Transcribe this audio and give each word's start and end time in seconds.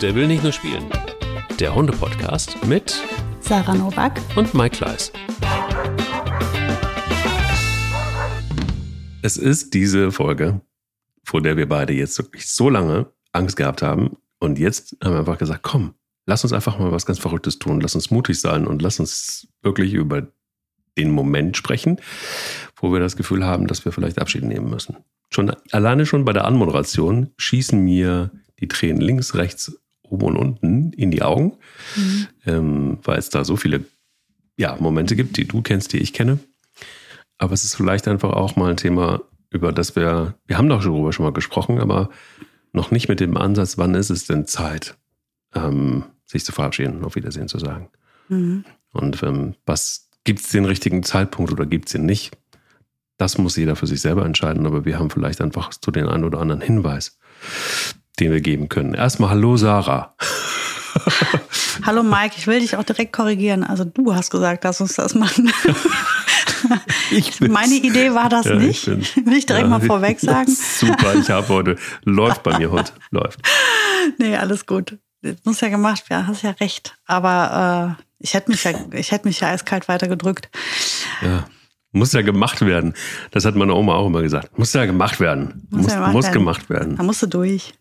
Der 0.00 0.14
will 0.14 0.26
nicht 0.26 0.42
nur 0.42 0.52
spielen. 0.52 0.86
Der 1.58 1.74
Hunde-Podcast 1.74 2.64
mit 2.66 3.02
Sarah 3.40 3.74
Novak 3.74 4.18
und 4.34 4.54
Mike 4.54 4.78
Kleiss. 4.78 5.12
Es 9.20 9.36
ist 9.36 9.74
diese 9.74 10.10
Folge, 10.10 10.62
vor 11.22 11.42
der 11.42 11.58
wir 11.58 11.68
beide 11.68 11.92
jetzt 11.92 12.16
wirklich 12.16 12.48
so 12.48 12.70
lange 12.70 13.12
Angst 13.32 13.58
gehabt 13.58 13.82
haben. 13.82 14.16
Und 14.38 14.58
jetzt 14.58 14.96
haben 15.04 15.12
wir 15.12 15.18
einfach 15.18 15.36
gesagt, 15.36 15.62
komm, 15.62 15.92
lass 16.24 16.44
uns 16.44 16.54
einfach 16.54 16.78
mal 16.78 16.92
was 16.92 17.04
ganz 17.04 17.18
Verrücktes 17.18 17.58
tun. 17.58 17.82
Lass 17.82 17.94
uns 17.94 18.10
mutig 18.10 18.40
sein 18.40 18.66
und 18.66 18.80
lass 18.80 19.00
uns 19.00 19.48
wirklich 19.60 19.92
über 19.92 20.32
den 20.96 21.10
Moment 21.10 21.58
sprechen, 21.58 22.00
wo 22.74 22.90
wir 22.90 23.00
das 23.00 23.16
Gefühl 23.16 23.44
haben, 23.44 23.66
dass 23.66 23.84
wir 23.84 23.92
vielleicht 23.92 24.18
Abschied 24.18 24.44
nehmen 24.44 24.70
müssen. 24.70 24.96
Schon 25.28 25.54
alleine 25.72 26.06
schon 26.06 26.24
bei 26.24 26.32
der 26.32 26.46
Anmoderation 26.46 27.34
schießen 27.36 27.78
mir 27.78 28.30
die 28.60 28.68
Tränen 28.68 29.02
links, 29.02 29.34
rechts, 29.34 29.78
oben 30.10 30.26
und 30.26 30.36
unten 30.36 30.92
in 30.92 31.10
die 31.10 31.22
Augen, 31.22 31.56
mhm. 31.96 32.26
ähm, 32.46 32.98
weil 33.02 33.18
es 33.18 33.30
da 33.30 33.44
so 33.44 33.56
viele 33.56 33.84
ja, 34.56 34.76
Momente 34.78 35.16
gibt, 35.16 35.36
die 35.36 35.46
du 35.46 35.62
kennst, 35.62 35.92
die 35.92 35.98
ich 35.98 36.12
kenne. 36.12 36.38
Aber 37.38 37.54
es 37.54 37.64
ist 37.64 37.74
vielleicht 37.74 38.06
einfach 38.06 38.32
auch 38.32 38.56
mal 38.56 38.70
ein 38.70 38.76
Thema, 38.76 39.22
über 39.50 39.72
das 39.72 39.96
wir, 39.96 40.34
wir 40.46 40.58
haben 40.58 40.68
doch 40.68 40.82
darüber 40.82 41.12
schon 41.12 41.24
mal 41.24 41.32
gesprochen, 41.32 41.80
aber 41.80 42.10
noch 42.72 42.90
nicht 42.90 43.08
mit 43.08 43.20
dem 43.20 43.36
Ansatz, 43.36 43.78
wann 43.78 43.94
ist 43.94 44.10
es 44.10 44.26
denn 44.26 44.46
Zeit, 44.46 44.96
ähm, 45.54 46.04
sich 46.26 46.44
zu 46.44 46.52
verabschieden, 46.52 47.04
auf 47.04 47.16
Wiedersehen 47.16 47.48
zu 47.48 47.58
sagen. 47.58 47.88
Mhm. 48.28 48.64
Und 48.92 49.22
ähm, 49.22 49.54
was 49.66 50.10
gibt 50.24 50.40
es 50.40 50.50
den 50.50 50.64
richtigen 50.64 51.02
Zeitpunkt 51.02 51.50
oder 51.52 51.66
gibt 51.66 51.88
es 51.88 51.94
ihn 51.94 52.04
nicht? 52.04 52.36
Das 53.16 53.38
muss 53.38 53.56
jeder 53.56 53.76
für 53.76 53.86
sich 53.86 54.00
selber 54.00 54.24
entscheiden, 54.24 54.66
aber 54.66 54.84
wir 54.84 54.98
haben 54.98 55.10
vielleicht 55.10 55.40
einfach 55.40 55.70
zu 55.70 55.90
den 55.90 56.06
einen 56.06 56.24
oder 56.24 56.40
anderen 56.40 56.62
Hinweis, 56.62 57.18
den 58.20 58.32
wir 58.32 58.40
geben 58.40 58.68
können. 58.68 58.94
Erstmal 58.94 59.30
Hallo 59.30 59.56
Sarah. 59.56 60.14
Hallo 61.86 62.02
Mike, 62.02 62.34
ich 62.36 62.46
will 62.46 62.60
dich 62.60 62.76
auch 62.76 62.84
direkt 62.84 63.12
korrigieren. 63.12 63.64
Also 63.64 63.84
du 63.84 64.14
hast 64.14 64.30
gesagt, 64.30 64.64
lass 64.64 64.80
uns 64.80 64.94
das 64.94 65.14
machen. 65.14 65.52
Meine 67.40 67.74
Idee 67.74 68.12
war 68.14 68.28
das 68.28 68.46
ja, 68.46 68.56
nicht. 68.56 68.86
Will 68.86 69.36
ich 69.36 69.46
direkt 69.46 69.64
ja, 69.64 69.70
mal 69.70 69.80
vorweg 69.80 70.20
sagen. 70.20 70.50
Super, 70.50 71.14
ich 71.14 71.30
habe 71.30 71.48
heute, 71.48 71.76
läuft 72.04 72.42
bei 72.42 72.58
mir 72.58 72.70
heute, 72.70 72.92
läuft. 73.10 73.40
Nee, 74.18 74.36
alles 74.36 74.66
gut. 74.66 74.98
Das 75.22 75.36
muss 75.44 75.60
ja 75.60 75.68
gemacht 75.68 76.08
werden, 76.10 76.26
hast 76.26 76.42
ja 76.42 76.50
recht. 76.50 76.96
Aber 77.06 77.96
äh, 77.98 78.02
ich 78.18 78.34
hätte 78.34 78.50
mich 78.50 78.64
ja, 78.64 78.72
ich 78.92 79.12
hätte 79.12 79.28
mich 79.28 79.40
ja 79.40 79.48
eiskalt 79.48 79.88
weitergedrückt. 79.88 80.50
Ja. 81.22 81.46
Muss 81.92 82.12
ja 82.12 82.22
gemacht 82.22 82.60
werden. 82.60 82.94
Das 83.32 83.44
hat 83.44 83.56
meine 83.56 83.74
Oma 83.74 83.94
auch 83.94 84.06
immer 84.06 84.22
gesagt. 84.22 84.56
Muss 84.58 84.72
ja 84.72 84.84
gemacht 84.84 85.18
werden. 85.18 85.66
Muss, 85.70 85.82
muss, 85.82 85.92
ja 85.92 85.98
gemacht, 85.98 86.12
muss 86.12 86.24
werden. 86.24 86.34
gemacht 86.34 86.70
werden. 86.70 86.96
Da 86.96 87.02
musst 87.02 87.22
du 87.22 87.26
durch. 87.26 87.74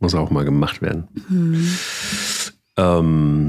Muss 0.00 0.14
auch 0.14 0.30
mal 0.30 0.44
gemacht 0.44 0.82
werden. 0.82 1.08
Hm. 1.28 1.78
Ähm, 2.76 3.46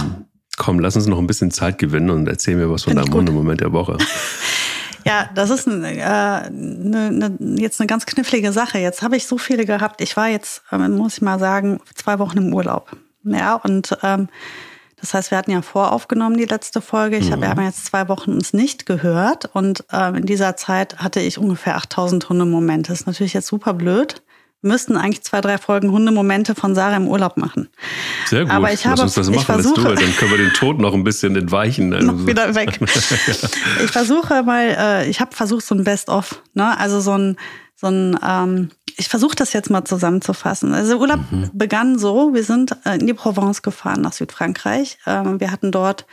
komm, 0.58 0.80
lass 0.80 0.96
uns 0.96 1.08
noch 1.08 1.20
ein 1.20 1.28
bisschen 1.28 1.52
Zeit 1.52 1.78
gewinnen 1.78 2.10
und 2.10 2.28
erzähl 2.28 2.56
mir 2.56 2.70
was 2.70 2.84
von 2.84 2.94
Find 2.94 3.08
deinem 3.08 3.14
Hundemoment 3.14 3.62
der 3.62 3.74
Woche. 3.74 3.98
Ja, 5.06 5.30
das 5.34 5.52
ist 5.52 5.68
ein, 5.68 5.86
äh, 5.86 6.50
ne, 6.50 7.12
ne, 7.12 7.38
jetzt 7.62 7.80
eine 7.80 7.88
ganz 7.88 8.06
knifflige 8.06 8.52
Sache. 8.52 8.78
Jetzt 8.78 9.02
habe 9.02 9.16
ich 9.16 9.26
so 9.26 9.38
viele 9.38 9.66
gehabt. 9.66 10.02
Ich 10.02 10.18
war 10.18 10.28
jetzt, 10.28 10.64
äh, 10.70 10.78
muss 10.78 11.14
ich 11.14 11.22
mal 11.22 11.40
sagen, 11.40 11.80
zwei 11.96 12.20
Wochen 12.20 12.38
im 12.38 12.54
Urlaub. 12.54 12.92
Ja, 13.24 13.56
und 13.56 13.98
ähm, 14.04 14.28
das 15.00 15.14
heißt, 15.14 15.32
wir 15.32 15.38
hatten 15.38 15.52
ja 15.52 15.62
voraufgenommen 15.62 16.38
die 16.38 16.46
letzte 16.46 16.82
Folge. 16.82 17.18
Ich 17.18 17.30
mhm. 17.30 17.46
habe 17.46 17.62
ja 17.62 17.68
jetzt 17.68 17.86
zwei 17.86 18.10
Wochen 18.10 18.34
uns 18.34 18.52
nicht 18.52 18.86
gehört 18.86 19.46
und 19.46 19.86
äh, 19.94 20.10
in 20.18 20.26
dieser 20.26 20.58
Zeit 20.58 20.98
hatte 20.98 21.22
ich 21.22 21.38
ungefähr 21.38 21.78
8000 21.78 22.28
Hundemomente. 22.28 22.92
Das 22.92 23.02
ist 23.02 23.08
natürlich 23.08 23.34
jetzt 23.34 23.48
super 23.48 23.74
blöd. 23.74 24.24
Müssten 24.62 24.98
eigentlich 24.98 25.24
zwei, 25.24 25.40
drei 25.42 25.58
Folgen 25.58 25.92
Hundemomente 25.92 26.56
von 26.56 26.74
Sarah 26.74 26.98
im 26.98 27.08
Urlaub 27.08 27.38
machen. 27.38 27.70
Sehr 28.26 28.44
gut. 28.44 28.52
Aber 28.52 28.74
ich 28.74 28.84
Lass 28.84 28.94
habe, 28.94 29.02
uns 29.04 29.14
das 29.14 29.28
machen, 29.28 29.40
ich 29.40 29.46
versuche, 29.46 29.82
du, 29.82 29.94
dann 29.94 30.16
können 30.16 30.32
wir 30.32 30.38
den 30.38 30.54
Tod 30.54 30.80
noch 30.80 30.94
ein 30.94 31.04
bisschen 31.04 31.36
entweichen. 31.36 31.94
Also. 31.98 32.12
Noch 32.12 32.28
wieder 32.28 32.54
weg. 32.54 32.80
ich 32.82 33.92
versuche 33.92 34.44
mal, 34.44 34.76
äh, 34.78 35.10
ich 35.10 35.20
habe 35.20 35.36
versucht 35.36 35.66
so 35.66 35.74
ein 35.74 35.84
Best-of, 35.84 36.42
ne? 36.54 36.78
also 36.78 37.00
so 37.00 37.18
ein 37.18 37.38
so 37.80 37.88
ein, 37.88 38.20
ähm, 38.28 38.70
ich 38.98 39.10
versuche 39.10 39.36
das 39.36 39.54
jetzt 39.54 39.70
mal 39.70 39.86
zusammenzufassen. 39.86 40.74
Also 40.74 40.98
Urlaub 40.98 41.20
mhm. 41.32 41.52
begann 41.54 42.00
so, 42.00 42.34
wir 42.34 42.44
sind 42.44 42.76
äh, 42.84 42.98
in 42.98 43.06
die 43.06 43.14
Provence 43.14 43.62
gefahren 43.62 44.02
nach 44.02 44.14
Südfrankreich. 44.14 44.98
Ähm, 45.06 45.40
wir 45.40 45.52
hatten 45.52 45.72
dort 45.72 46.06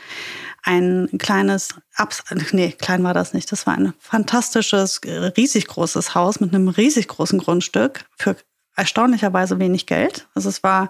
ein 0.63 1.09
kleines, 1.17 1.75
Abs 1.95 2.23
nee, 2.51 2.71
klein 2.71 3.03
war 3.03 3.13
das 3.13 3.33
nicht, 3.33 3.51
das 3.51 3.67
war 3.67 3.75
ein 3.75 3.93
fantastisches, 3.99 5.01
riesig 5.03 5.67
großes 5.67 6.15
Haus 6.15 6.39
mit 6.39 6.53
einem 6.53 6.67
riesig 6.69 7.07
großen 7.07 7.39
Grundstück 7.39 8.05
für 8.17 8.35
erstaunlicherweise 8.75 9.59
wenig 9.59 9.87
Geld. 9.87 10.27
Also 10.35 10.49
es 10.49 10.63
war, 10.63 10.89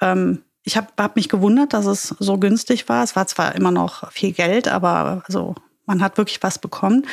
ähm, 0.00 0.42
ich 0.62 0.76
habe 0.76 0.88
hab 0.98 1.16
mich 1.16 1.28
gewundert, 1.28 1.74
dass 1.74 1.86
es 1.86 2.08
so 2.18 2.38
günstig 2.38 2.88
war. 2.88 3.04
Es 3.04 3.14
war 3.14 3.26
zwar 3.26 3.54
immer 3.54 3.70
noch 3.70 4.10
viel 4.10 4.32
Geld, 4.32 4.66
aber 4.68 5.22
also 5.26 5.54
man 5.86 6.02
hat 6.02 6.18
wirklich 6.18 6.42
was 6.42 6.58
bekommen. 6.58 7.06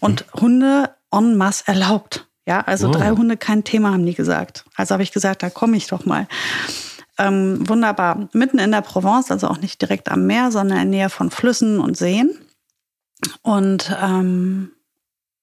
Und 0.00 0.26
mhm. 0.26 0.40
Hunde 0.40 0.90
en 1.10 1.36
masse 1.36 1.64
erlaubt. 1.66 2.26
Ja, 2.46 2.60
also 2.60 2.88
oh. 2.88 2.92
drei 2.92 3.10
Hunde 3.10 3.36
kein 3.36 3.64
Thema, 3.64 3.92
haben 3.92 4.06
die 4.06 4.14
gesagt. 4.14 4.64
Also 4.76 4.92
habe 4.92 5.02
ich 5.02 5.12
gesagt, 5.12 5.42
da 5.42 5.50
komme 5.50 5.76
ich 5.76 5.88
doch 5.88 6.06
mal. 6.06 6.28
Ähm, 7.18 7.68
wunderbar. 7.68 8.28
Mitten 8.32 8.58
in 8.58 8.70
der 8.70 8.82
Provence, 8.82 9.30
also 9.30 9.48
auch 9.48 9.58
nicht 9.58 9.80
direkt 9.80 10.10
am 10.10 10.26
Meer, 10.26 10.52
sondern 10.52 10.78
in 10.78 10.92
der 10.92 11.00
Nähe 11.00 11.10
von 11.10 11.30
Flüssen 11.30 11.80
und 11.80 11.96
Seen. 11.96 12.30
Und 13.42 13.96
ähm, 14.00 14.70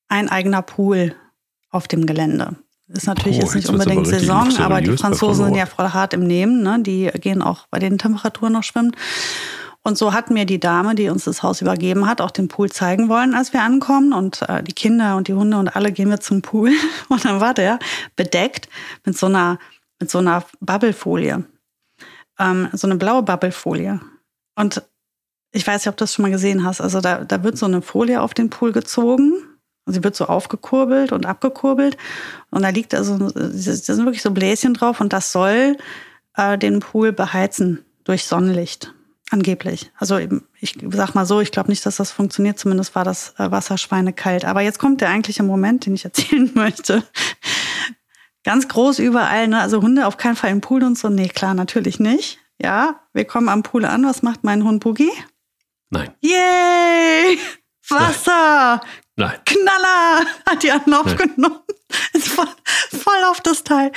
ein 0.07 0.29
eigener 0.29 0.61
Pool 0.61 1.15
auf 1.71 1.87
dem 1.87 2.05
Gelände. 2.05 2.55
Ist 2.87 3.07
natürlich 3.07 3.37
oh, 3.37 3.41
jetzt 3.41 3.55
nicht 3.55 3.69
unbedingt 3.69 3.99
aber 3.99 4.05
Saison, 4.05 4.57
aber 4.57 4.81
die 4.81 4.95
Franzosen 4.95 5.45
sind 5.45 5.55
ja 5.55 5.65
voll 5.65 5.89
hart 5.89 6.13
im 6.13 6.25
Nehmen. 6.25 6.61
Ne? 6.61 6.77
Die 6.81 7.09
gehen 7.15 7.41
auch 7.41 7.65
bei 7.71 7.79
den 7.79 7.97
Temperaturen 7.97 8.53
noch 8.53 8.63
schwimmen. 8.63 8.95
Und 9.85 9.97
so 9.97 10.13
hat 10.13 10.31
mir 10.31 10.45
die 10.45 10.61
Dame, 10.61 10.95
die 10.95 11.09
uns 11.09 11.25
das 11.25 11.43
Haus 11.43 11.61
übergeben 11.61 12.07
hat, 12.07 12.21
auch 12.21 12.31
den 12.31 12.47
Pool 12.47 12.71
zeigen 12.71 13.09
wollen, 13.09 13.35
als 13.35 13.51
wir 13.51 13.61
ankommen. 13.61 14.13
Und 14.13 14.41
äh, 14.43 14.63
die 14.63 14.71
Kinder 14.71 15.17
und 15.17 15.27
die 15.27 15.33
Hunde 15.33 15.57
und 15.57 15.75
alle 15.75 15.91
gehen 15.91 16.09
wir 16.09 16.21
zum 16.21 16.41
Pool. 16.41 16.71
Und 17.09 17.25
dann 17.25 17.41
war 17.41 17.53
der 17.53 17.79
bedeckt 18.15 18.69
mit 19.05 19.17
so 19.17 19.25
einer, 19.25 19.59
mit 19.99 20.09
so 20.09 20.19
einer 20.19 20.45
Bubblefolie. 20.61 21.43
Ähm, 22.39 22.69
so 22.71 22.87
eine 22.87 22.95
blaue 22.95 23.23
Bubblefolie. 23.23 23.99
Und 24.55 24.81
ich 25.51 25.67
weiß 25.67 25.81
nicht, 25.81 25.89
ob 25.89 25.97
du 25.97 26.03
das 26.03 26.13
schon 26.13 26.23
mal 26.23 26.31
gesehen 26.31 26.63
hast. 26.63 26.79
Also 26.79 27.01
da, 27.01 27.25
da 27.25 27.43
wird 27.43 27.57
so 27.57 27.65
eine 27.65 27.81
Folie 27.81 28.21
auf 28.21 28.33
den 28.33 28.49
Pool 28.49 28.71
gezogen. 28.71 29.33
Und 29.85 29.93
sie 29.93 30.03
wird 30.03 30.15
so 30.15 30.27
aufgekurbelt 30.27 31.11
und 31.11 31.25
abgekurbelt. 31.25 31.97
Und 32.51 32.61
da 32.61 32.69
liegt 32.69 32.93
also, 32.95 33.17
da 33.17 33.49
sind 33.49 34.05
wirklich 34.05 34.21
so 34.21 34.31
Bläschen 34.31 34.73
drauf 34.73 35.01
und 35.01 35.11
das 35.11 35.33
soll 35.33 35.75
äh, 36.37 36.57
den 36.57 36.79
Pool 36.79 37.11
beheizen 37.11 37.83
durch 38.05 38.25
Sonnenlicht. 38.25 38.93
Angeblich. 39.33 39.91
Also 39.97 40.19
ich 40.59 40.77
sag 40.91 41.15
mal 41.15 41.25
so, 41.25 41.41
ich 41.41 41.51
glaube 41.51 41.71
nicht, 41.71 41.83
dass 41.87 41.95
das 41.95 42.11
funktioniert. 42.11 42.59
Zumindest 42.59 42.93
war 42.93 43.03
das 43.03 43.33
äh, 43.39 43.49
Wasser 43.49 43.79
schweinekalt. 43.79 44.45
Aber 44.45 44.61
jetzt 44.61 44.77
kommt 44.77 45.01
der 45.01 45.09
eigentliche 45.09 45.41
Moment, 45.41 45.87
den 45.87 45.95
ich 45.95 46.05
erzählen 46.05 46.51
möchte. 46.53 47.03
Ganz 48.43 48.67
groß 48.67 48.99
überall, 48.99 49.47
ne? 49.47 49.59
Also 49.59 49.81
Hunde 49.81 50.05
auf 50.05 50.17
keinen 50.17 50.35
Fall 50.35 50.51
im 50.51 50.61
Pool 50.61 50.83
und 50.83 50.99
so. 50.99 51.09
Nee, 51.09 51.29
klar, 51.29 51.55
natürlich 51.55 51.99
nicht. 51.99 52.37
Ja, 52.61 53.01
wir 53.11 53.25
kommen 53.25 53.49
am 53.49 53.63
Pool 53.63 53.85
an. 53.85 54.05
Was 54.05 54.21
macht 54.21 54.43
mein 54.43 54.63
Hund 54.63 54.83
Boogie? 54.83 55.09
Nein. 55.89 56.11
Yay! 56.21 57.39
Wasser! 57.89 58.81
Nein. 58.83 59.02
Knaller! 59.15 60.25
Hat 60.49 60.63
die 60.63 60.71
Anlauf 60.71 61.05
Nein. 61.05 61.17
genommen. 61.17 61.59
Ist 62.13 62.27
voll, 62.29 62.47
voll 62.91 63.23
auf 63.29 63.41
das 63.41 63.63
Teil. 63.63 63.91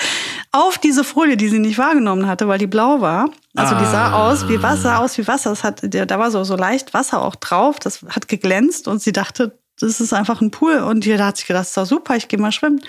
Auf 0.53 0.79
diese 0.79 1.05
Folie, 1.05 1.37
die 1.37 1.49
sie 1.49 1.59
nicht 1.59 1.79
wahrgenommen 1.79 2.27
hatte, 2.27 2.49
weil 2.49 2.59
die 2.59 2.67
blau 2.67 3.01
war. 3.01 3.31
Also 3.57 3.75
die 3.75 3.85
sah 3.85 4.11
ah. 4.11 4.29
aus 4.29 4.49
wie 4.49 4.63
Wasser, 4.63 5.01
aus 5.01 5.17
wie 5.17 5.27
Wasser. 5.27 5.51
Das 5.51 5.65
hat, 5.65 5.83
da 5.83 6.19
war 6.19 6.31
so, 6.31 6.45
so 6.45 6.57
leicht 6.57 6.93
Wasser 6.93 7.23
auch 7.23 7.37
drauf. 7.37 7.79
Das 7.79 8.03
hat 8.11 8.29
geglänzt 8.29 8.89
und 8.89 9.01
sie 9.01 9.13
dachte, 9.13 9.59
das 9.79 10.01
ist 10.01 10.13
einfach 10.13 10.41
ein 10.41 10.51
Pool. 10.51 10.79
Und 10.79 11.05
jeder 11.05 11.27
hat 11.27 11.37
sich 11.37 11.47
gedacht, 11.47 11.63
das 11.63 11.69
ist 11.69 11.77
doch 11.77 11.87
super, 11.87 12.17
ich 12.17 12.29
gehe 12.29 12.39
mal 12.39 12.53
schwimmen. 12.53 12.81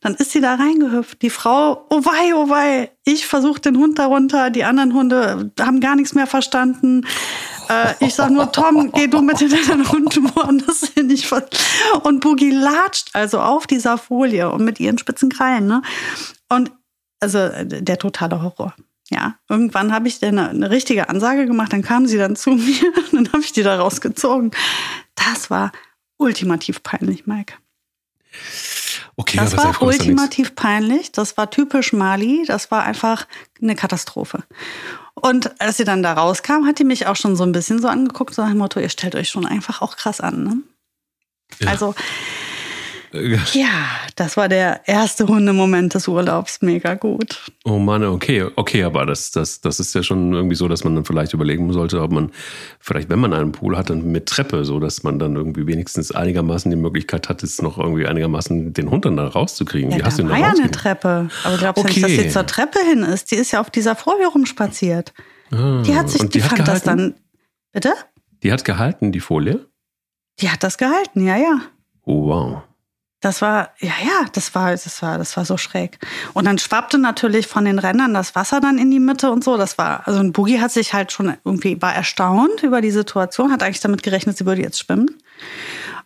Dann 0.00 0.14
ist 0.14 0.32
sie 0.32 0.40
da 0.40 0.54
reingehüpft. 0.54 1.22
Die 1.22 1.30
Frau, 1.30 1.86
oh 1.90 2.04
wei, 2.04 2.34
oh 2.34 2.48
wei. 2.48 2.90
Ich 3.04 3.26
versuche 3.26 3.60
den 3.60 3.78
Hund 3.78 3.98
darunter. 3.98 4.50
Die 4.50 4.64
anderen 4.64 4.94
Hunde 4.94 5.50
haben 5.60 5.80
gar 5.80 5.96
nichts 5.96 6.14
mehr 6.14 6.26
verstanden. 6.26 7.06
Äh, 7.68 7.94
ich 8.00 8.14
sag 8.14 8.30
nur, 8.30 8.50
Tom, 8.52 8.90
geh 8.92 9.06
du 9.06 9.20
mit 9.20 9.40
den 9.40 9.88
Hunden 9.90 10.34
woanders 10.34 10.88
hin. 10.94 11.10
Ich 11.10 11.30
und 12.02 12.20
Boogie 12.20 12.50
latscht 12.50 13.10
also 13.12 13.40
auf 13.40 13.66
dieser 13.66 13.98
Folie 13.98 14.50
und 14.50 14.64
mit 14.64 14.80
ihren 14.80 14.98
spitzen 14.98 15.28
Krallen. 15.28 15.66
Ne? 15.66 15.82
Und 16.48 16.72
also 17.20 17.48
der 17.64 17.98
totale 17.98 18.42
Horror. 18.42 18.74
Ja, 19.10 19.36
irgendwann 19.48 19.92
habe 19.92 20.06
ich 20.06 20.20
dann 20.20 20.38
eine, 20.38 20.50
eine, 20.50 20.70
richtige 20.70 21.08
Ansage 21.08 21.46
gemacht, 21.46 21.72
dann 21.72 21.82
kam 21.82 22.06
sie 22.06 22.18
dann 22.18 22.36
zu 22.36 22.50
mir 22.54 22.92
und 22.96 23.12
dann 23.12 23.32
habe 23.32 23.42
ich 23.42 23.52
die 23.52 23.62
da 23.62 23.78
rausgezogen. 23.78 24.50
Das 25.14 25.50
war 25.50 25.72
ultimativ 26.18 26.82
peinlich, 26.82 27.26
Mike. 27.26 27.54
Okay, 29.16 29.38
das 29.38 29.56
war 29.56 29.82
ultimativ 29.82 30.54
peinlich. 30.54 31.10
Das 31.10 31.36
war 31.36 31.50
typisch 31.50 31.92
Mali. 31.92 32.44
Das 32.46 32.70
war 32.70 32.84
einfach 32.84 33.26
eine 33.60 33.74
Katastrophe. 33.74 34.44
Und 35.20 35.60
als 35.60 35.76
sie 35.76 35.84
dann 35.84 36.02
da 36.02 36.12
rauskam, 36.12 36.66
hat 36.66 36.78
die 36.78 36.84
mich 36.84 37.06
auch 37.06 37.16
schon 37.16 37.36
so 37.36 37.44
ein 37.44 37.52
bisschen 37.52 37.80
so 37.80 37.88
angeguckt, 37.88 38.34
so 38.34 38.42
nach 38.42 38.50
dem 38.50 38.58
Motto, 38.58 38.80
ihr 38.80 38.88
stellt 38.88 39.14
euch 39.14 39.28
schon 39.28 39.46
einfach 39.46 39.82
auch 39.82 39.96
krass 39.96 40.20
an. 40.20 40.44
Ne? 40.44 40.56
Ja. 41.60 41.70
Also, 41.70 41.94
Ja, 43.54 43.68
das 44.16 44.36
war 44.36 44.48
der 44.48 44.82
erste 44.86 45.26
Hundemoment 45.28 45.94
des 45.94 46.08
Urlaubs. 46.08 46.60
Mega 46.62 46.94
gut. 46.94 47.50
Oh 47.64 47.78
Mann, 47.78 48.04
okay, 48.04 48.46
okay, 48.56 48.82
aber 48.84 49.06
das, 49.06 49.30
das, 49.30 49.60
das 49.60 49.80
ist 49.80 49.94
ja 49.94 50.02
schon 50.02 50.32
irgendwie 50.34 50.56
so, 50.56 50.68
dass 50.68 50.84
man 50.84 50.94
dann 50.94 51.04
vielleicht 51.04 51.32
überlegen 51.32 51.72
sollte, 51.72 52.02
ob 52.02 52.12
man 52.12 52.30
vielleicht, 52.80 53.08
wenn 53.08 53.18
man 53.18 53.32
einen 53.32 53.52
Pool 53.52 53.76
hat, 53.78 53.90
dann 53.90 54.10
mit 54.12 54.26
Treppe, 54.26 54.64
so 54.64 54.78
dass 54.80 55.02
man 55.02 55.18
dann 55.18 55.36
irgendwie 55.36 55.66
wenigstens 55.66 56.12
einigermaßen 56.12 56.70
die 56.70 56.76
Möglichkeit 56.76 57.28
hat, 57.28 57.42
es 57.42 57.62
noch 57.62 57.78
irgendwie 57.78 58.06
einigermaßen 58.06 58.72
den 58.74 58.90
Hund 58.90 59.04
dann 59.06 59.16
da 59.16 59.26
rauszukriegen. 59.28 59.90
Ja, 59.90 59.98
Wie 59.98 60.02
hast 60.02 60.18
du 60.18 60.24
da 60.24 60.30
war 60.30 60.38
ja 60.38 60.50
eine? 60.50 60.70
Treppe. 60.70 61.28
Aber 61.44 61.56
glaubst 61.56 61.82
du 61.84 61.88
nicht, 61.88 62.02
dass 62.02 62.10
Okay. 62.12 62.22
sie 62.24 62.28
zur 62.28 62.46
Treppe 62.46 62.78
hin 62.80 63.02
ist? 63.02 63.30
Die 63.30 63.36
ist 63.36 63.52
ja 63.52 63.60
auf 63.60 63.70
dieser 63.70 63.96
Folie 63.96 64.26
rumspaziert. 64.26 65.14
Ah, 65.50 65.82
Die 65.86 65.94
hat 65.94 66.10
sich, 66.10 66.20
die, 66.22 66.28
die 66.28 66.42
hat 66.42 66.50
fand 66.50 66.68
das 66.68 66.82
gehalten? 66.82 67.14
dann. 67.14 67.14
Bitte? 67.72 67.92
Die 68.42 68.52
hat 68.52 68.64
gehalten, 68.64 69.12
die 69.12 69.20
Folie? 69.20 69.66
Die 70.40 70.50
hat 70.50 70.62
das 70.62 70.76
gehalten, 70.78 71.26
ja, 71.26 71.36
ja. 71.36 71.60
Oh, 72.04 72.28
wow. 72.28 72.62
Das 73.20 73.42
war, 73.42 73.74
ja, 73.80 73.92
ja, 74.04 74.26
das 74.32 74.54
war, 74.54 74.70
das 74.70 75.02
war, 75.02 75.18
das 75.18 75.36
war 75.36 75.44
so 75.44 75.56
schräg. 75.56 75.98
Und 76.34 76.44
dann 76.44 76.58
schwappte 76.58 76.98
natürlich 76.98 77.48
von 77.48 77.64
den 77.64 77.80
Rändern 77.80 78.14
das 78.14 78.36
Wasser 78.36 78.60
dann 78.60 78.78
in 78.78 78.92
die 78.92 79.00
Mitte 79.00 79.32
und 79.32 79.42
so. 79.42 79.56
Das 79.56 79.76
war, 79.76 80.06
also 80.06 80.20
ein 80.20 80.32
Boogie 80.32 80.60
hat 80.60 80.70
sich 80.70 80.92
halt 80.92 81.10
schon 81.10 81.36
irgendwie, 81.44 81.82
war 81.82 81.94
erstaunt 81.94 82.62
über 82.62 82.80
die 82.80 82.92
Situation, 82.92 83.50
hat 83.50 83.64
eigentlich 83.64 83.80
damit 83.80 84.04
gerechnet, 84.04 84.38
sie 84.38 84.46
würde 84.46 84.62
jetzt 84.62 84.78
schwimmen. 84.78 85.10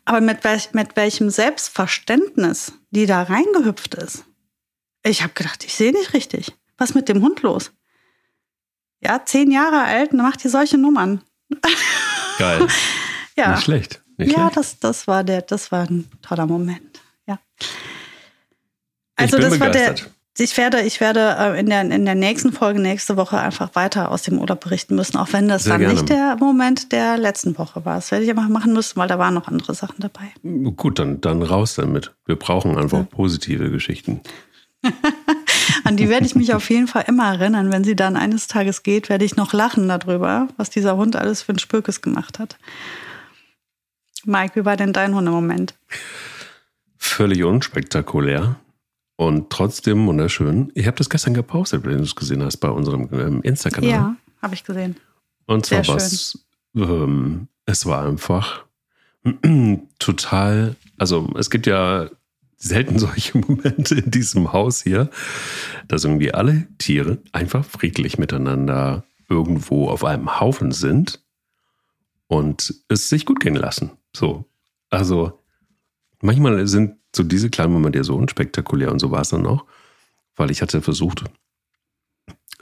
Aber 0.07 0.23
mit, 0.23 0.43
welch, 0.45 0.73
mit 0.73 0.97
welchem 0.97 1.29
Selbstverständnis 1.29 2.73
die 2.91 3.07
da 3.07 3.23
reingehüpft 3.23 3.95
ist. 3.95 4.25
Ich 5.03 5.23
habe 5.23 5.35
gedacht, 5.35 5.65
ich 5.65 5.75
sehe 5.75 5.93
nicht 5.93 6.15
richtig. 6.15 6.57
Was 6.79 6.91
ist 6.91 6.95
mit 6.95 7.09
dem 7.09 7.23
Hund 7.23 7.43
los? 7.43 7.73
Ja, 9.01 9.25
zehn 9.25 9.51
Jahre 9.51 9.83
alt 9.83 10.13
und 10.13 10.19
macht 10.19 10.43
die 10.45 10.49
solche 10.49 10.79
Nummern. 10.79 11.23
Geil. 12.39 12.67
Ja, 13.35 13.53
Nicht 13.53 13.65
schlecht. 13.65 14.03
Nicht 14.19 14.33
ja 14.33 14.51
schlecht. 14.51 14.57
das, 14.59 14.79
das, 14.79 15.07
war 15.07 15.25
der, 15.25 15.41
das 15.41 15.73
war 15.73 15.89
ein 15.89 16.07
toller 16.21 16.45
Moment. 16.45 17.02
Ja. 17.27 17.39
Ich 17.61 17.69
Also 19.17 19.37
bin 19.39 19.51
das 19.51 19.61
war 19.61 19.71
der. 19.71 19.81
begeistert. 19.91 20.11
Ich 20.39 20.57
werde, 20.57 20.81
ich 20.81 20.99
werde 21.01 21.37
äh, 21.39 21.61
in 21.61 21.67
der, 21.69 21.83
in 21.83 22.07
der 22.07 22.15
nächsten 22.15 22.53
Folge 22.55 22.81
nächste 22.81 23.19
Woche 23.19 23.39
einfach 23.39 23.75
weiter 23.75 24.11
aus 24.11 24.23
dem 24.23 24.39
Urlaub 24.39 24.61
berichten 24.61 24.95
müssen, 24.95 25.19
auch 25.19 25.31
wenn 25.35 25.47
das 25.47 25.65
Sehr 25.65 25.75
dann 25.75 25.81
gerne. 25.83 25.95
nicht 25.95 26.09
der 26.09 26.37
Moment 26.41 26.91
der 26.91 27.19
letzten 27.19 27.59
Woche 27.59 27.85
war. 27.85 27.97
Das 27.97 28.11
werde 28.11 28.25
ich 28.25 28.31
aber 28.31 28.41
machen 28.49 28.73
müssen, 28.73 28.97
weil 28.97 29.09
da 29.09 29.19
waren 29.19 29.35
noch 29.35 29.47
andere 29.49 29.75
Sachen 29.75 29.97
dabei. 29.99 30.33
Gut, 30.75 30.99
dann, 30.99 31.21
dann 31.21 31.43
raus 31.43 31.75
damit. 31.75 32.15
Wir 32.25 32.37
brauchen 32.37 32.79
einfach 32.79 33.07
positive 33.11 33.71
Geschichten. 33.71 34.23
An 35.85 35.99
die 35.99 36.09
werde 36.09 36.25
ich 36.25 36.35
mich 36.35 36.55
auf 36.55 36.71
jeden 36.71 36.89
Fall 36.89 37.05
immer 37.09 37.35
erinnern. 37.35 37.71
Wenn 37.71 37.85
sie 37.85 37.95
dann 37.95 38.17
eines 38.17 38.47
Tages 38.49 38.83
geht, 38.83 39.11
werde 39.11 39.27
ich 39.27 39.37
noch 39.37 39.53
lachen 39.53 39.87
darüber, 39.87 40.49
was 40.57 40.71
dieser 40.71 40.97
Hund 40.97 41.15
alles 41.15 41.43
für 41.43 41.53
ein 41.53 41.59
Spökes 41.59 42.01
gemacht 42.01 42.39
hat. 42.39 42.57
Mike, 44.25 44.59
wie 44.59 44.65
war 44.65 44.77
denn 44.79 44.95
dein 44.95 45.15
Hundemoment? 45.15 45.75
Völlig 47.13 47.45
unspektakulär 47.45 48.59
und 49.17 49.51
trotzdem 49.51 50.07
wunderschön. 50.07 50.73
Ich 50.75 50.87
habe 50.87 50.97
das 50.97 51.11
gestern 51.11 51.35
gepostet, 51.35 51.85
wenn 51.85 51.99
du 51.99 52.05
es 52.05 52.17
gesehen 52.17 52.43
hast, 52.43 52.57
bei 52.57 52.71
unserem 52.71 53.07
ähm, 53.13 53.43
Insta-Kanal. 53.43 53.91
Ja, 53.91 54.17
habe 54.41 54.55
ich 54.55 54.65
gesehen. 54.65 54.97
Und 55.45 55.67
zwar 55.67 55.85
Sehr 55.85 55.95
was, 55.95 56.39
ähm, 56.75 57.49
es 57.67 57.85
war 57.85 58.07
einfach 58.07 58.65
total, 59.99 60.75
also 60.97 61.31
es 61.39 61.51
gibt 61.51 61.67
ja 61.67 62.09
selten 62.57 62.99
solche 62.99 63.37
Momente 63.37 63.97
in 63.97 64.11
diesem 64.11 64.55
Haus 64.55 64.83
hier, 64.83 65.11
dass 65.89 66.05
irgendwie 66.05 66.33
alle 66.33 66.67
Tiere 66.79 67.19
einfach 67.33 67.63
friedlich 67.63 68.17
miteinander 68.17 69.05
irgendwo 69.29 69.91
auf 69.91 70.03
einem 70.03 70.41
Haufen 70.41 70.73
sind 70.73 71.21
und 72.27 72.75
es 72.89 73.11
sich 73.11 73.27
gut 73.27 73.41
gehen 73.41 73.55
lassen. 73.55 73.91
So. 74.17 74.47
Also 74.89 75.39
manchmal 76.23 76.67
sind 76.67 76.97
so 77.15 77.23
diese 77.23 77.51
kleinen 77.51 77.73
Momente 77.73 77.99
ja 77.99 78.05
so 78.05 78.17
unspektakulär 78.17 78.91
und 78.91 78.99
so 78.99 79.11
war 79.11 79.21
es 79.21 79.31
dann 79.31 79.47
auch, 79.47 79.65
weil 80.37 80.51
ich 80.51 80.63
hatte 80.63 80.81
versucht, 80.83 81.25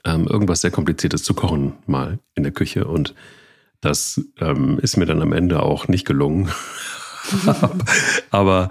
ähm, 0.04 0.26
irgendwas 0.26 0.60
sehr 0.60 0.70
Kompliziertes 0.70 1.22
zu 1.22 1.34
kochen, 1.34 1.74
mal 1.86 2.18
in 2.34 2.42
der 2.42 2.52
Küche. 2.52 2.86
Und 2.86 3.14
das 3.80 4.20
ähm, 4.38 4.78
ist 4.80 4.96
mir 4.96 5.06
dann 5.06 5.22
am 5.22 5.32
Ende 5.32 5.62
auch 5.62 5.88
nicht 5.88 6.06
gelungen. 6.06 6.50
aber, 8.30 8.68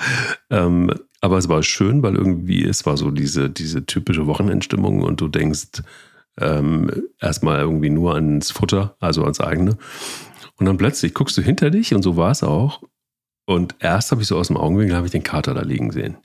ähm, 0.50 0.92
aber 1.22 1.38
es 1.38 1.50
war 1.50 1.64
schön, 1.64 2.04
weil 2.04 2.16
irgendwie 2.16 2.66
es 2.66 2.86
war 2.86 2.98
so 2.98 3.12
diese, 3.12 3.50
diese 3.50 3.86
typische 3.86 4.28
Wochenendstimmung 4.28 5.02
und 5.02 5.22
du 5.22 5.28
denkst 5.28 5.84
ähm, 6.40 6.92
erstmal 7.20 7.60
irgendwie 7.60 7.90
nur 7.90 8.16
ans 8.16 8.52
Futter, 8.52 8.96
also 9.00 9.24
ans 9.24 9.42
eigene. 9.42 9.78
Und 10.58 10.66
dann 10.66 10.78
plötzlich 10.78 11.14
guckst 11.14 11.38
du 11.38 11.42
hinter 11.42 11.70
dich 11.70 11.94
und 11.94 12.02
so 12.02 12.18
war 12.18 12.32
es 12.32 12.44
auch. 12.44 12.82
Und 13.50 13.74
erst 13.80 14.12
habe 14.12 14.22
ich 14.22 14.28
so 14.28 14.38
aus 14.38 14.50
dem 14.50 14.58
Augenwinkel 14.58 14.96
habe 14.96 15.08
ich 15.08 15.12
den 15.12 15.24
Kater 15.24 15.56
da 15.56 15.64
liegen 15.64 15.92
sehen. 15.92 16.18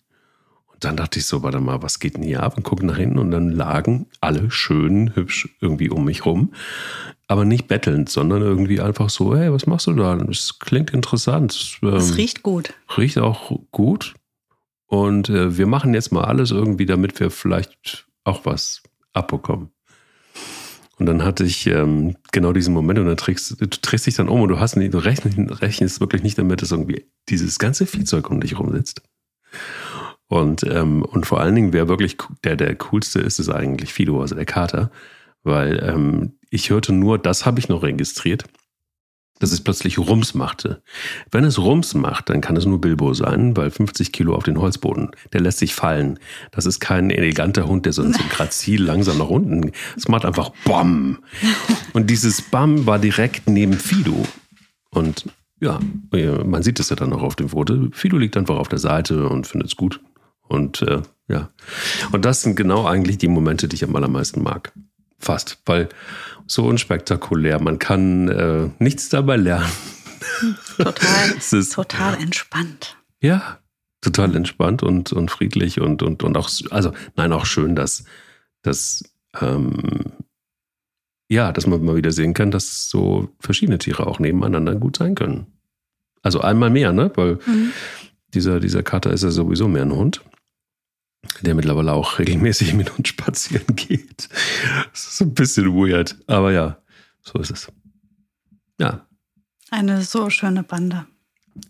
Und 0.67 0.85
dann 0.85 0.95
dachte 0.95 1.19
ich 1.19 1.25
so, 1.25 1.43
warte 1.43 1.59
mal, 1.59 1.81
was 1.81 1.99
geht 1.99 2.17
denn 2.17 2.23
hier 2.23 2.43
ab? 2.43 2.59
Und 2.59 2.65
gucke 2.65 2.85
nach 2.85 2.99
hinten 2.99 3.19
und 3.19 3.31
dann 3.31 3.49
lagen 3.51 4.09
alle 4.21 4.51
schön, 4.51 5.17
hübsch 5.17 5.49
irgendwie 5.63 5.89
um 5.89 6.05
mich 6.05 6.27
rum. 6.27 6.53
Aber 7.27 7.47
nicht 7.47 7.67
bettelnd, 7.67 8.11
sondern 8.11 8.43
irgendwie 8.43 8.79
einfach 8.79 9.09
so, 9.09 9.35
hey, 9.35 9.51
was 9.51 9.67
machst 9.67 9.87
du 9.87 9.95
da? 9.95 10.15
Das 10.17 10.59
klingt 10.59 10.91
interessant. 10.91 11.53
Es 11.53 11.79
Ähm, 11.83 12.15
riecht 12.15 12.43
gut. 12.43 12.75
riecht 12.99 13.17
auch 13.17 13.59
gut. 13.71 14.13
Und 14.85 15.31
äh, 15.31 15.57
wir 15.57 15.67
machen 15.67 15.95
jetzt 15.95 16.13
mal 16.13 16.25
alles 16.25 16.51
irgendwie, 16.51 16.85
damit 16.85 17.19
wir 17.21 17.31
vielleicht 17.31 18.07
auch 18.25 18.45
was 18.45 18.83
abbekommen. 19.15 19.71
Und 20.99 21.07
dann 21.07 21.25
hatte 21.25 21.45
ich 21.45 21.67
ähm, 21.67 22.17
genau 22.31 22.53
diesen 22.53 22.73
Moment 22.73 22.99
und 22.99 23.07
dann 23.07 23.17
trägst 23.17 23.61
du 23.61 23.67
drehst 23.67 24.07
dich 24.07 24.15
dann 24.15 24.29
um 24.29 24.43
und 24.43 24.49
du 24.49 24.61
hast 24.61 24.77
nicht, 24.77 24.95
du 24.95 24.99
rechnest, 24.99 25.63
rechnest 25.63 26.01
wirklich 26.01 26.23
nicht 26.23 26.39
damit, 26.39 26.63
dass 26.63 26.71
irgendwie 26.71 27.07
dieses 27.29 27.59
ganze 27.59 27.87
Viehzeug 27.87 28.31
um 28.31 28.41
dich 28.41 28.59
rumsitzt. 28.59 29.03
Und, 30.29 30.65
ähm, 30.65 31.03
und 31.03 31.27
vor 31.27 31.41
allen 31.41 31.55
Dingen, 31.55 31.73
wer 31.73 31.89
wirklich 31.89 32.17
der, 32.45 32.57
der 32.57 32.75
coolste 32.77 33.21
ist, 33.21 33.39
ist 33.39 33.51
eigentlich 33.51 33.93
Fido, 33.93 34.21
also 34.21 34.35
der 34.35 34.47
Kater. 34.47 34.91
Weil 35.43 35.83
ähm, 35.85 36.39
ich 36.49 36.71
hörte 36.71 36.93
nur, 36.93 37.19
das 37.19 37.45
habe 37.45 37.59
ich 37.59 37.69
noch 37.69 37.83
registriert, 37.83 38.45
dass 39.41 39.53
es 39.53 39.61
plötzlich 39.61 39.99
Rums 39.99 40.35
machte. 40.35 40.83
Wenn 41.31 41.45
es 41.45 41.59
Rums 41.59 41.95
macht, 41.95 42.31
dann 42.31 42.41
kann 42.41 42.57
es 42.57 42.67
nur 42.67 42.81
Bilbo 42.81 43.15
sein, 43.15 43.57
weil 43.57 43.71
50 43.71 44.13
Kilo 44.13 44.35
auf 44.35 44.45
den 44.45 44.59
Holzboden, 44.59 45.11
der 45.33 45.41
lässt 45.41 45.59
sich 45.59 45.75
fallen. 45.75 46.19
Das 46.53 46.67
ist 46.67 46.81
kein 46.81 47.11
eleganter 47.11 47.67
Hund, 47.67 47.87
der 47.87 47.93
so 47.93 48.05
so 48.05 48.21
Grazil 48.31 48.83
langsam 48.85 49.19
nach 49.19 49.29
unten. 49.29 49.73
Es 49.97 50.09
macht 50.09 50.25
einfach 50.25 50.51
BOM. 50.65 51.19
Und 51.93 52.11
dieses 52.11 52.43
BAM 52.43 52.87
war 52.87 52.99
direkt 52.99 53.49
neben 53.49 53.75
Fido. 53.75 54.25
Und 54.91 55.27
ja, 55.61 55.81
man 56.45 56.63
sieht 56.63 56.79
es 56.79 56.91
ja 56.91 56.97
dann 56.97 57.13
auch 57.13 57.23
auf 57.23 57.37
dem 57.37 57.49
Foto. 57.49 57.89
Fido 57.93 58.19
liegt 58.19 58.37
einfach 58.37 58.57
auf 58.57 58.69
der 58.69 58.79
Seite 58.79 59.29
und 59.29 59.47
findet 59.47 59.69
es 59.69 59.77
gut. 59.77 60.01
Und 60.43 60.83
äh, 60.83 61.03
ja. 61.29 61.51
Und 62.13 62.25
das 62.25 62.43
sind 62.43 62.55
genau 62.55 62.87
eigentlich 62.87 63.19
die 63.19 63.29
Momente, 63.29 63.67
die 63.67 63.77
ich 63.77 63.85
am 63.85 63.97
allermeisten 63.97 64.43
mag. 64.43 64.73
Fast. 65.25 65.59
Weil 65.67 65.89
so 66.47 66.67
unspektakulär. 66.67 67.61
Man 67.61 67.79
kann 67.79 68.29
äh, 68.29 68.71
nichts 68.79 69.09
dabei 69.09 69.37
lernen. 69.37 69.71
Total, 70.77 71.31
Es 71.39 71.53
ist- 71.53 71.73
total 71.75 72.15
entspannt. 72.21 72.97
Ja, 73.21 73.59
total 74.03 74.37
entspannt 74.37 74.83
und, 74.83 75.13
und 75.13 75.31
friedlich 75.31 75.81
und, 75.81 76.03
und, 76.03 76.23
und 76.23 76.37
auch, 76.37 76.51
also 76.71 76.93
nein, 77.17 77.33
auch 77.33 77.47
schön, 77.47 77.75
dass, 77.75 78.05
dass, 78.63 79.03
ähm, 79.41 80.13
ja, 81.31 81.53
dass 81.53 81.67
man 81.67 81.83
mal 81.83 81.97
wieder 81.97 82.13
sehen 82.13 82.35
kann, 82.35 82.51
dass 82.51 82.91
so 82.91 83.31
verschiedene 83.41 83.79
Tiere 83.79 84.07
auch 84.07 84.19
nebeneinander 84.19 84.75
gut 84.75 84.97
sein 84.99 85.15
können. 85.15 85.47
Also 86.23 86.41
einmal 86.43 86.69
mehr, 86.71 86.93
ne? 86.93 87.11
Weil 87.15 87.39
Mhm. 87.47 87.73
dieser, 88.35 88.61
dieser 88.61 88.83
Kater 88.83 89.11
ist 89.13 89.23
ja 89.25 89.31
sowieso 89.31 89.69
mehr 89.69 89.83
ein 89.83 89.93
Hund, 89.93 90.21
der 91.43 91.55
mittlerweile 91.55 91.93
auch 91.93 92.19
regelmäßig 92.19 92.75
mit 92.75 92.97
uns 92.97 93.09
spazieren 93.09 93.77
geht. 93.77 94.29
Das 94.93 95.07
ist 95.07 95.21
ein 95.23 95.35
bisschen 95.35 95.75
weird, 95.75 96.17
aber 96.27 96.53
ja, 96.53 96.79
so 97.23 97.39
ist 97.39 97.51
es. 97.51 97.73
Ja, 98.79 99.07
Eine 99.71 100.03
so 100.03 100.31
schöne 100.31 100.63
Bande. 100.63 101.07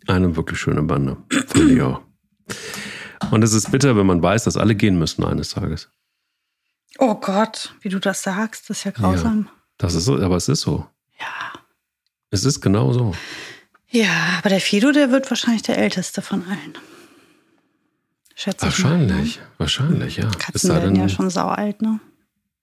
Eine 0.07 0.37
wirklich 0.37 0.59
schöne 0.59 0.83
Bande. 0.83 1.17
Finde 1.49 1.75
ich 1.75 1.83
auch. 1.83 2.01
Und 3.31 3.43
es 3.43 3.53
ist 3.53 3.71
bitter, 3.71 3.97
wenn 3.97 4.07
man 4.07 4.23
weiß, 4.23 4.45
dass 4.45 4.57
alle 4.57 4.75
gehen 4.75 4.99
müssen 4.99 5.25
eines 5.25 5.51
Tages. 5.51 5.91
Oh 6.99 7.15
Gott, 7.15 7.75
wie 7.81 7.89
du 7.89 7.99
das 7.99 8.23
sagst, 8.23 8.71
das 8.71 8.79
ist 8.79 8.85
ja 8.85 8.91
grausam. 8.91 9.49
Das 9.79 9.95
ist 9.95 10.05
so, 10.05 10.19
aber 10.21 10.37
es 10.37 10.49
ist 10.49 10.61
so. 10.61 10.87
Ja. 11.19 11.53
Es 12.31 12.45
ist 12.45 12.61
genau 12.61 12.93
so. 12.93 13.15
Ja, 13.89 14.39
aber 14.39 14.49
der 14.49 14.61
Fido, 14.61 14.93
der 14.93 15.11
wird 15.11 15.31
wahrscheinlich 15.31 15.63
der 15.63 15.79
älteste 15.79 16.23
von 16.23 16.45
allen. 16.47 16.75
Schätze 18.35 18.67
ich 18.69 18.79
mal. 18.81 18.91
Wahrscheinlich, 18.91 19.41
wahrscheinlich, 19.59 20.17
ja. 20.17 20.25
Ne? 20.27 20.31
Katzen 20.39 20.69
sei 20.69 20.75
werden 20.75 20.95
denn, 20.95 21.03
ja 21.03 21.09
schon 21.09 21.31
saualt, 21.31 21.81
ne? 21.83 22.01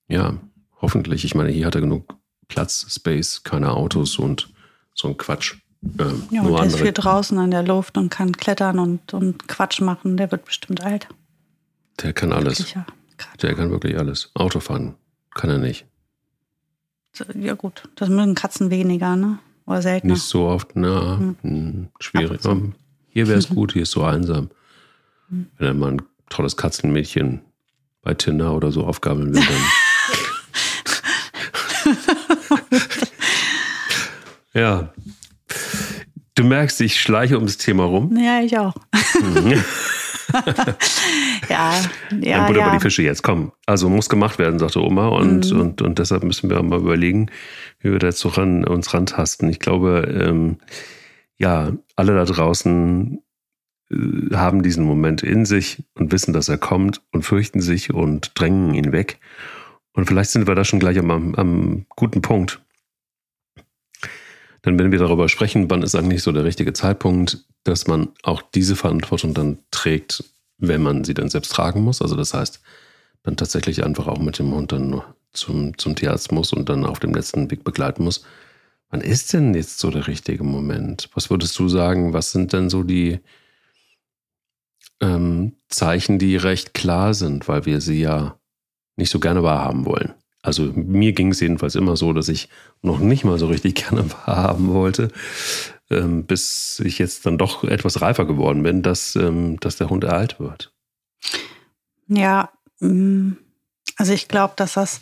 ja, 0.08 0.38
hoffentlich. 0.82 1.24
Ich 1.26 1.36
meine, 1.36 1.50
hier 1.52 1.66
hat 1.66 1.76
er 1.76 1.82
genug 1.82 2.14
Platz, 2.48 2.86
Space, 2.90 3.44
keine 3.44 3.72
Autos 3.72 4.18
und 4.20 4.50
so 4.94 5.08
ein 5.08 5.18
Quatsch. 5.18 5.56
Ähm, 6.00 6.24
Ja, 6.30 6.44
nur 6.44 6.52
und 6.52 6.58
der 6.60 6.66
ist 6.68 6.74
andere. 6.74 6.84
viel 6.84 6.92
draußen 6.94 7.38
an 7.40 7.52
der 7.52 7.64
Luft 7.64 7.98
und 7.98 8.10
kann 8.10 8.34
klettern 8.36 8.80
und, 8.80 9.14
und 9.14 9.48
Quatsch 9.48 9.80
machen. 9.82 10.18
Der 10.18 10.30
wird 10.32 10.44
bestimmt 10.46 10.82
alt. 10.84 11.08
Der 12.02 12.12
kann 12.14 12.34
alles. 12.34 12.66
Gerade. 12.74 13.38
Der 13.42 13.54
kann 13.56 13.72
wirklich 13.72 13.98
alles. 13.98 14.32
Autofahren 14.34 14.96
kann 15.34 15.50
er 15.50 15.58
nicht. 15.60 15.86
Ja, 17.36 17.54
gut. 17.54 17.84
Das 17.96 18.10
mögen 18.10 18.36
Katzen 18.36 18.70
weniger, 18.70 19.16
ne? 19.16 19.40
Oder 19.66 19.82
seltener. 19.82 20.14
Nicht 20.14 20.24
so 20.24 20.44
oft, 20.48 20.70
na, 20.76 21.18
Hm. 21.18 21.36
hm, 21.42 21.88
schwierig. 22.00 22.42
Zu. 22.42 22.74
Hier 23.10 23.28
wäre 23.28 23.38
es 23.40 23.48
gut, 23.56 23.74
hier 23.74 23.84
ist 23.84 23.92
so 23.92 24.04
einsam. 24.04 24.50
Wenn 25.32 25.68
er 25.68 25.74
mal 25.74 25.94
ein 25.94 26.02
tolles 26.30 26.58
Katzenmädchen 26.58 27.42
bei 28.02 28.14
Tinder 28.14 28.54
oder 28.54 28.72
so 28.72 28.86
aufgabeln 28.86 29.34
will, 29.34 29.42
dann. 29.42 29.62
ja. 34.54 34.94
Du 36.36 36.44
merkst, 36.44 36.82
ich 36.82 37.00
schleiche 37.00 37.36
ums 37.36 37.58
Thema 37.58 37.84
rum. 37.86 38.18
Ja, 38.18 38.42
ich 38.42 38.58
auch. 38.58 38.76
Mhm. 39.22 39.52
ja, 41.50 41.74
ja. 42.22 42.42
Ein 42.42 42.48
Butter 42.48 42.60
ja. 42.60 42.70
bei 42.70 42.78
die 42.78 42.82
Fische 42.82 43.04
jetzt, 43.04 43.22
komm. 43.22 43.52
Also 43.66 43.90
muss 43.90 44.10
gemacht 44.10 44.40
werden, 44.40 44.60
sagte 44.60 44.82
Oma. 44.82 45.08
Und, 45.10 45.52
mhm. 45.52 45.60
und, 45.60 45.82
und 45.82 46.00
deshalb 46.00 46.24
müssen 46.24 46.50
wir 46.50 46.62
mal 46.64 46.80
überlegen, 46.80 47.30
wie 47.80 47.92
wir 47.92 48.00
dazu 48.00 48.30
ran, 48.30 48.66
uns 48.66 48.94
rantasten. 48.94 49.50
Ich 49.50 49.60
glaube, 49.60 50.08
ähm, 50.22 50.58
ja, 51.38 51.72
alle 51.96 52.16
da 52.16 52.26
draußen 52.26 53.22
haben 54.34 54.64
diesen 54.64 54.86
Moment 54.86 55.24
in 55.24 55.46
sich 55.46 55.84
und 55.96 56.12
wissen, 56.12 56.34
dass 56.34 56.50
er 56.50 56.58
kommt 56.58 57.02
und 57.12 57.24
fürchten 57.24 57.62
sich 57.62 57.94
und 57.94 58.32
drängen 58.36 58.74
ihn 58.74 58.92
weg. 58.92 59.20
Und 59.94 60.06
vielleicht 60.06 60.32
sind 60.32 60.48
wir 60.48 60.56
da 60.56 60.64
schon 60.64 60.80
gleich 60.80 60.98
am, 60.98 61.36
am 61.36 61.86
guten 61.96 62.22
Punkt. 62.22 62.62
Denn 64.66 64.78
wenn 64.78 64.92
wir 64.92 65.00
darüber 65.00 65.28
sprechen, 65.28 65.70
wann 65.70 65.82
ist 65.82 65.96
eigentlich 65.96 66.24
so 66.24 66.32
der 66.32 66.44
richtige 66.44 66.74
Zeitpunkt, 66.74 67.46
dass 67.64 67.88
man 67.88 68.10
auch 68.24 68.42
diese 68.42 68.76
Verantwortung 68.76 69.34
dann 69.34 69.60
trägt, 69.72 70.24
wenn 70.58 70.82
man 70.82 71.04
sie 71.04 71.14
dann 71.14 71.30
selbst 71.30 71.52
tragen 71.52 71.84
muss. 71.84 72.02
Also 72.02 72.16
das 72.16 72.34
heißt, 72.34 72.62
dann 73.24 73.38
tatsächlich 73.38 73.84
einfach 73.84 74.08
auch 74.08 74.20
mit 74.20 74.40
dem 74.40 74.54
Hund 74.54 74.72
dann 74.72 75.02
zum, 75.34 75.78
zum 75.78 75.96
Tierarzt 75.96 76.32
muss 76.32 76.54
und 76.54 76.70
dann 76.70 76.86
auf 76.86 77.00
dem 77.00 77.14
letzten 77.14 77.50
Weg 77.52 77.64
begleiten 77.64 78.04
muss. 78.04 78.24
Wann 78.90 79.02
ist 79.02 79.34
denn 79.34 79.54
jetzt 79.54 79.80
so 79.80 79.90
der 79.90 80.08
richtige 80.08 80.44
Moment? 80.44 81.10
Was 81.14 81.30
würdest 81.30 81.58
du 81.58 81.68
sagen? 81.68 82.14
Was 82.14 82.32
sind 82.32 82.54
denn 82.54 82.70
so 82.70 82.84
die 82.84 83.20
ähm, 85.02 85.54
Zeichen, 85.68 86.20
die 86.20 86.36
recht 86.38 86.74
klar 86.74 87.14
sind, 87.14 87.48
weil 87.48 87.66
wir 87.66 87.82
sie 87.82 88.00
ja 88.00 88.38
nicht 88.96 89.10
so 89.10 89.20
gerne 89.20 89.44
wahrhaben 89.44 89.86
wollen? 89.86 90.14
Also 90.44 90.72
mir 90.74 91.14
ging 91.14 91.32
es 91.32 91.40
jedenfalls 91.40 91.76
immer 91.76 91.96
so, 91.96 92.14
dass 92.14 92.28
ich 92.28 92.50
noch 92.82 93.00
nicht 93.00 93.24
mal 93.24 93.38
so 93.38 93.48
richtig 93.48 93.76
gerne 93.90 94.10
wahrhaben 94.26 94.74
wollte, 94.74 95.12
ähm, 95.90 96.26
bis 96.26 96.82
ich 96.84 96.98
jetzt 96.98 97.26
dann 97.26 97.38
doch 97.38 97.64
etwas 97.64 98.02
reifer 98.02 98.26
geworden 98.26 98.64
bin, 98.64 98.82
dass, 98.82 99.16
ähm, 99.16 99.60
dass 99.60 99.78
der 99.78 99.90
Hund 99.90 100.06
alt 100.06 100.40
wird. 100.40 100.74
Ja, 102.08 102.52
mm, 102.80 103.34
also 103.98 104.14
ich 104.14 104.28
glaube, 104.28 104.54
dass 104.58 104.74
das, 104.74 105.00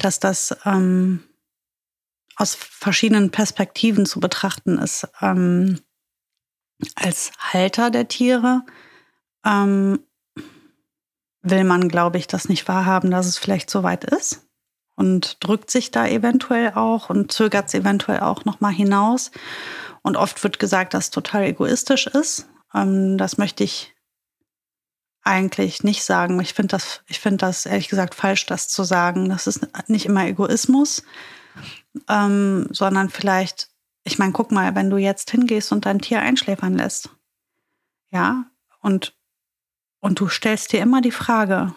dass 0.00 0.20
das 0.20 0.56
ähm, 0.64 1.20
aus 2.36 2.54
verschiedenen 2.54 3.30
Perspektiven 3.30 4.06
zu 4.06 4.20
betrachten 4.20 4.78
ist. 4.78 5.08
Ähm, 5.20 5.80
als 6.96 7.32
Halter 7.38 7.90
der 7.90 8.08
Tiere 8.08 8.62
ähm, 9.44 10.00
will 11.42 11.64
man, 11.64 11.88
glaube 11.88 12.18
ich, 12.18 12.26
das 12.26 12.48
nicht 12.48 12.68
wahrhaben, 12.68 13.10
dass 13.10 13.26
es 13.26 13.38
vielleicht 13.38 13.68
so 13.68 13.82
weit 13.82 14.04
ist 14.04 14.46
und 14.94 15.42
drückt 15.44 15.70
sich 15.70 15.90
da 15.90 16.06
eventuell 16.06 16.72
auch 16.74 17.10
und 17.10 17.32
zögert 17.32 17.68
es 17.68 17.74
eventuell 17.74 18.20
auch 18.20 18.44
noch 18.44 18.60
mal 18.60 18.72
hinaus. 18.72 19.30
Und 20.02 20.16
oft 20.16 20.42
wird 20.42 20.58
gesagt, 20.58 20.94
dass 20.94 21.04
es 21.04 21.10
total 21.10 21.44
egoistisch 21.44 22.06
ist. 22.06 22.48
Ähm, 22.74 23.18
das 23.18 23.38
möchte 23.38 23.64
ich 23.64 23.94
eigentlich 25.22 25.84
nicht 25.84 26.04
sagen. 26.04 26.40
Ich 26.40 26.54
finde 26.54 26.68
das, 26.68 27.02
ich 27.06 27.20
finde 27.20 27.38
das 27.38 27.66
ehrlich 27.66 27.88
gesagt 27.88 28.14
falsch, 28.14 28.46
das 28.46 28.68
zu 28.68 28.82
sagen. 28.82 29.28
Das 29.28 29.46
ist 29.46 29.66
nicht 29.88 30.06
immer 30.06 30.26
Egoismus, 30.26 31.04
ähm, 32.08 32.66
sondern 32.70 33.08
vielleicht, 33.08 33.68
ich 34.04 34.18
meine, 34.18 34.32
guck 34.32 34.50
mal, 34.50 34.74
wenn 34.74 34.90
du 34.90 34.96
jetzt 34.96 35.30
hingehst 35.30 35.72
und 35.72 35.86
dein 35.86 36.00
Tier 36.00 36.20
einschläfern 36.20 36.76
lässt, 36.76 37.10
ja, 38.10 38.44
und 38.80 39.14
und 40.02 40.18
du 40.18 40.28
stellst 40.28 40.72
dir 40.72 40.80
immer 40.80 41.00
die 41.00 41.12
Frage, 41.12 41.74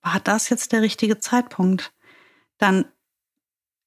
war 0.00 0.18
das 0.24 0.48
jetzt 0.48 0.72
der 0.72 0.80
richtige 0.80 1.20
Zeitpunkt? 1.20 1.92
Dann, 2.58 2.86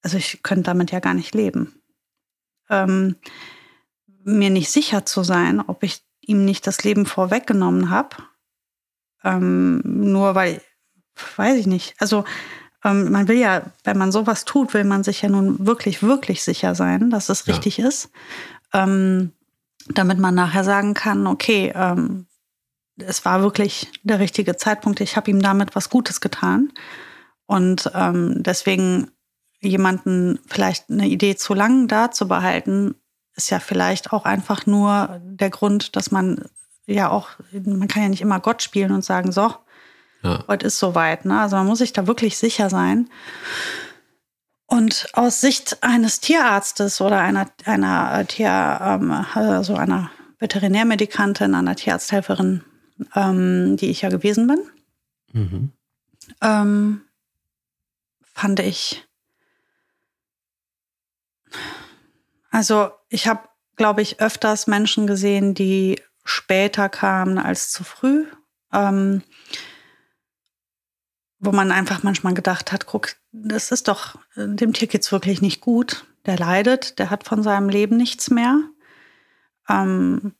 also 0.04 0.18
ich 0.18 0.44
könnte 0.44 0.64
damit 0.64 0.92
ja 0.92 1.00
gar 1.00 1.16
nicht 1.16 1.34
leben. 1.34 1.82
Ähm, 2.70 3.16
mir 4.24 4.52
nicht 4.52 4.70
sicher 4.70 5.06
zu 5.06 5.24
sein, 5.24 5.60
ob 5.60 5.82
ich 5.82 6.04
ihm 6.22 6.46
nicht 6.46 6.68
das 6.68 6.84
Leben 6.84 7.08
vorweggenommen 7.08 7.90
habe, 7.90 8.18
ähm, 9.24 9.82
nur 9.84 10.36
weil, 10.36 10.62
weiß 11.38 11.58
ich 11.58 11.66
nicht. 11.66 11.96
Also 12.00 12.26
ähm, 12.84 13.12
man 13.12 13.28
will 13.28 13.38
ja, 13.38 13.64
wenn 13.84 13.98
man 13.98 14.12
sowas 14.12 14.46
tut, 14.46 14.76
will 14.76 14.84
man 14.84 15.04
sich 15.04 15.24
ja 15.24 15.30
nun 15.30 15.66
wirklich, 15.66 16.04
wirklich 16.04 16.44
sicher 16.44 16.76
sein, 16.76 17.10
dass 17.10 17.30
es 17.30 17.48
richtig 17.48 17.78
ja. 17.78 17.88
ist, 17.88 18.12
ähm, 18.72 19.32
damit 19.90 20.20
man 20.20 20.36
nachher 20.36 20.64
sagen 20.64 20.94
kann, 20.94 21.26
okay, 21.26 21.74
ähm, 21.74 22.27
es 22.98 23.26
war 23.26 23.42
wirklich 23.42 23.92
der 24.04 24.20
richtige 24.20 24.58
Zeitpunkt. 24.58 25.00
Ich 25.02 25.16
habe 25.16 25.30
ihm 25.32 25.42
damit 25.42 25.76
was 25.76 25.90
Gutes 25.90 26.22
getan. 26.22 26.72
Und 27.46 27.92
ähm, 27.94 28.44
deswegen 28.44 29.12
jemanden 29.62 30.40
vielleicht 30.48 30.90
eine 30.90 31.08
Idee 31.08 31.36
zu 31.36 31.54
lang 31.54 31.88
da 31.88 32.12
zu 32.12 32.28
behalten, 32.28 32.96
ist 33.36 33.50
ja 33.50 33.60
vielleicht 33.60 34.12
auch 34.12 34.26
einfach 34.26 34.66
nur 34.66 35.22
der 35.24 35.50
Grund, 35.50 35.96
dass 35.96 36.12
man 36.12 36.46
ja 36.86 37.10
auch, 37.10 37.30
man 37.52 37.88
kann 37.88 38.04
ja 38.04 38.10
nicht 38.10 38.22
immer 38.22 38.40
Gott 38.40 38.64
spielen 38.64 38.92
und 38.92 39.06
sagen, 39.06 39.32
so, 39.32 39.54
ja. 40.24 40.44
heute 40.48 40.68
ist 40.68 40.80
soweit. 40.80 41.26
Ne? 41.26 41.40
Also 41.40 41.56
man 41.56 41.68
muss 41.68 41.80
sich 41.80 41.94
da 41.94 42.08
wirklich 42.08 42.38
sicher 42.38 42.70
sein. 42.70 43.10
Und 44.66 45.08
aus 45.14 45.40
Sicht 45.40 45.82
eines 45.82 46.20
Tierarztes 46.20 47.00
oder 47.00 47.22
einer, 47.22 47.48
einer 47.66 48.26
Tier, 48.28 48.80
ähm, 48.82 49.12
also 49.34 49.76
einer 49.76 50.12
Veterinärmedikantin, 50.40 51.56
einer 51.56 51.76
Tierarzthelferin, 51.76 52.64
ähm, 53.16 53.78
die 53.78 53.90
ich 53.90 54.02
ja 54.02 54.10
gewesen 54.10 54.48
bin, 54.48 54.60
mhm. 55.34 55.72
ähm, 56.42 57.02
fand 58.34 58.60
ich. 58.60 59.08
Also 62.50 62.92
ich 63.10 63.28
habe, 63.28 63.48
glaube 63.76 64.02
ich, 64.02 64.20
öfters 64.20 64.68
Menschen 64.68 65.08
gesehen, 65.08 65.54
die 65.54 66.02
später 66.24 66.90
kamen 66.90 67.38
als 67.38 67.72
zu 67.72 67.84
früh. 67.84 68.26
Ähm, 68.74 69.24
wo 71.40 71.52
man 71.52 71.72
einfach 71.72 72.04
manchmal 72.04 72.34
gedacht 72.34 72.72
hat, 72.72 72.86
guck, 72.86 73.16
das 73.32 73.72
ist 73.72 73.88
doch, 73.88 74.16
dem 74.36 74.74
Tier 74.74 74.88
geht's 74.88 75.12
wirklich 75.12 75.42
nicht 75.42 75.62
gut. 75.62 76.06
Der 76.26 76.38
leidet, 76.38 77.00
der 77.00 77.10
hat 77.10 77.24
von 77.24 77.44
seinem 77.44 77.70
Leben 77.70 77.96
nichts 77.96 78.30
mehr. 78.30 78.60
Ähm, 79.70 80.34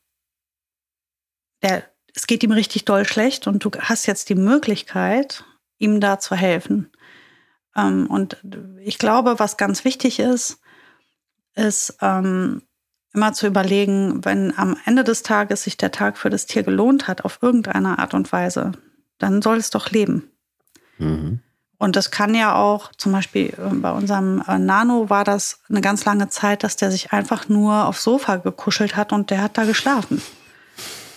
der 1.62 1.90
es 2.18 2.26
geht 2.26 2.42
ihm 2.42 2.52
richtig 2.52 2.84
doll 2.84 3.06
schlecht 3.06 3.46
und 3.46 3.64
du 3.64 3.70
hast 3.80 4.08
jetzt 4.08 4.30
die 4.30 4.36
Möglichkeit, 4.36 5.44
ihm 5.78 6.00
da 6.00 6.18
zu 6.18 6.36
helfen. 6.36 6.90
Ähm, 7.76 8.08
und 8.08 8.38
ich 8.84 8.98
glaube, 8.98 9.38
was 9.38 9.56
ganz 9.56 9.86
wichtig 9.86 10.18
ist, 10.18 10.60
ist 11.54 11.96
ähm, 12.02 12.64
immer 13.14 13.34
zu 13.34 13.46
überlegen, 13.46 14.26
wenn 14.26 14.58
am 14.58 14.76
Ende 14.86 15.04
des 15.04 15.22
Tages 15.22 15.62
sich 15.62 15.78
der 15.78 15.92
Tag 15.92 16.18
für 16.18 16.32
das 16.32 16.48
Tier 16.48 16.64
gelohnt 16.64 17.08
hat, 17.08 17.24
auf 17.24 17.38
irgendeine 17.44 18.00
Art 18.00 18.16
und 18.16 18.32
Weise, 18.32 18.72
dann 19.20 19.44
soll 19.44 19.58
es 19.58 19.70
doch 19.70 19.92
leben. 19.92 20.32
Mhm. 20.98 21.42
Und 21.78 21.96
das 21.96 22.10
kann 22.10 22.34
ja 22.34 22.56
auch, 22.56 22.92
zum 22.98 23.12
Beispiel 23.12 23.54
äh, 23.60 23.76
bei 23.76 23.92
unserem 23.92 24.44
äh, 24.48 24.58
Nano 24.58 25.12
war 25.12 25.24
das 25.24 25.62
eine 25.70 25.82
ganz 25.82 26.04
lange 26.06 26.30
Zeit, 26.30 26.64
dass 26.64 26.78
der 26.78 26.90
sich 26.90 27.14
einfach 27.14 27.48
nur 27.48 27.86
aufs 27.86 28.04
Sofa 28.04 28.38
gekuschelt 28.38 28.96
hat 28.96 29.14
und 29.14 29.30
der 29.30 29.44
hat 29.44 29.60
da 29.60 29.66
geschlafen 29.66 30.20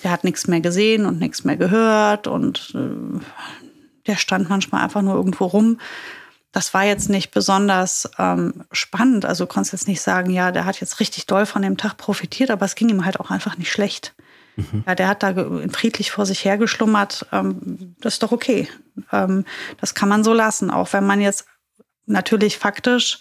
der 0.03 0.11
hat 0.11 0.25
nichts 0.25 0.47
mehr 0.47 0.61
gesehen 0.61 1.07
und 1.07 1.19
nichts 1.19 1.45
mehr 1.45 1.57
gehört 1.57 2.27
und 2.27 2.73
äh, 2.75 3.21
der 4.07 4.17
stand 4.17 4.49
manchmal 4.49 4.83
einfach 4.83 5.03
nur 5.03 5.15
irgendwo 5.15 5.47
rum. 5.47 5.79
Das 6.53 6.75
war 6.75 6.85
jetzt 6.85 7.09
nicht 7.09 7.31
besonders 7.31 8.11
ähm, 8.19 8.65
spannend. 8.73 9.25
Also 9.25 9.45
du 9.45 9.49
konntest 9.49 9.73
jetzt 9.73 9.89
nicht 9.89 10.01
sagen, 10.01 10.31
ja, 10.31 10.51
der 10.51 10.65
hat 10.65 10.81
jetzt 10.81 10.99
richtig 10.99 11.27
doll 11.27 11.47
von 11.47 11.63
dem 11.63 11.77
Tag 11.77 11.97
profitiert, 11.97 12.51
aber 12.51 12.65
es 12.65 12.75
ging 12.75 12.89
ihm 12.89 13.05
halt 13.05 13.21
auch 13.21 13.31
einfach 13.31 13.57
nicht 13.57 13.71
schlecht. 13.71 14.15
Mhm. 14.57 14.83
Ja, 14.87 14.95
der 14.95 15.09
hat 15.09 15.23
da 15.23 15.33
friedlich 15.71 16.11
vor 16.11 16.27
sich 16.27 16.45
hergeschlummert. 16.45 17.27
Ähm, 17.31 17.95
das 18.01 18.15
ist 18.15 18.23
doch 18.23 18.33
okay. 18.33 18.69
Ähm, 19.13 19.45
das 19.81 19.95
kann 19.95 20.09
man 20.09 20.25
so 20.25 20.33
lassen, 20.33 20.71
auch 20.71 20.93
wenn 20.93 21.07
man 21.07 21.21
jetzt 21.21 21.47
natürlich 22.07 22.59
faktisch 22.59 23.21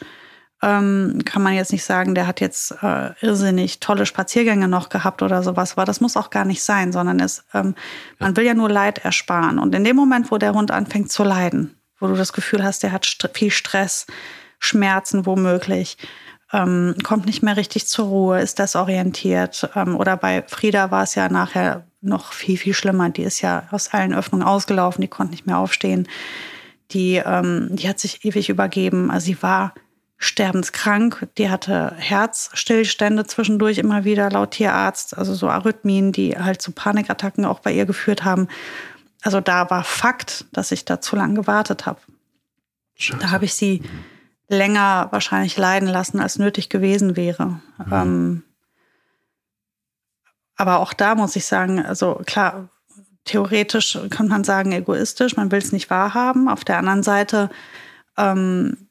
ähm, 0.61 1.21
kann 1.23 1.41
man 1.41 1.53
jetzt 1.53 1.71
nicht 1.71 1.85
sagen, 1.85 2.15
der 2.15 2.27
hat 2.27 2.41
jetzt 2.41 2.71
äh, 2.83 3.11
irrsinnig 3.21 3.79
tolle 3.79 4.05
Spaziergänge 4.05 4.67
noch 4.67 4.89
gehabt 4.89 5.21
oder 5.21 5.41
sowas, 5.41 5.73
aber 5.73 5.85
das 5.85 6.01
muss 6.01 6.17
auch 6.17 6.29
gar 6.29 6.45
nicht 6.45 6.63
sein, 6.63 6.91
sondern 6.91 7.19
es, 7.19 7.45
ähm, 7.53 7.75
man 8.19 8.35
will 8.35 8.45
ja 8.45 8.53
nur 8.53 8.69
Leid 8.69 8.99
ersparen. 8.99 9.57
Und 9.57 9.73
in 9.73 9.83
dem 9.83 9.95
Moment, 9.95 10.31
wo 10.31 10.37
der 10.37 10.53
Hund 10.53 10.71
anfängt 10.71 11.11
zu 11.11 11.23
leiden, 11.23 11.75
wo 11.99 12.07
du 12.07 12.15
das 12.15 12.33
Gefühl 12.33 12.63
hast, 12.63 12.83
der 12.83 12.91
hat 12.91 13.05
st 13.05 13.29
viel 13.33 13.51
Stress, 13.51 14.05
Schmerzen 14.59 15.25
womöglich, 15.25 15.97
ähm, 16.51 16.95
kommt 17.03 17.25
nicht 17.25 17.43
mehr 17.43 17.55
richtig 17.55 17.87
zur 17.87 18.07
Ruhe, 18.07 18.41
ist 18.41 18.59
desorientiert. 18.59 19.69
Ähm, 19.75 19.95
oder 19.95 20.17
bei 20.17 20.43
Frieda 20.47 20.91
war 20.91 21.03
es 21.03 21.15
ja 21.15 21.29
nachher 21.29 21.85
noch 22.01 22.33
viel, 22.33 22.57
viel 22.57 22.73
schlimmer. 22.73 23.09
Die 23.09 23.23
ist 23.23 23.41
ja 23.41 23.63
aus 23.71 23.93
allen 23.93 24.13
Öffnungen 24.13 24.45
ausgelaufen, 24.45 25.01
die 25.01 25.07
konnte 25.07 25.31
nicht 25.31 25.45
mehr 25.45 25.57
aufstehen. 25.57 26.07
Die, 26.91 27.21
ähm, 27.23 27.69
die 27.71 27.87
hat 27.87 27.99
sich 27.99 28.25
ewig 28.25 28.49
übergeben. 28.49 29.11
Also 29.11 29.27
sie 29.27 29.41
war 29.43 29.73
sterbenskrank. 30.19 31.27
Die 31.37 31.49
hatte 31.49 31.93
Herzstillstände 31.97 33.25
zwischendurch 33.25 33.77
immer 33.77 34.03
wieder 34.03 34.29
laut 34.29 34.51
Tierarzt, 34.51 35.17
also 35.17 35.33
so 35.33 35.49
Arrhythmien, 35.49 36.11
die 36.11 36.37
halt 36.37 36.61
zu 36.61 36.71
Panikattacken 36.71 37.45
auch 37.45 37.61
bei 37.61 37.71
ihr 37.71 37.85
geführt 37.85 38.25
haben. 38.25 38.49
Also 39.21 39.39
da 39.39 39.69
war 39.69 39.83
Fakt, 39.83 40.45
dass 40.51 40.71
ich 40.71 40.85
da 40.85 41.01
zu 41.01 41.15
lange 41.15 41.35
gewartet 41.35 41.85
habe. 41.85 41.99
Da 43.19 43.31
habe 43.31 43.45
ich 43.45 43.53
sie 43.53 43.81
länger 44.49 45.07
wahrscheinlich 45.11 45.57
leiden 45.57 45.87
lassen, 45.87 46.19
als 46.19 46.37
nötig 46.37 46.69
gewesen 46.69 47.15
wäre. 47.15 47.61
Mhm. 47.77 47.93
Ähm, 47.93 48.43
aber 50.57 50.79
auch 50.79 50.91
da 50.91 51.15
muss 51.15 51.37
ich 51.37 51.45
sagen, 51.45 51.85
also 51.85 52.21
klar, 52.25 52.67
theoretisch 53.23 53.97
kann 54.09 54.27
man 54.27 54.43
sagen, 54.43 54.73
egoistisch, 54.73 55.37
man 55.37 55.51
will 55.51 55.59
es 55.59 55.71
nicht 55.71 55.89
wahrhaben. 55.89 56.49
Auf 56.49 56.65
der 56.65 56.77
anderen 56.77 57.03
Seite, 57.03 57.49
ähm, 58.17 58.88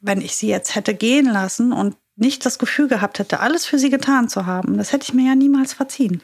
wenn 0.00 0.20
ich 0.20 0.36
sie 0.36 0.48
jetzt 0.48 0.74
hätte 0.74 0.94
gehen 0.94 1.26
lassen 1.26 1.72
und 1.72 1.96
nicht 2.16 2.44
das 2.44 2.58
Gefühl 2.58 2.88
gehabt 2.88 3.18
hätte, 3.18 3.40
alles 3.40 3.66
für 3.66 3.78
sie 3.78 3.90
getan 3.90 4.28
zu 4.28 4.46
haben, 4.46 4.76
das 4.76 4.92
hätte 4.92 5.04
ich 5.04 5.14
mir 5.14 5.26
ja 5.26 5.34
niemals 5.34 5.72
verziehen. 5.72 6.22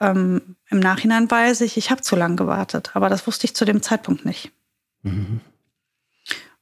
Ähm, 0.00 0.56
Im 0.68 0.78
Nachhinein 0.78 1.30
weiß 1.30 1.60
ich, 1.62 1.76
ich 1.76 1.90
habe 1.90 2.02
zu 2.02 2.16
lange 2.16 2.36
gewartet, 2.36 2.90
aber 2.94 3.08
das 3.08 3.26
wusste 3.26 3.46
ich 3.46 3.54
zu 3.54 3.64
dem 3.64 3.82
Zeitpunkt 3.82 4.24
nicht. 4.24 4.52
Mhm. 5.02 5.40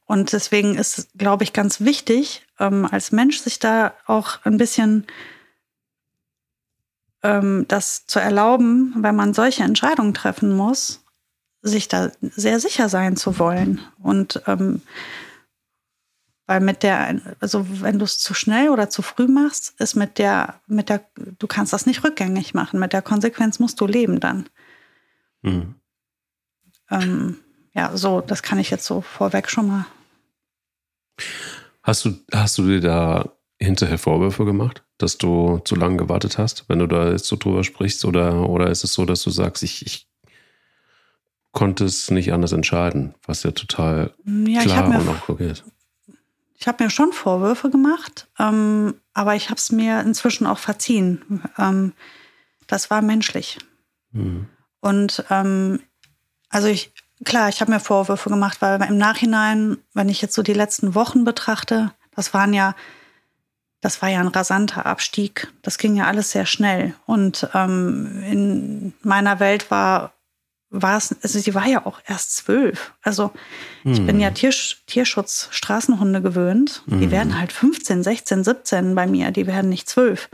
Und 0.05 0.31
deswegen 0.31 0.75
ist, 0.75 1.09
glaube 1.17 1.43
ich, 1.43 1.53
ganz 1.53 1.81
wichtig, 1.81 2.45
ähm, 2.59 2.87
als 2.89 3.11
Mensch 3.11 3.39
sich 3.39 3.59
da 3.59 3.93
auch 4.05 4.39
ein 4.45 4.57
bisschen 4.57 5.05
ähm, 7.23 7.65
das 7.67 8.05
zu 8.07 8.19
erlauben, 8.19 8.95
wenn 8.97 9.15
man 9.15 9.33
solche 9.33 9.63
Entscheidungen 9.63 10.13
treffen 10.13 10.55
muss, 10.55 11.03
sich 11.61 11.87
da 11.89 12.11
sehr 12.21 12.59
sicher 12.59 12.87
sein 12.89 13.17
zu 13.17 13.37
wollen. 13.37 13.81
Und 14.01 14.41
ähm, 14.47 14.81
weil 16.47 16.61
mit 16.61 16.81
der, 16.81 17.21
also 17.41 17.65
wenn 17.81 17.99
du 17.99 18.05
es 18.05 18.19
zu 18.19 18.33
schnell 18.33 18.69
oder 18.69 18.89
zu 18.89 19.01
früh 19.01 19.27
machst, 19.27 19.79
ist 19.79 19.95
mit 19.95 20.17
der, 20.17 20.61
mit 20.65 20.87
der, 20.87 21.05
du 21.37 21.45
kannst 21.45 21.73
das 21.73 21.85
nicht 21.85 22.03
rückgängig 22.05 22.53
machen. 22.53 22.79
Mit 22.79 22.93
der 22.93 23.01
Konsequenz 23.01 23.59
musst 23.59 23.79
du 23.81 23.85
leben 23.85 24.21
dann. 24.21 24.47
Mhm. 25.41 25.75
Ähm, 26.89 27.37
ja, 27.73 27.95
so, 27.95 28.21
das 28.21 28.41
kann 28.41 28.59
ich 28.59 28.69
jetzt 28.69 28.85
so 28.85 29.01
vorweg 29.01 29.49
schon 29.49 29.67
mal. 29.67 29.85
Hast 31.83 32.05
du, 32.05 32.17
hast 32.31 32.57
du 32.57 32.63
dir 32.65 32.79
da 32.79 33.29
hinterher 33.59 33.97
Vorwürfe 33.97 34.45
gemacht, 34.45 34.83
dass 34.97 35.17
du 35.17 35.59
zu 35.59 35.75
lange 35.75 35.97
gewartet 35.97 36.37
hast, 36.37 36.69
wenn 36.69 36.79
du 36.79 36.87
da 36.87 37.11
jetzt 37.11 37.25
so 37.25 37.35
drüber 37.35 37.65
sprichst? 37.65 38.05
Oder, 38.05 38.49
oder 38.49 38.69
ist 38.69 38.85
es 38.85 38.93
so, 38.93 39.05
dass 39.05 39.21
du 39.21 39.31
sagst, 39.31 39.63
ich, 39.63 39.85
ich 39.85 40.07
konnte 41.51 41.83
es 41.83 42.09
nicht 42.09 42.31
anders 42.31 42.53
entscheiden, 42.53 43.15
was 43.25 43.43
ja 43.43 43.51
total 43.51 44.13
ja, 44.25 44.61
klar 44.61 44.87
und 44.87 45.09
auch 45.09 45.27
okay 45.27 45.51
ist? 45.51 45.65
Ich 46.59 46.67
habe 46.67 46.83
mir 46.83 46.89
schon 46.89 47.13
Vorwürfe 47.13 47.69
gemacht, 47.69 48.27
ähm, 48.39 48.95
aber 49.13 49.35
ich 49.35 49.49
habe 49.49 49.57
es 49.57 49.71
mir 49.71 50.01
inzwischen 50.01 50.47
auch 50.47 50.57
verziehen. 50.57 51.43
Ähm, 51.57 51.93
das 52.65 52.89
war 52.89 53.01
menschlich. 53.01 53.59
Mhm. 54.11 54.47
Und 54.81 55.23
ähm, 55.29 55.79
also 56.49 56.67
ich, 56.67 56.91
klar, 57.23 57.49
ich 57.49 57.61
habe 57.61 57.71
mir 57.71 57.79
Vorwürfe 57.79 58.29
gemacht, 58.29 58.61
weil 58.61 58.81
im 58.83 58.97
Nachhinein, 58.97 59.77
wenn 59.93 60.09
ich 60.09 60.21
jetzt 60.21 60.33
so 60.33 60.41
die 60.41 60.53
letzten 60.53 60.95
Wochen 60.95 61.23
betrachte, 61.23 61.93
das 62.15 62.33
waren 62.33 62.53
ja, 62.53 62.75
das 63.79 64.01
war 64.01 64.09
ja 64.09 64.19
ein 64.19 64.27
rasanter 64.27 64.87
Abstieg. 64.87 65.53
Das 65.61 65.77
ging 65.77 65.95
ja 65.95 66.05
alles 66.05 66.31
sehr 66.31 66.47
schnell. 66.47 66.95
Und 67.05 67.47
ähm, 67.53 68.23
in 68.23 68.93
meiner 69.03 69.39
Welt 69.39 69.69
war 69.69 70.13
war 70.81 70.97
es, 70.97 71.15
also 71.21 71.39
sie 71.39 71.53
war 71.53 71.67
ja 71.67 71.85
auch 71.85 71.99
erst 72.07 72.35
zwölf. 72.35 72.93
Also 73.01 73.31
ich 73.83 74.05
bin 74.05 74.19
ja 74.19 74.27
hm. 74.27 74.35
Tier, 74.35 74.51
Tierschutz, 74.85 75.47
Straßenhunde 75.51 76.21
gewöhnt. 76.21 76.83
Mhm. 76.85 76.99
Die 76.99 77.05
hm. 77.05 77.11
werden 77.11 77.39
halt 77.39 77.51
15, 77.51 78.03
16, 78.03 78.43
17 78.43 78.95
bei 78.95 79.07
mir, 79.07 79.31
die 79.31 79.47
werden 79.47 79.69
nicht 79.69 79.89
zwölf. 79.89 80.29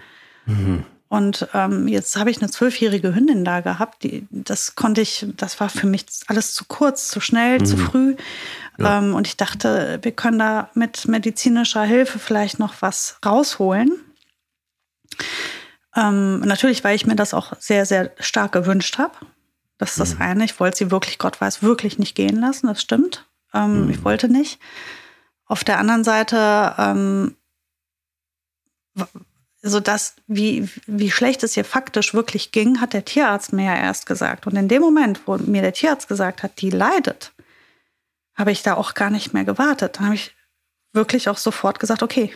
Mhm. 0.45 0.85
Und 1.09 1.47
ähm, 1.53 1.87
jetzt 1.87 2.15
habe 2.17 2.31
ich 2.31 2.41
eine 2.41 2.49
zwölfjährige 2.49 3.13
Hündin 3.13 3.45
da 3.45 3.61
gehabt. 3.61 4.03
Die, 4.03 4.25
das 4.31 4.75
konnte 4.75 5.01
ich, 5.01 5.27
das 5.37 5.59
war 5.59 5.69
für 5.69 5.85
mich 5.85 6.05
alles 6.25 6.55
zu 6.55 6.65
kurz, 6.65 7.09
zu 7.09 7.19
schnell, 7.19 7.59
mhm. 7.59 7.65
zu 7.65 7.77
früh. 7.77 8.15
Ja. 8.79 8.97
Ähm, 8.97 9.13
und 9.13 9.27
ich 9.27 9.37
dachte, 9.37 9.99
wir 10.01 10.11
können 10.11 10.39
da 10.39 10.71
mit 10.73 11.07
medizinischer 11.07 11.83
Hilfe 11.83 12.17
vielleicht 12.17 12.57
noch 12.57 12.81
was 12.81 13.19
rausholen. 13.23 13.91
Ähm, 15.95 16.39
natürlich, 16.39 16.83
weil 16.83 16.95
ich 16.95 17.05
mir 17.05 17.15
das 17.15 17.35
auch 17.35 17.53
sehr, 17.59 17.85
sehr 17.85 18.11
stark 18.19 18.51
gewünscht 18.51 18.97
habe. 18.97 19.13
Das 19.83 19.91
ist 19.91 19.99
das 19.99 20.15
mhm. 20.15 20.21
eine. 20.21 20.45
Ich 20.45 20.61
wollte 20.61 20.77
sie 20.77 20.91
wirklich, 20.91 21.19
Gott 21.19 21.41
weiß, 21.41 21.61
wirklich 21.61 21.99
nicht 21.99 22.15
gehen 22.15 22.39
lassen. 22.39 22.67
Das 22.67 22.81
stimmt. 22.81 23.27
Ähm, 23.53 23.83
mhm. 23.83 23.89
Ich 23.89 24.05
wollte 24.05 24.29
nicht. 24.29 24.57
Auf 25.45 25.65
der 25.65 25.77
anderen 25.77 26.05
Seite, 26.05 26.73
ähm, 26.77 27.35
so 29.61 29.81
das, 29.81 30.15
wie, 30.25 30.69
wie 30.87 31.11
schlecht 31.11 31.43
es 31.43 31.57
ihr 31.57 31.65
faktisch 31.65 32.13
wirklich 32.13 32.53
ging, 32.53 32.79
hat 32.79 32.93
der 32.93 33.03
Tierarzt 33.03 33.51
mir 33.51 33.65
ja 33.65 33.75
erst 33.75 34.05
gesagt. 34.05 34.47
Und 34.47 34.55
in 34.55 34.69
dem 34.69 34.81
Moment, 34.81 35.19
wo 35.25 35.37
mir 35.37 35.61
der 35.61 35.73
Tierarzt 35.73 36.07
gesagt 36.07 36.43
hat, 36.43 36.61
die 36.61 36.69
leidet, 36.69 37.33
habe 38.35 38.53
ich 38.53 38.63
da 38.63 38.75
auch 38.75 38.93
gar 38.93 39.09
nicht 39.09 39.33
mehr 39.33 39.43
gewartet. 39.43 39.97
Dann 39.97 40.05
habe 40.05 40.15
ich 40.15 40.33
wirklich 40.93 41.27
auch 41.27 41.37
sofort 41.37 41.81
gesagt, 41.81 42.03
okay, 42.03 42.33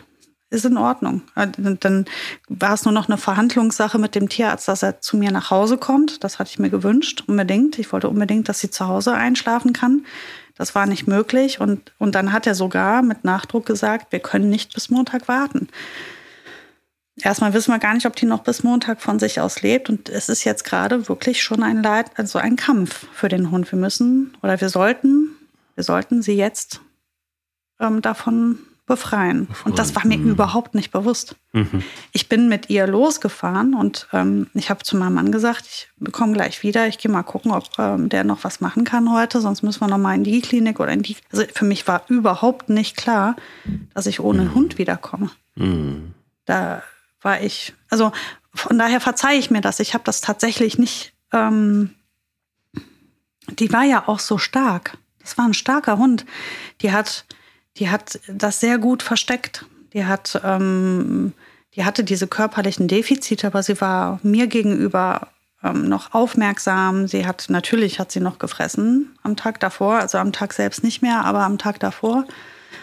ist 0.50 0.64
in 0.64 0.78
Ordnung. 0.78 1.22
Äh, 1.34 1.48
dann 1.80 2.06
war 2.48 2.74
es 2.74 2.84
nur 2.84 2.92
noch 2.92 3.08
eine 3.08 3.18
Verhandlungssache 3.18 3.98
mit 3.98 4.14
dem 4.14 4.28
Tierarzt, 4.28 4.68
dass 4.68 4.82
er 4.82 5.00
zu 5.00 5.16
mir 5.16 5.30
nach 5.30 5.50
Hause 5.50 5.76
kommt. 5.78 6.24
Das 6.24 6.38
hatte 6.38 6.50
ich 6.50 6.58
mir 6.58 6.70
gewünscht, 6.70 7.24
unbedingt. 7.26 7.78
Ich 7.78 7.92
wollte 7.92 8.08
unbedingt, 8.08 8.48
dass 8.48 8.60
sie 8.60 8.70
zu 8.70 8.86
Hause 8.86 9.12
einschlafen 9.12 9.72
kann. 9.72 10.04
Das 10.56 10.74
war 10.74 10.86
nicht 10.86 11.06
möglich. 11.06 11.60
Und, 11.60 11.92
und 11.98 12.14
dann 12.14 12.32
hat 12.32 12.46
er 12.46 12.54
sogar 12.54 13.02
mit 13.02 13.24
Nachdruck 13.24 13.66
gesagt, 13.66 14.12
wir 14.12 14.20
können 14.20 14.48
nicht 14.48 14.74
bis 14.74 14.90
Montag 14.90 15.28
warten. 15.28 15.68
Erstmal 17.20 17.52
wissen 17.52 17.72
wir 17.72 17.78
gar 17.80 17.94
nicht, 17.94 18.06
ob 18.06 18.14
die 18.16 18.26
noch 18.26 18.44
bis 18.44 18.62
Montag 18.62 19.00
von 19.00 19.18
sich 19.18 19.40
aus 19.40 19.62
lebt. 19.62 19.90
Und 19.90 20.08
es 20.08 20.28
ist 20.28 20.44
jetzt 20.44 20.64
gerade 20.64 21.08
wirklich 21.08 21.42
schon 21.42 21.62
ein 21.62 21.82
Leid, 21.82 22.12
also 22.16 22.38
ein 22.38 22.56
Kampf 22.56 23.06
für 23.12 23.28
den 23.28 23.50
Hund. 23.50 23.70
Wir 23.70 23.78
müssen 23.78 24.36
oder 24.42 24.60
wir 24.60 24.68
sollten, 24.68 25.30
wir 25.74 25.84
sollten 25.84 26.22
sie 26.22 26.34
jetzt 26.34 26.80
ähm, 27.80 28.02
davon 28.02 28.58
befreien. 28.88 29.46
befreien. 29.46 29.66
Und 29.70 29.78
das 29.78 29.94
war 29.94 30.06
mir 30.06 30.18
mhm. 30.18 30.30
überhaupt 30.30 30.74
nicht 30.74 30.90
bewusst. 30.90 31.36
Mhm. 31.52 31.84
Ich 32.12 32.28
bin 32.28 32.48
mit 32.48 32.68
ihr 32.70 32.86
losgefahren 32.86 33.74
und 33.74 34.08
ähm, 34.12 34.48
ich 34.54 34.70
habe 34.70 34.82
zu 34.82 34.96
meinem 34.96 35.14
Mann 35.14 35.30
gesagt, 35.30 35.66
ich 36.00 36.12
komme 36.12 36.32
gleich 36.32 36.62
wieder, 36.62 36.88
ich 36.88 36.98
gehe 36.98 37.10
mal 37.10 37.22
gucken, 37.22 37.52
ob 37.52 37.68
ähm, 37.78 38.08
der 38.08 38.24
noch 38.24 38.42
was 38.42 38.60
machen 38.60 38.84
kann 38.84 39.12
heute, 39.12 39.40
sonst 39.40 39.62
müssen 39.62 39.80
wir 39.80 39.88
noch 39.88 39.98
mal 39.98 40.14
in 40.14 40.24
die 40.24 40.40
Klinik 40.40 40.80
oder 40.80 40.92
in 40.92 41.02
die. 41.02 41.16
Also 41.30 41.44
für 41.54 41.64
mich 41.64 41.86
war 41.86 42.02
überhaupt 42.08 42.68
nicht 42.68 42.96
klar, 42.96 43.36
dass 43.94 44.06
ich 44.06 44.20
ohne 44.20 44.42
mhm. 44.42 44.54
Hund 44.54 44.78
wiederkomme. 44.78 45.30
Mhm. 45.54 46.14
Da 46.46 46.82
war 47.20 47.40
ich, 47.40 47.74
also 47.90 48.12
von 48.54 48.78
daher 48.78 49.00
verzeihe 49.00 49.38
ich 49.38 49.50
mir 49.50 49.60
das. 49.60 49.80
Ich 49.80 49.94
habe 49.94 50.04
das 50.04 50.20
tatsächlich 50.20 50.78
nicht. 50.78 51.12
Ähm, 51.32 51.90
die 53.50 53.72
war 53.72 53.84
ja 53.84 54.08
auch 54.08 54.18
so 54.18 54.38
stark. 54.38 54.98
Das 55.20 55.36
war 55.36 55.44
ein 55.44 55.54
starker 55.54 55.98
Hund. 55.98 56.24
Die 56.80 56.92
hat 56.92 57.24
die 57.78 57.88
hat 57.88 58.20
das 58.28 58.60
sehr 58.60 58.78
gut 58.78 59.02
versteckt. 59.02 59.64
Die 59.92 60.04
hat, 60.04 60.40
ähm, 60.44 61.32
die 61.74 61.84
hatte 61.84 62.04
diese 62.04 62.26
körperlichen 62.26 62.88
Defizite, 62.88 63.46
aber 63.46 63.62
sie 63.62 63.80
war 63.80 64.20
mir 64.22 64.46
gegenüber 64.46 65.28
ähm, 65.62 65.88
noch 65.88 66.12
aufmerksam. 66.12 67.06
Sie 67.06 67.26
hat, 67.26 67.46
natürlich 67.48 67.98
hat 67.98 68.12
sie 68.12 68.20
noch 68.20 68.38
gefressen 68.38 69.16
am 69.22 69.36
Tag 69.36 69.60
davor, 69.60 69.98
also 69.98 70.18
am 70.18 70.32
Tag 70.32 70.52
selbst 70.52 70.82
nicht 70.82 71.02
mehr, 71.02 71.24
aber 71.24 71.40
am 71.40 71.58
Tag 71.58 71.80
davor 71.80 72.24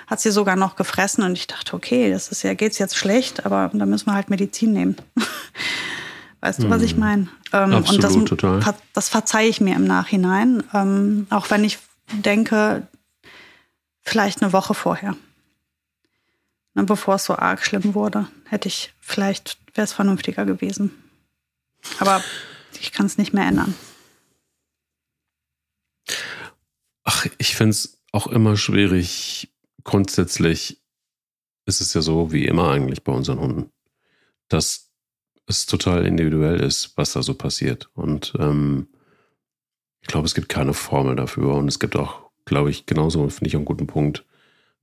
hat 0.08 0.22
sie 0.22 0.32
sogar 0.32 0.56
noch 0.56 0.76
gefressen 0.76 1.24
und 1.24 1.34
ich 1.34 1.48
dachte, 1.48 1.76
okay, 1.76 2.12
das 2.12 2.30
ist 2.30 2.44
ja, 2.44 2.54
geht's 2.54 2.78
jetzt 2.78 2.96
schlecht, 2.96 3.46
aber 3.46 3.72
da 3.74 3.86
müssen 3.86 4.08
wir 4.08 4.14
halt 4.14 4.30
Medizin 4.30 4.72
nehmen. 4.72 4.96
weißt 6.42 6.64
du, 6.64 6.70
was 6.70 6.84
ich 6.84 6.92
hm. 6.92 7.00
meine? 7.00 7.28
Ähm, 7.54 7.74
Absolut, 7.74 7.90
und 7.90 8.04
das, 8.04 8.26
total. 8.30 8.76
das 8.94 9.10
verzeihe 9.10 9.50
ich 9.50 9.62
mir 9.62 9.76
im 9.76 9.86
Nachhinein, 9.86 10.64
ähm, 10.74 11.28
auch 11.32 11.50
wenn 11.50 11.64
ich 11.64 11.80
denke, 12.12 12.88
vielleicht 14.06 14.42
eine 14.42 14.54
Woche 14.54 14.74
vorher. 14.74 15.18
Ne, 16.76 16.84
bevor 16.84 17.16
es 17.16 17.26
so 17.26 17.36
arg 17.36 17.66
schlimm 17.66 17.96
wurde, 17.96 18.28
hätte 18.46 18.68
ich 18.68 18.94
vielleicht, 19.00 19.58
wäre 19.74 19.86
es 19.86 19.94
vernünftiger 19.94 20.46
gewesen. 20.46 20.92
Aber 22.00 22.24
ich 22.80 22.92
kann 22.92 23.06
es 23.06 23.18
nicht 23.18 23.34
mehr 23.34 23.46
ändern. 23.46 23.74
Ach, 27.04 27.26
ich 27.38 27.56
finde 27.56 27.72
es 27.72 28.02
auch 28.12 28.28
immer 28.28 28.58
schwierig. 28.58 29.54
Grundsätzlich 29.84 30.82
ist 31.66 31.82
es 31.82 31.94
ja 31.94 32.02
so, 32.02 32.32
wie 32.32 32.46
immer 32.46 32.72
eigentlich 32.72 33.04
bei 33.04 33.12
unseren 33.12 33.40
Hunden, 33.40 33.72
dass 34.50 34.92
es 35.48 35.66
total 35.66 36.06
individuell 36.06 36.60
ist, 36.60 36.94
was 36.98 37.14
da 37.14 37.22
so 37.22 37.36
passiert. 37.36 37.90
Und 37.94 38.34
ähm, 38.40 38.88
ich 40.02 40.08
glaube, 40.08 40.26
es 40.26 40.36
gibt 40.36 40.50
keine 40.50 40.74
Formel 40.74 41.16
dafür. 41.16 41.54
Und 41.54 41.68
es 41.68 41.80
gibt 41.80 41.96
auch 41.96 42.25
glaube 42.46 42.70
ich, 42.70 42.86
genauso, 42.86 43.28
finde 43.30 43.48
ich 43.48 43.56
einen 43.56 43.66
guten 43.66 43.88
Punkt, 43.88 44.24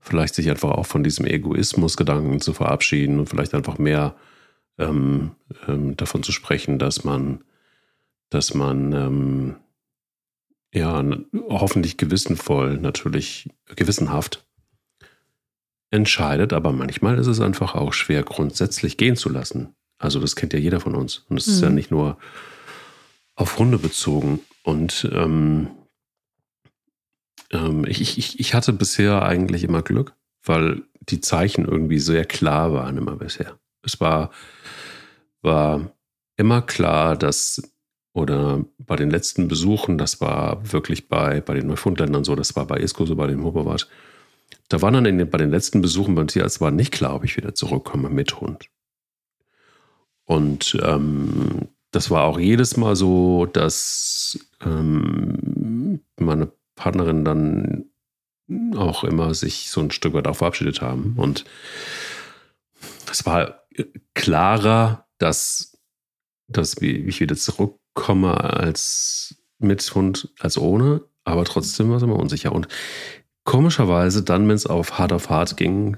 vielleicht 0.00 0.34
sich 0.34 0.50
einfach 0.50 0.72
auch 0.72 0.86
von 0.86 1.04
diesem 1.04 1.26
Egoismus-Gedanken 1.26 2.40
zu 2.40 2.52
verabschieden 2.52 3.18
und 3.18 3.28
vielleicht 3.28 3.54
einfach 3.54 3.78
mehr 3.78 4.16
ähm, 4.78 5.32
ähm, 5.68 5.96
davon 5.96 6.22
zu 6.22 6.32
sprechen, 6.32 6.78
dass 6.78 7.04
man, 7.04 7.44
dass 8.30 8.54
man 8.54 8.92
ähm, 8.92 9.56
ja 10.74 11.04
hoffentlich 11.48 11.96
gewissenvoll, 11.96 12.78
natürlich 12.78 13.48
gewissenhaft 13.76 14.44
entscheidet, 15.90 16.52
aber 16.52 16.72
manchmal 16.72 17.18
ist 17.18 17.26
es 17.26 17.40
einfach 17.40 17.74
auch 17.74 17.92
schwer, 17.92 18.22
grundsätzlich 18.22 18.96
gehen 18.96 19.14
zu 19.14 19.28
lassen. 19.28 19.74
Also 19.98 20.18
das 20.18 20.34
kennt 20.34 20.52
ja 20.52 20.58
jeder 20.58 20.80
von 20.80 20.96
uns. 20.96 21.24
Und 21.28 21.36
es 21.36 21.46
mhm. 21.46 21.52
ist 21.52 21.60
ja 21.60 21.68
mhm. 21.68 21.74
nicht 21.76 21.90
nur 21.90 22.18
auf 23.36 23.58
Hunde 23.58 23.78
bezogen. 23.78 24.40
Und 24.64 25.08
ähm, 25.12 25.68
ähm, 27.52 27.84
ich, 27.86 28.18
ich, 28.18 28.40
ich 28.40 28.54
hatte 28.54 28.72
bisher 28.72 29.22
eigentlich 29.22 29.64
immer 29.64 29.82
Glück, 29.82 30.14
weil 30.44 30.82
die 31.00 31.20
Zeichen 31.20 31.64
irgendwie 31.66 31.98
sehr 31.98 32.24
klar 32.24 32.72
waren 32.72 32.96
immer 32.96 33.16
bisher. 33.16 33.58
Es 33.82 34.00
war, 34.00 34.30
war 35.42 35.92
immer 36.36 36.62
klar, 36.62 37.16
dass, 37.16 37.62
oder 38.12 38.64
bei 38.78 38.96
den 38.96 39.10
letzten 39.10 39.48
Besuchen, 39.48 39.98
das 39.98 40.20
war 40.20 40.72
wirklich 40.72 41.08
bei, 41.08 41.40
bei 41.40 41.54
den 41.54 41.66
Neufundländern 41.66 42.24
so, 42.24 42.34
das 42.34 42.56
war 42.56 42.66
bei 42.66 42.78
Isco 42.78 43.06
so, 43.06 43.16
bei 43.16 43.26
dem 43.26 43.44
Hoberwart, 43.44 43.88
da 44.68 44.80
war 44.80 44.90
dann 44.90 45.04
den, 45.04 45.28
bei 45.28 45.38
den 45.38 45.50
letzten 45.50 45.82
Besuchen 45.82 46.14
beim 46.14 46.28
Tierarzt 46.28 46.60
war 46.60 46.70
nicht 46.70 46.92
klar, 46.92 47.14
ob 47.14 47.24
ich 47.24 47.36
wieder 47.36 47.54
zurückkomme 47.54 48.08
mit 48.08 48.40
Hund. 48.40 48.68
Und 50.24 50.78
ähm, 50.82 51.68
das 51.90 52.10
war 52.10 52.24
auch 52.24 52.38
jedes 52.38 52.76
Mal 52.76 52.96
so, 52.96 53.46
dass 53.46 54.38
ähm, 54.64 56.00
meine 56.18 56.52
Partnerin 56.74 57.24
dann 57.24 57.84
auch 58.76 59.04
immer 59.04 59.34
sich 59.34 59.70
so 59.70 59.80
ein 59.80 59.90
Stück 59.90 60.14
weit 60.14 60.26
auch 60.26 60.36
verabschiedet 60.36 60.80
haben. 60.82 61.14
Und 61.16 61.44
es 63.10 63.24
war 63.24 63.64
klarer, 64.14 65.06
dass, 65.18 65.78
dass 66.48 66.76
ich 66.80 67.20
wieder 67.20 67.36
zurückkomme 67.36 68.42
als 68.42 69.36
mit 69.58 69.82
Hund 69.94 70.32
als 70.40 70.58
ohne, 70.58 71.02
aber 71.24 71.44
trotzdem 71.44 71.90
war 71.90 71.96
es 71.96 72.02
immer 72.02 72.18
unsicher. 72.18 72.52
Und 72.52 72.68
komischerweise, 73.44 74.22
dann, 74.22 74.48
wenn 74.48 74.56
es 74.56 74.66
auf 74.66 74.98
hart 74.98 75.12
auf 75.12 75.30
hart 75.30 75.56
ging, 75.56 75.96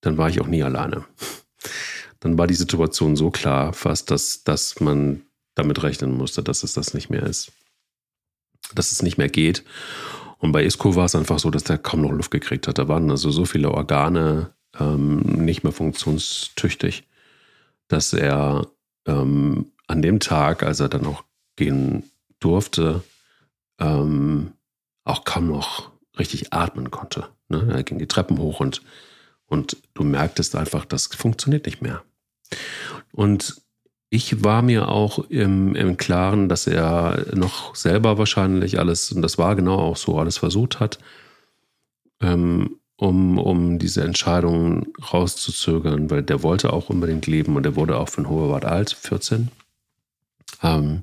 dann 0.00 0.16
war 0.16 0.28
ich 0.28 0.40
auch 0.40 0.46
nie 0.46 0.62
alleine. 0.62 1.04
Dann 2.20 2.38
war 2.38 2.46
die 2.46 2.54
Situation 2.54 3.14
so 3.14 3.30
klar 3.30 3.72
fast, 3.72 4.10
dass, 4.10 4.42
dass 4.42 4.80
man 4.80 5.26
damit 5.54 5.82
rechnen 5.82 6.16
musste, 6.16 6.42
dass 6.42 6.62
es 6.62 6.72
das 6.72 6.94
nicht 6.94 7.10
mehr 7.10 7.22
ist. 7.22 7.52
Dass 8.74 8.92
es 8.92 9.02
nicht 9.02 9.18
mehr 9.18 9.28
geht. 9.28 9.64
Und 10.38 10.52
bei 10.52 10.64
Isco 10.64 10.94
war 10.94 11.06
es 11.06 11.14
einfach 11.14 11.38
so, 11.38 11.50
dass 11.50 11.64
der 11.64 11.78
kaum 11.78 12.02
noch 12.02 12.12
Luft 12.12 12.30
gekriegt 12.30 12.68
hat. 12.68 12.78
Da 12.78 12.88
waren 12.88 13.10
also 13.10 13.30
so 13.30 13.44
viele 13.44 13.70
Organe 13.70 14.50
ähm, 14.78 15.20
nicht 15.20 15.64
mehr 15.64 15.72
funktionstüchtig, 15.72 17.04
dass 17.88 18.12
er 18.12 18.66
ähm, 19.06 19.72
an 19.86 20.02
dem 20.02 20.20
Tag, 20.20 20.62
als 20.62 20.80
er 20.80 20.88
dann 20.88 21.06
auch 21.06 21.24
gehen 21.56 22.04
durfte, 22.40 23.02
ähm, 23.78 24.52
auch 25.04 25.24
kaum 25.24 25.46
noch 25.46 25.90
richtig 26.18 26.52
atmen 26.52 26.90
konnte. 26.90 27.28
Ne? 27.48 27.68
Er 27.72 27.82
ging 27.82 27.98
die 27.98 28.08
Treppen 28.08 28.38
hoch 28.38 28.60
und, 28.60 28.82
und 29.46 29.76
du 29.94 30.02
merktest 30.04 30.56
einfach, 30.56 30.84
das 30.84 31.06
funktioniert 31.06 31.66
nicht 31.66 31.82
mehr. 31.82 32.02
Und 33.12 33.62
ich 34.10 34.44
war 34.44 34.62
mir 34.62 34.88
auch 34.88 35.18
im, 35.30 35.74
im 35.74 35.96
Klaren, 35.96 36.48
dass 36.48 36.66
er 36.66 37.26
noch 37.34 37.74
selber 37.74 38.18
wahrscheinlich 38.18 38.78
alles, 38.78 39.10
und 39.12 39.22
das 39.22 39.38
war 39.38 39.56
genau 39.56 39.78
auch 39.78 39.96
so, 39.96 40.18
alles 40.18 40.38
versucht 40.38 40.80
hat, 40.80 40.98
ähm, 42.20 42.76
um, 42.96 43.38
um 43.38 43.78
diese 43.78 44.02
Entscheidung 44.04 44.86
rauszuzögern, 45.12 46.10
weil 46.10 46.22
der 46.22 46.42
wollte 46.42 46.72
auch 46.72 46.88
unbedingt 46.88 47.26
leben 47.26 47.56
und 47.56 47.64
der 47.64 47.76
wurde 47.76 47.98
auch 47.98 48.08
von 48.08 48.28
Hoherwart 48.28 48.64
alt, 48.64 48.90
14. 48.90 49.50
Ähm, 50.62 51.02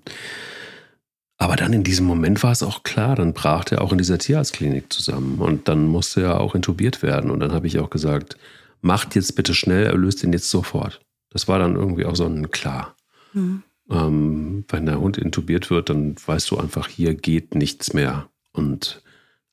aber 1.38 1.56
dann 1.56 1.74
in 1.74 1.84
diesem 1.84 2.06
Moment 2.06 2.42
war 2.42 2.52
es 2.52 2.63
auch 2.63 2.84
klar, 2.84 3.16
dann 3.16 3.34
brach 3.34 3.66
er 3.70 3.82
auch 3.82 3.92
in 3.92 3.98
dieser 3.98 4.18
Tierarztklinik 4.18 4.92
zusammen 4.92 5.39
und 5.39 5.68
dann 5.68 5.88
musste 5.88 6.22
er 6.22 6.39
auch 6.39 6.56
intubiert 6.56 7.04
werden. 7.04 7.30
Und 7.30 7.42
dann 7.42 7.52
habe 7.52 7.68
ich 7.68 7.80
auch 7.80 7.89
gesagt, 7.89 8.38
macht 8.82 9.13
jetzt 9.16 9.36
bitte 9.36 9.54
schnell, 9.54 9.86
erlöst 9.86 10.24
ihn 10.24 10.32
jetzt 10.32 10.50
sofort. 10.50 11.02
Das 11.34 11.48
war 11.48 11.60
dann 11.60 11.76
irgendwie 11.76 12.06
auch 12.06 12.15
sonnenklar. 12.15 12.96
Mhm. 13.34 13.63
Ähm, 13.89 14.65
wenn 14.69 14.86
der 14.86 15.00
Hund 15.00 15.17
intubiert 15.17 15.69
wird, 15.69 15.89
dann 15.89 16.15
weißt 16.26 16.50
du 16.52 16.58
einfach, 16.58 16.88
hier 16.88 17.13
geht 17.15 17.56
nichts 17.56 17.93
mehr. 17.93 18.30
Und 18.54 19.02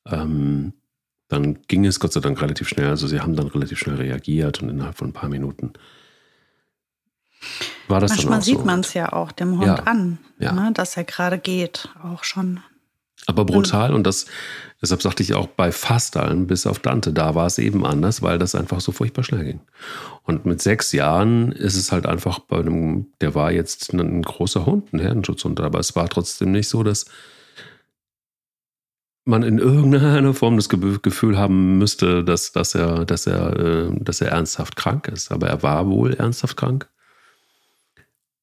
ähm, 0.06 0.74
dann 1.28 1.58
ging 1.68 1.84
es 1.86 1.98
Gott 2.00 2.12
sei 2.12 2.20
Dank 2.20 2.40
relativ 2.40 2.68
schnell. 2.68 2.88
Also 2.88 3.06
sie 3.06 3.20
haben 3.20 3.34
dann 3.34 3.48
relativ 3.48 3.78
schnell 3.78 3.96
reagiert 3.96 4.62
und 4.62 4.68
innerhalb 4.68 4.96
von 4.98 5.08
ein 5.08 5.12
paar 5.12 5.28
Minuten 5.28 5.72
war 7.88 8.00
das 8.00 8.10
Manchmal 8.10 8.32
dann 8.32 8.40
auch 8.40 8.44
sieht 8.44 8.58
so. 8.58 8.64
man 8.64 8.80
es 8.80 8.94
ja 8.94 9.12
auch 9.12 9.32
dem 9.32 9.52
Hund 9.58 9.66
Ja. 9.66 9.74
an, 9.84 10.18
Ja. 10.38 10.52
Ne, 10.52 10.70
dass 10.72 10.96
er 10.96 11.04
gerade 11.04 11.38
geht, 11.38 11.88
auch 12.02 12.24
schon. 12.24 12.60
Aber 13.26 13.44
brutal 13.44 13.94
und 13.94 14.06
das, 14.06 14.26
deshalb 14.82 15.02
sagte 15.02 15.22
ich 15.22 15.34
auch 15.34 15.46
bei 15.46 15.72
fast 15.72 16.16
allen, 16.16 16.46
bis 16.46 16.66
auf 16.66 16.78
Dante, 16.78 17.12
da 17.12 17.34
war 17.34 17.46
es 17.46 17.58
eben 17.58 17.86
anders, 17.86 18.22
weil 18.22 18.38
das 18.38 18.54
einfach 18.54 18.80
so 18.80 18.92
furchtbar 18.92 19.22
schnell 19.22 19.44
ging. 19.44 19.60
Und 20.24 20.46
mit 20.46 20.60
sechs 20.62 20.92
Jahren 20.92 21.52
ist 21.52 21.76
es 21.76 21.92
halt 21.92 22.06
einfach 22.06 22.38
bei 22.40 22.58
einem, 22.58 23.06
der 23.20 23.34
war 23.34 23.52
jetzt 23.52 23.92
ein 23.92 24.22
großer 24.22 24.66
Hund, 24.66 24.92
ein 24.92 25.00
Herdenschutzhund, 25.00 25.60
aber 25.60 25.78
es 25.78 25.94
war 25.94 26.08
trotzdem 26.08 26.50
nicht 26.52 26.68
so, 26.68 26.82
dass 26.82 27.06
man 29.26 29.42
in 29.42 29.58
irgendeiner 29.58 30.34
Form 30.34 30.56
das 30.56 30.68
Ge- 30.68 30.98
Gefühl 31.02 31.38
haben 31.38 31.78
müsste, 31.78 32.24
dass, 32.24 32.52
dass, 32.52 32.74
er, 32.74 33.04
dass, 33.04 33.26
er, 33.26 33.56
äh, 33.58 33.90
dass 34.00 34.20
er 34.20 34.32
ernsthaft 34.32 34.76
krank 34.76 35.08
ist. 35.08 35.30
Aber 35.30 35.46
er 35.46 35.62
war 35.62 35.86
wohl 35.86 36.14
ernsthaft 36.14 36.56
krank. 36.56 36.88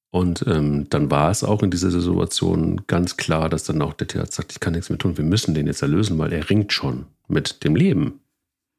Und 0.10 0.46
ähm, 0.48 0.90
dann 0.90 1.12
war 1.12 1.30
es 1.32 1.44
auch 1.44 1.62
in 1.64 1.72
dieser 1.72 1.92
Situation 1.92 2.84
ganz 2.88 3.18
klar, 3.18 3.50
dass 3.50 3.66
dann 3.66 3.82
auch 3.82 3.94
der 3.94 4.08
Tierarzt 4.08 4.36
sagt, 4.36 4.52
ich 4.54 4.60
kann 4.60 4.74
nichts 4.74 4.90
mehr 4.90 4.98
tun, 4.98 5.18
wir 5.18 5.26
müssen 5.26 5.54
den 5.54 5.68
jetzt 5.68 5.82
erlösen, 5.82 6.18
weil 6.18 6.32
er 6.32 6.50
ringt 6.50 6.72
schon 6.72 7.06
mit 7.28 7.64
dem 7.64 7.76
Leben. 7.76 8.22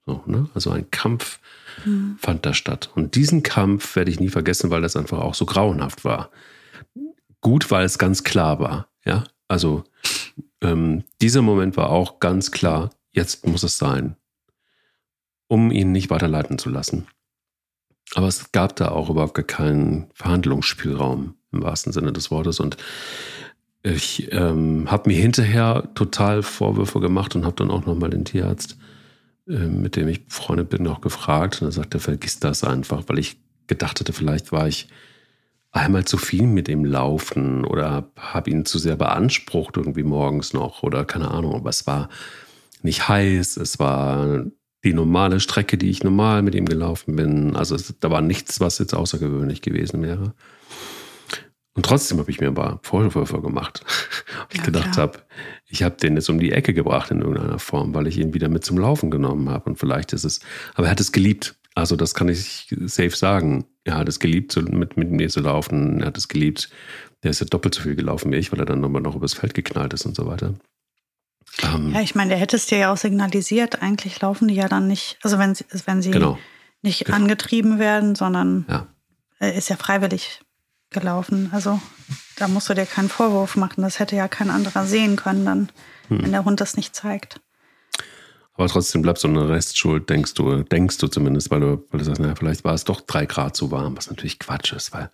So, 0.06 0.22
ne? 0.26 0.48
Also 0.54 0.70
ein 0.70 0.90
Kampf 0.90 1.38
fand 2.18 2.44
da 2.44 2.54
statt. 2.54 2.90
Und 2.94 3.14
diesen 3.14 3.42
Kampf 3.42 3.94
werde 3.94 4.10
ich 4.10 4.20
nie 4.20 4.30
vergessen, 4.30 4.70
weil 4.70 4.82
das 4.82 4.96
einfach 4.96 5.18
auch 5.18 5.34
so 5.34 5.46
grauenhaft 5.46 6.04
war. 6.04 6.30
Gut, 7.40 7.70
weil 7.70 7.84
es 7.84 7.98
ganz 7.98 8.24
klar 8.24 8.58
war. 8.58 8.88
Ja, 9.04 9.24
also 9.48 9.84
ähm, 10.60 11.04
dieser 11.20 11.42
Moment 11.42 11.76
war 11.76 11.90
auch 11.90 12.20
ganz 12.20 12.50
klar, 12.50 12.90
jetzt 13.12 13.46
muss 13.46 13.62
es 13.62 13.78
sein, 13.78 14.16
um 15.46 15.70
ihn 15.70 15.92
nicht 15.92 16.10
weiterleiten 16.10 16.58
zu 16.58 16.68
lassen. 16.68 17.06
Aber 18.14 18.26
es 18.26 18.52
gab 18.52 18.76
da 18.76 18.88
auch 18.88 19.10
überhaupt 19.10 19.46
keinen 19.48 20.10
Verhandlungsspielraum 20.14 21.34
im 21.52 21.62
wahrsten 21.62 21.92
Sinne 21.92 22.12
des 22.12 22.30
Wortes. 22.30 22.60
Und 22.60 22.76
ich 23.82 24.32
ähm, 24.32 24.90
habe 24.90 25.10
mir 25.10 25.20
hinterher 25.20 25.90
total 25.94 26.42
Vorwürfe 26.42 27.00
gemacht 27.00 27.36
und 27.36 27.44
habe 27.44 27.56
dann 27.56 27.70
auch 27.70 27.86
nochmal 27.86 28.10
den 28.10 28.24
Tierarzt, 28.24 28.76
äh, 29.48 29.66
mit 29.66 29.96
dem 29.96 30.08
ich 30.08 30.26
befreundet 30.26 30.70
bin, 30.70 30.86
auch 30.88 31.00
gefragt. 31.00 31.60
Und 31.60 31.68
er 31.68 31.72
sagte, 31.72 32.00
vergiss 32.00 32.40
das 32.40 32.64
einfach, 32.64 33.04
weil 33.06 33.18
ich 33.18 33.38
gedacht 33.66 34.00
hatte, 34.00 34.12
vielleicht 34.12 34.52
war 34.52 34.66
ich 34.66 34.88
einmal 35.70 36.04
zu 36.04 36.16
viel 36.16 36.46
mit 36.46 36.68
ihm 36.68 36.84
laufen 36.84 37.64
oder 37.64 38.10
habe 38.16 38.50
ihn 38.50 38.64
zu 38.64 38.78
sehr 38.78 38.96
beansprucht 38.96 39.76
irgendwie 39.76 40.02
morgens 40.02 40.54
noch 40.54 40.82
oder 40.82 41.04
keine 41.04 41.30
Ahnung. 41.30 41.54
Aber 41.54 41.70
es 41.70 41.86
war 41.86 42.08
nicht 42.82 43.08
heiß, 43.08 43.58
es 43.58 43.78
war 43.78 44.44
die 44.84 44.92
normale 44.92 45.40
Strecke, 45.40 45.76
die 45.76 45.90
ich 45.90 46.04
normal 46.04 46.42
mit 46.42 46.54
ihm 46.54 46.66
gelaufen 46.66 47.16
bin. 47.16 47.56
Also 47.56 47.76
da 48.00 48.10
war 48.10 48.20
nichts, 48.20 48.60
was 48.60 48.78
jetzt 48.78 48.94
außergewöhnlich 48.94 49.62
gewesen 49.62 50.02
wäre. 50.02 50.34
Und 51.74 51.86
trotzdem 51.86 52.18
habe 52.18 52.30
ich 52.30 52.40
mir 52.40 52.48
aber 52.48 52.80
Vorwürfe 52.82 53.40
gemacht. 53.40 53.84
Ich 54.50 54.58
Ja, 54.58 54.64
gedacht 54.64 54.96
habe, 54.96 55.18
ich 55.66 55.82
habe 55.82 55.96
den 55.96 56.14
jetzt 56.14 56.30
um 56.30 56.38
die 56.38 56.52
Ecke 56.52 56.72
gebracht 56.72 57.10
in 57.10 57.20
irgendeiner 57.20 57.58
Form, 57.58 57.94
weil 57.94 58.06
ich 58.06 58.16
ihn 58.16 58.32
wieder 58.32 58.48
mit 58.48 58.64
zum 58.64 58.78
Laufen 58.78 59.10
genommen 59.10 59.50
habe. 59.50 59.68
Und 59.68 59.78
vielleicht 59.78 60.14
ist 60.14 60.24
es, 60.24 60.40
aber 60.74 60.86
er 60.86 60.92
hat 60.92 61.00
es 61.00 61.12
geliebt. 61.12 61.56
Also 61.74 61.94
das 61.94 62.14
kann 62.14 62.28
ich 62.28 62.74
safe 62.86 63.14
sagen. 63.14 63.66
Er 63.84 63.96
hat 63.96 64.08
es 64.08 64.20
geliebt, 64.20 64.56
mit, 64.56 64.96
mit 64.96 65.10
mir 65.10 65.28
zu 65.28 65.40
laufen. 65.40 66.00
Er 66.00 66.06
hat 66.06 66.16
es 66.16 66.28
geliebt. 66.28 66.70
Der 67.22 67.30
ist 67.30 67.40
ja 67.40 67.46
doppelt 67.46 67.74
so 67.74 67.82
viel 67.82 67.94
gelaufen 67.94 68.32
wie 68.32 68.36
ich, 68.36 68.50
weil 68.52 68.58
er 68.58 68.64
dann 68.64 68.80
nochmal 68.80 69.02
noch 69.02 69.16
übers 69.16 69.34
Feld 69.34 69.52
geknallt 69.52 69.92
ist 69.92 70.06
und 70.06 70.16
so 70.16 70.26
weiter. 70.26 70.54
Ähm, 71.62 71.92
Ja, 71.94 72.00
ich 72.00 72.14
meine, 72.14 72.30
der 72.30 72.38
hätte 72.38 72.56
es 72.56 72.66
dir 72.66 72.78
ja 72.78 72.92
auch 72.92 72.96
signalisiert. 72.96 73.82
Eigentlich 73.82 74.20
laufen 74.20 74.48
die 74.48 74.54
ja 74.54 74.68
dann 74.68 74.86
nicht, 74.86 75.18
also 75.22 75.38
wenn 75.38 75.54
sie, 75.54 75.64
wenn 75.86 76.02
sie 76.02 76.10
genau. 76.10 76.38
nicht 76.82 77.04
genau. 77.04 77.16
angetrieben 77.16 77.78
werden, 77.78 78.14
sondern 78.14 78.64
Ja. 78.68 78.86
er 79.38 79.54
ist 79.54 79.68
ja 79.68 79.76
freiwillig 79.76 80.40
gelaufen. 80.90 81.50
Also 81.52 81.80
da 82.36 82.48
musst 82.48 82.68
du 82.68 82.74
dir 82.74 82.86
keinen 82.86 83.08
Vorwurf 83.08 83.56
machen. 83.56 83.82
Das 83.82 83.98
hätte 83.98 84.16
ja 84.16 84.28
kein 84.28 84.50
anderer 84.50 84.86
sehen 84.86 85.16
können, 85.16 85.44
dann, 85.44 85.68
Hm. 86.08 86.22
wenn 86.22 86.32
der 86.32 86.44
Hund 86.44 86.60
das 86.60 86.76
nicht 86.76 86.94
zeigt. 86.94 87.40
Aber 88.54 88.66
trotzdem 88.66 89.02
bleibt 89.02 89.18
so 89.18 89.28
eine 89.28 89.48
Restschuld, 89.48 90.10
denkst 90.10 90.34
du, 90.34 90.62
denkst 90.64 90.98
du 90.98 91.06
zumindest, 91.06 91.50
weil 91.50 91.60
du, 91.60 91.84
weil 91.90 91.98
du 91.98 92.04
sagst, 92.04 92.20
naja, 92.20 92.34
vielleicht 92.34 92.64
war 92.64 92.74
es 92.74 92.82
doch 92.84 93.00
drei 93.02 93.24
Grad 93.26 93.54
zu 93.54 93.70
warm, 93.70 93.96
was 93.96 94.10
natürlich 94.10 94.38
Quatsch 94.40 94.72
ist, 94.72 94.92
weil 94.92 95.10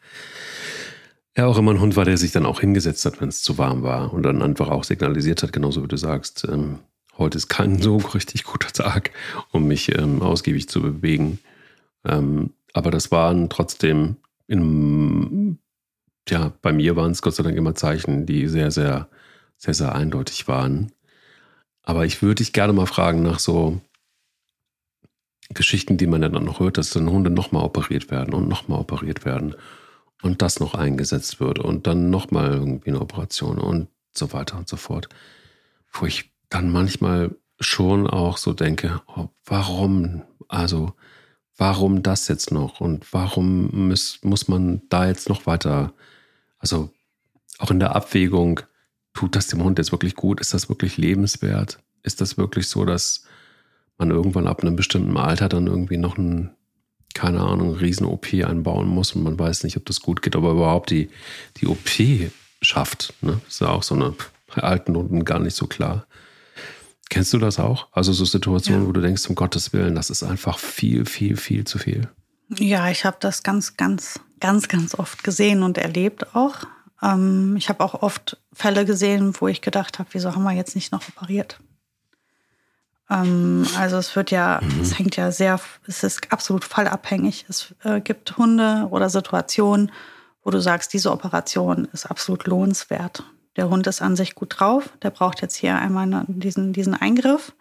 er 1.34 1.48
auch 1.48 1.58
immer 1.58 1.72
ein 1.72 1.80
Hund 1.80 1.96
war, 1.96 2.04
der 2.04 2.16
sich 2.16 2.32
dann 2.32 2.46
auch 2.46 2.60
hingesetzt 2.60 3.04
hat, 3.04 3.20
wenn 3.20 3.28
es 3.28 3.42
zu 3.42 3.58
warm 3.58 3.82
war 3.82 4.12
und 4.12 4.22
dann 4.22 4.40
einfach 4.40 4.68
auch 4.68 4.84
signalisiert 4.84 5.42
hat, 5.42 5.52
genauso 5.52 5.82
wie 5.82 5.88
du 5.88 5.96
sagst, 5.96 6.46
ähm, 6.50 6.78
heute 7.18 7.38
ist 7.38 7.48
kein 7.48 7.82
so 7.82 7.96
richtig 7.96 8.44
guter 8.44 8.72
Tag, 8.72 9.10
um 9.50 9.66
mich 9.66 9.96
ähm, 9.98 10.22
ausgiebig 10.22 10.68
zu 10.68 10.80
bewegen. 10.80 11.40
Ähm, 12.04 12.50
aber 12.72 12.90
das 12.90 13.10
waren 13.10 13.50
trotzdem 13.50 14.16
in, 14.46 15.58
ja, 16.28 16.52
bei 16.62 16.72
mir 16.72 16.96
waren 16.96 17.10
es 17.10 17.22
Gott 17.22 17.34
sei 17.34 17.42
Dank 17.42 17.56
immer 17.56 17.74
Zeichen, 17.74 18.26
die 18.26 18.46
sehr, 18.46 18.70
sehr, 18.70 19.08
sehr, 19.56 19.74
sehr 19.74 19.94
eindeutig 19.94 20.46
waren. 20.46 20.92
Aber 21.82 22.06
ich 22.06 22.22
würde 22.22 22.36
dich 22.36 22.52
gerne 22.52 22.72
mal 22.72 22.86
fragen 22.86 23.22
nach 23.22 23.38
so, 23.38 23.80
Geschichten, 25.50 25.98
die 25.98 26.06
man 26.06 26.22
dann 26.22 26.32
noch 26.32 26.58
hört, 26.58 26.78
dass 26.78 26.90
dann 26.90 27.10
Hunde 27.10 27.28
nochmal 27.28 27.64
operiert 27.64 28.10
werden 28.10 28.32
und 28.32 28.48
nochmal 28.48 28.80
operiert 28.80 29.26
werden 29.26 29.54
und 30.24 30.40
das 30.40 30.58
noch 30.58 30.74
eingesetzt 30.74 31.38
wird 31.38 31.58
und 31.58 31.86
dann 31.86 32.08
nochmal 32.08 32.52
irgendwie 32.52 32.88
eine 32.88 33.00
Operation 33.02 33.58
und 33.58 33.88
so 34.14 34.32
weiter 34.32 34.56
und 34.56 34.70
so 34.70 34.76
fort. 34.76 35.10
Wo 35.92 36.06
ich 36.06 36.32
dann 36.48 36.72
manchmal 36.72 37.36
schon 37.60 38.08
auch 38.08 38.38
so 38.38 38.54
denke, 38.54 39.02
oh, 39.06 39.28
warum, 39.44 40.22
also 40.48 40.94
warum 41.58 42.02
das 42.02 42.26
jetzt 42.28 42.52
noch 42.52 42.80
und 42.80 43.12
warum 43.12 43.88
muss, 43.88 44.18
muss 44.22 44.48
man 44.48 44.80
da 44.88 45.06
jetzt 45.06 45.28
noch 45.28 45.44
weiter, 45.46 45.92
also 46.58 46.90
auch 47.58 47.70
in 47.70 47.78
der 47.78 47.94
Abwägung, 47.94 48.60
tut 49.12 49.36
das 49.36 49.48
dem 49.48 49.62
Hund 49.62 49.78
jetzt 49.78 49.92
wirklich 49.92 50.14
gut? 50.14 50.40
Ist 50.40 50.54
das 50.54 50.70
wirklich 50.70 50.96
lebenswert? 50.96 51.80
Ist 52.02 52.22
das 52.22 52.38
wirklich 52.38 52.68
so, 52.68 52.86
dass 52.86 53.24
man 53.98 54.10
irgendwann 54.10 54.48
ab 54.48 54.62
einem 54.62 54.74
bestimmten 54.74 55.18
Alter 55.18 55.50
dann 55.50 55.66
irgendwie 55.66 55.98
noch 55.98 56.16
ein, 56.16 56.56
keine 57.14 57.40
Ahnung, 57.40 57.74
Riesen-OP 57.74 58.34
einbauen 58.44 58.88
muss 58.88 59.12
und 59.12 59.22
man 59.22 59.38
weiß 59.38 59.64
nicht, 59.64 59.76
ob 59.76 59.86
das 59.86 60.00
gut 60.00 60.20
geht, 60.20 60.36
aber 60.36 60.50
überhaupt 60.50 60.90
die, 60.90 61.08
die 61.56 61.66
OP 61.66 62.30
schafft. 62.60 63.14
Ne? 63.22 63.40
Ist 63.48 63.60
ja 63.60 63.68
auch 63.68 63.82
so 63.82 63.94
eine 63.94 64.14
bei 64.54 64.62
alten 64.62 64.96
Hunden 64.96 65.24
gar 65.24 65.38
nicht 65.38 65.56
so 65.56 65.66
klar. 65.66 66.06
Kennst 67.10 67.32
du 67.32 67.38
das 67.38 67.58
auch? 67.58 67.88
Also 67.92 68.12
so 68.12 68.24
Situationen, 68.24 68.82
ja. 68.82 68.88
wo 68.88 68.92
du 68.92 69.00
denkst, 69.00 69.28
um 69.28 69.34
Gottes 69.34 69.72
Willen, 69.72 69.94
das 69.94 70.10
ist 70.10 70.22
einfach 70.22 70.58
viel, 70.58 71.06
viel, 71.06 71.36
viel 71.36 71.64
zu 71.64 71.78
viel. 71.78 72.08
Ja, 72.58 72.90
ich 72.90 73.04
habe 73.04 73.16
das 73.20 73.42
ganz, 73.42 73.76
ganz, 73.76 74.20
ganz, 74.40 74.68
ganz 74.68 74.94
oft 74.94 75.22
gesehen 75.24 75.62
und 75.62 75.78
erlebt 75.78 76.34
auch. 76.34 76.64
Ähm, 77.02 77.56
ich 77.56 77.68
habe 77.68 77.84
auch 77.84 78.02
oft 78.02 78.38
Fälle 78.52 78.84
gesehen, 78.84 79.34
wo 79.38 79.48
ich 79.48 79.60
gedacht 79.60 79.98
habe, 79.98 80.08
wieso 80.12 80.34
haben 80.34 80.44
wir 80.44 80.52
jetzt 80.52 80.74
nicht 80.74 80.92
noch 80.92 81.06
operiert? 81.08 81.58
Ähm, 83.14 83.66
also 83.78 83.96
es 83.96 84.16
wird 84.16 84.30
ja, 84.30 84.60
mhm. 84.62 84.80
es 84.80 84.98
hängt 84.98 85.16
ja 85.16 85.30
sehr, 85.30 85.60
es 85.86 86.02
ist 86.02 86.32
absolut 86.32 86.64
fallabhängig. 86.64 87.46
Es 87.48 87.74
äh, 87.84 88.00
gibt 88.00 88.36
Hunde 88.36 88.88
oder 88.90 89.08
Situationen, 89.08 89.92
wo 90.42 90.50
du 90.50 90.60
sagst, 90.60 90.92
diese 90.92 91.12
Operation 91.12 91.88
ist 91.92 92.06
absolut 92.06 92.46
lohnenswert 92.46 93.22
der 93.56 93.70
Hund 93.70 93.86
ist 93.86 94.02
an 94.02 94.16
sich 94.16 94.34
gut 94.34 94.58
drauf, 94.58 94.90
der 95.02 95.10
braucht 95.10 95.40
jetzt 95.42 95.56
hier 95.56 95.76
einmal 95.76 96.24
diesen, 96.26 96.72
diesen 96.72 96.94
Eingriff, 96.94 97.52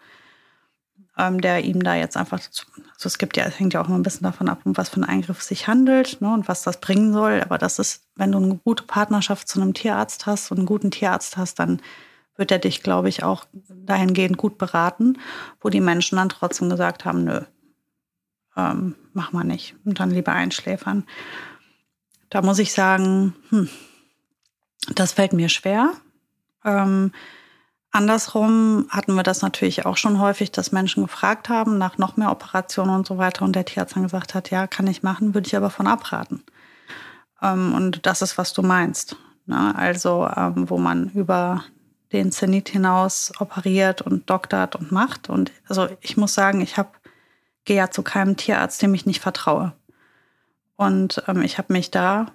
ähm, 1.16 1.40
der 1.40 1.64
ihm 1.64 1.82
da 1.82 1.94
jetzt 1.94 2.16
einfach, 2.16 2.40
also 2.40 3.06
es 3.06 3.18
gibt 3.18 3.36
ja, 3.36 3.44
es 3.44 3.58
hängt 3.58 3.74
ja 3.74 3.80
auch 3.80 3.86
immer 3.86 3.98
ein 3.98 4.02
bisschen 4.02 4.24
davon 4.24 4.48
ab, 4.48 4.60
um 4.64 4.76
was 4.76 4.88
für 4.88 4.96
einen 4.96 5.04
Eingriff 5.04 5.38
es 5.38 5.46
sich 5.46 5.68
handelt 5.68 6.20
ne, 6.20 6.32
und 6.32 6.48
was 6.48 6.62
das 6.62 6.80
bringen 6.80 7.12
soll. 7.12 7.40
Aber 7.42 7.58
das 7.58 7.78
ist, 7.78 8.02
wenn 8.16 8.32
du 8.32 8.38
eine 8.38 8.56
gute 8.56 8.84
Partnerschaft 8.84 9.48
zu 9.48 9.60
einem 9.60 9.74
Tierarzt 9.74 10.26
hast 10.26 10.50
und 10.50 10.58
einen 10.58 10.66
guten 10.66 10.90
Tierarzt 10.90 11.36
hast, 11.36 11.60
dann 11.60 11.80
wird 12.36 12.50
er 12.50 12.58
dich, 12.58 12.82
glaube 12.82 13.08
ich, 13.08 13.22
auch 13.22 13.44
dahingehend 13.52 14.36
gut 14.36 14.58
beraten, 14.58 15.18
wo 15.60 15.68
die 15.68 15.80
Menschen 15.80 16.16
dann 16.16 16.28
trotzdem 16.28 16.68
gesagt 16.68 17.04
haben, 17.04 17.24
nö, 17.24 17.40
ähm, 18.56 18.94
mach 19.12 19.32
mal 19.32 19.44
nicht 19.44 19.76
und 19.84 20.00
dann 20.00 20.10
lieber 20.10 20.32
einschläfern. 20.32 21.04
Da 22.30 22.42
muss 22.42 22.58
ich 22.58 22.72
sagen, 22.72 23.34
hm, 23.50 23.68
das 24.94 25.12
fällt 25.12 25.32
mir 25.32 25.48
schwer. 25.48 25.92
Ähm, 26.64 27.12
andersrum 27.90 28.86
hatten 28.90 29.14
wir 29.14 29.22
das 29.22 29.42
natürlich 29.42 29.86
auch 29.86 29.96
schon 29.96 30.18
häufig, 30.18 30.50
dass 30.50 30.72
Menschen 30.72 31.04
gefragt 31.04 31.48
haben 31.48 31.78
nach 31.78 31.98
noch 31.98 32.16
mehr 32.16 32.32
Operationen 32.32 32.94
und 32.94 33.06
so 33.06 33.18
weiter 33.18 33.44
und 33.44 33.54
der 33.54 33.64
Tierarzt 33.64 33.94
dann 33.94 34.02
gesagt 34.02 34.34
hat, 34.34 34.50
ja, 34.50 34.66
kann 34.66 34.86
ich 34.86 35.02
machen, 35.02 35.34
würde 35.34 35.46
ich 35.46 35.56
aber 35.56 35.70
von 35.70 35.86
abraten. 35.86 36.42
Ähm, 37.42 37.74
und 37.74 38.06
das 38.06 38.22
ist, 38.22 38.38
was 38.38 38.52
du 38.52 38.62
meinst. 38.62 39.16
Ne? 39.46 39.74
Also, 39.76 40.28
ähm, 40.34 40.68
wo 40.70 40.78
man 40.78 41.10
über 41.10 41.64
den 42.14 42.32
Zenit 42.32 42.68
hinaus 42.68 43.32
operiert 43.38 44.00
und 44.00 44.30
doktert 44.30 44.76
und 44.76 44.92
macht. 44.92 45.28
Und 45.28 45.52
also 45.68 45.88
ich 46.00 46.16
muss 46.16 46.32
sagen, 46.32 46.60
ich 46.60 46.78
habe 46.78 46.90
gehe 47.64 47.76
ja 47.76 47.90
zu 47.90 48.02
keinem 48.02 48.36
Tierarzt, 48.36 48.80
dem 48.82 48.94
ich 48.94 49.06
nicht 49.06 49.20
vertraue. 49.20 49.72
Und 50.76 51.22
ähm, 51.28 51.42
ich 51.42 51.58
habe 51.58 51.72
mich 51.72 51.90
da 51.90 52.26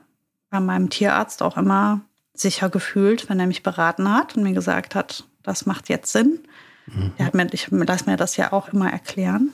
bei 0.50 0.60
meinem 0.60 0.90
Tierarzt 0.90 1.42
auch 1.44 1.58
immer 1.58 2.02
sicher 2.34 2.70
gefühlt, 2.70 3.30
wenn 3.30 3.40
er 3.40 3.48
mich 3.48 3.64
beraten 3.64 4.12
hat 4.12 4.36
und 4.36 4.44
mir 4.44 4.54
gesagt 4.54 4.96
hat, 4.96 5.26
das 5.44 5.66
macht 5.66 5.90
jetzt 5.90 6.12
Sinn. 6.12 6.40
Mhm. 6.88 7.14
Er 7.18 7.26
hat 7.26 7.34
mir, 7.34 7.48
ich 7.54 7.70
lasse 7.70 8.10
mir 8.10 8.18
das 8.18 8.38
ja 8.38 8.52
auch 8.52 8.70
immer 8.70 8.92
erklären, 8.92 9.52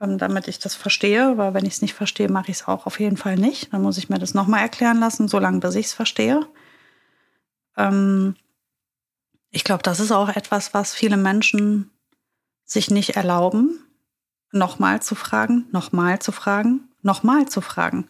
ähm, 0.00 0.18
damit 0.18 0.48
ich 0.48 0.58
das 0.58 0.74
verstehe. 0.74 1.36
Weil 1.36 1.54
wenn 1.54 1.66
ich 1.66 1.74
es 1.74 1.82
nicht 1.82 1.94
verstehe, 1.94 2.28
mache 2.28 2.50
ich 2.50 2.58
es 2.58 2.68
auch 2.68 2.86
auf 2.86 3.00
jeden 3.00 3.16
Fall 3.16 3.36
nicht. 3.36 3.72
Dann 3.72 3.82
muss 3.82 3.98
ich 3.98 4.08
mir 4.08 4.18
das 4.18 4.34
nochmal 4.34 4.60
erklären 4.60 5.00
lassen, 5.00 5.28
solange 5.28 5.60
bis 5.60 5.74
ich 5.74 5.86
es 5.86 5.92
verstehe. 5.94 6.46
Ähm, 7.76 8.36
ich 9.58 9.64
glaube, 9.64 9.82
das 9.82 9.98
ist 9.98 10.12
auch 10.12 10.28
etwas, 10.28 10.72
was 10.72 10.94
viele 10.94 11.16
Menschen 11.16 11.90
sich 12.64 12.92
nicht 12.92 13.16
erlauben, 13.16 13.80
nochmal 14.52 15.02
zu 15.02 15.16
fragen, 15.16 15.66
nochmal 15.72 16.20
zu 16.20 16.30
fragen, 16.30 16.88
nochmal 17.02 17.48
zu 17.48 17.60
fragen. 17.60 18.06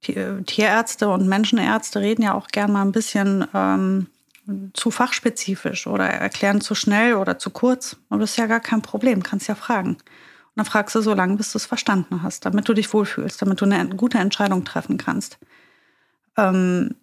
Tierärzte 0.00 1.10
und 1.10 1.28
Menschenärzte 1.28 2.00
reden 2.00 2.22
ja 2.22 2.32
auch 2.32 2.48
gern 2.48 2.72
mal 2.72 2.80
ein 2.86 2.92
bisschen 2.92 3.46
ähm, 3.52 4.06
zu 4.72 4.90
fachspezifisch 4.90 5.86
oder 5.86 6.06
erklären 6.06 6.62
zu 6.62 6.74
schnell 6.74 7.16
oder 7.16 7.38
zu 7.38 7.50
kurz. 7.50 7.98
Aber 8.08 8.20
das 8.20 8.30
ist 8.30 8.38
ja 8.38 8.46
gar 8.46 8.60
kein 8.60 8.80
Problem, 8.80 9.22
kannst 9.22 9.48
ja 9.48 9.54
fragen. 9.54 9.96
Und 9.96 10.00
dann 10.56 10.64
fragst 10.64 10.94
du 10.94 11.02
so 11.02 11.12
lange, 11.12 11.36
bis 11.36 11.52
du 11.52 11.58
es 11.58 11.66
verstanden 11.66 12.22
hast, 12.22 12.46
damit 12.46 12.66
du 12.66 12.72
dich 12.72 12.90
wohlfühlst, 12.94 13.42
damit 13.42 13.60
du 13.60 13.66
eine 13.66 13.94
gute 13.94 14.16
Entscheidung 14.16 14.64
treffen 14.64 14.96
kannst. 14.96 15.38
Ähm, 16.38 16.94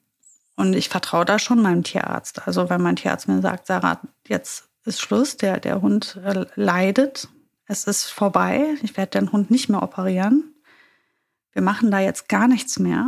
und 0.60 0.76
ich 0.76 0.90
vertraue 0.90 1.24
da 1.24 1.40
schon 1.40 1.62
meinem 1.62 1.86
Tierarzt. 1.86 2.46
Also 2.46 2.70
wenn 2.70 2.82
mein 2.82 2.98
Tierarzt 2.98 3.30
mir 3.30 3.42
sagt, 3.42 3.68
Sarah, 3.68 4.02
jetzt 4.28 4.68
ist 4.84 5.00
Schluss, 5.00 5.38
der, 5.38 5.58
der 5.62 5.82
Hund 5.82 6.20
äh, 6.22 6.46
leidet, 6.56 7.30
es 7.66 7.86
ist 7.86 8.10
vorbei, 8.10 8.76
ich 8.82 8.98
werde 8.98 9.18
den 9.20 9.32
Hund 9.32 9.50
nicht 9.52 9.70
mehr 9.70 9.82
operieren, 9.82 10.54
wir 11.54 11.62
machen 11.62 11.92
da 11.92 12.00
jetzt 12.00 12.28
gar 12.28 12.50
nichts 12.50 12.78
mehr, 12.78 13.08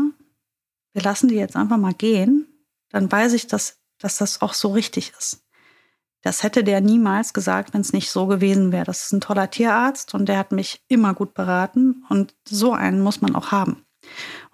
wir 0.94 1.02
lassen 1.02 1.28
die 1.28 1.36
jetzt 1.36 1.58
einfach 1.58 1.76
mal 1.76 1.94
gehen, 1.94 2.48
dann 2.90 3.12
weiß 3.12 3.34
ich, 3.34 3.48
dass, 3.48 3.82
dass 3.98 4.18
das 4.18 4.42
auch 4.42 4.54
so 4.54 4.70
richtig 4.70 5.12
ist. 5.20 5.44
Das 6.22 6.44
hätte 6.44 6.64
der 6.64 6.80
niemals 6.80 7.34
gesagt, 7.34 7.74
wenn 7.74 7.82
es 7.82 7.92
nicht 7.92 8.12
so 8.12 8.28
gewesen 8.28 8.72
wäre. 8.72 8.86
Das 8.86 9.04
ist 9.04 9.12
ein 9.12 9.22
toller 9.22 9.50
Tierarzt 9.50 10.14
und 10.14 10.28
der 10.28 10.38
hat 10.38 10.54
mich 10.54 10.86
immer 10.88 11.14
gut 11.14 11.34
beraten 11.34 12.06
und 12.08 12.34
so 12.48 12.72
einen 12.72 13.02
muss 13.02 13.20
man 13.20 13.36
auch 13.36 13.52
haben. 13.52 13.86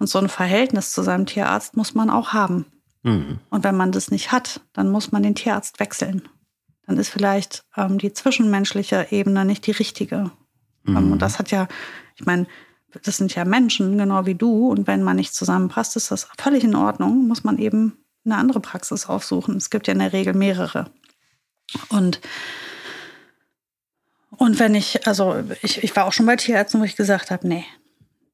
Und 0.00 0.08
so 0.08 0.18
ein 0.18 0.28
Verhältnis 0.28 0.90
zu 0.90 1.02
seinem 1.02 1.26
Tierarzt 1.26 1.76
muss 1.76 1.94
man 1.94 2.10
auch 2.10 2.32
haben. 2.32 2.66
Mhm. 3.02 3.38
Und 3.50 3.64
wenn 3.64 3.76
man 3.76 3.92
das 3.92 4.10
nicht 4.10 4.32
hat, 4.32 4.60
dann 4.72 4.90
muss 4.90 5.12
man 5.12 5.22
den 5.22 5.34
Tierarzt 5.34 5.80
wechseln. 5.80 6.28
Dann 6.86 6.96
ist 6.98 7.10
vielleicht 7.10 7.64
ähm, 7.76 7.98
die 7.98 8.12
zwischenmenschliche 8.12 9.08
Ebene 9.10 9.44
nicht 9.44 9.66
die 9.66 9.72
richtige. 9.72 10.30
Mhm. 10.84 10.96
Ähm, 10.96 11.12
und 11.12 11.22
das 11.22 11.38
hat 11.38 11.50
ja, 11.50 11.68
ich 12.16 12.24
meine, 12.24 12.46
das 13.04 13.18
sind 13.18 13.34
ja 13.34 13.44
Menschen, 13.44 13.98
genau 13.98 14.26
wie 14.26 14.34
du. 14.34 14.70
Und 14.70 14.86
wenn 14.86 15.02
man 15.02 15.16
nicht 15.16 15.34
zusammenpasst, 15.34 15.96
ist 15.96 16.10
das 16.10 16.28
völlig 16.38 16.64
in 16.64 16.74
Ordnung. 16.74 17.28
Muss 17.28 17.44
man 17.44 17.58
eben 17.58 17.98
eine 18.24 18.36
andere 18.36 18.60
Praxis 18.60 19.06
aufsuchen. 19.06 19.56
Es 19.56 19.70
gibt 19.70 19.86
ja 19.86 19.92
in 19.92 19.98
der 19.98 20.12
Regel 20.12 20.34
mehrere. 20.34 20.90
Und, 21.90 22.20
und 24.30 24.58
wenn 24.58 24.74
ich, 24.74 25.06
also 25.06 25.42
ich, 25.62 25.82
ich 25.84 25.94
war 25.94 26.06
auch 26.06 26.12
schon 26.12 26.26
bei 26.26 26.36
Tierärzten, 26.36 26.80
wo 26.80 26.84
ich 26.84 26.96
gesagt 26.96 27.30
habe, 27.30 27.46
nee, 27.46 27.64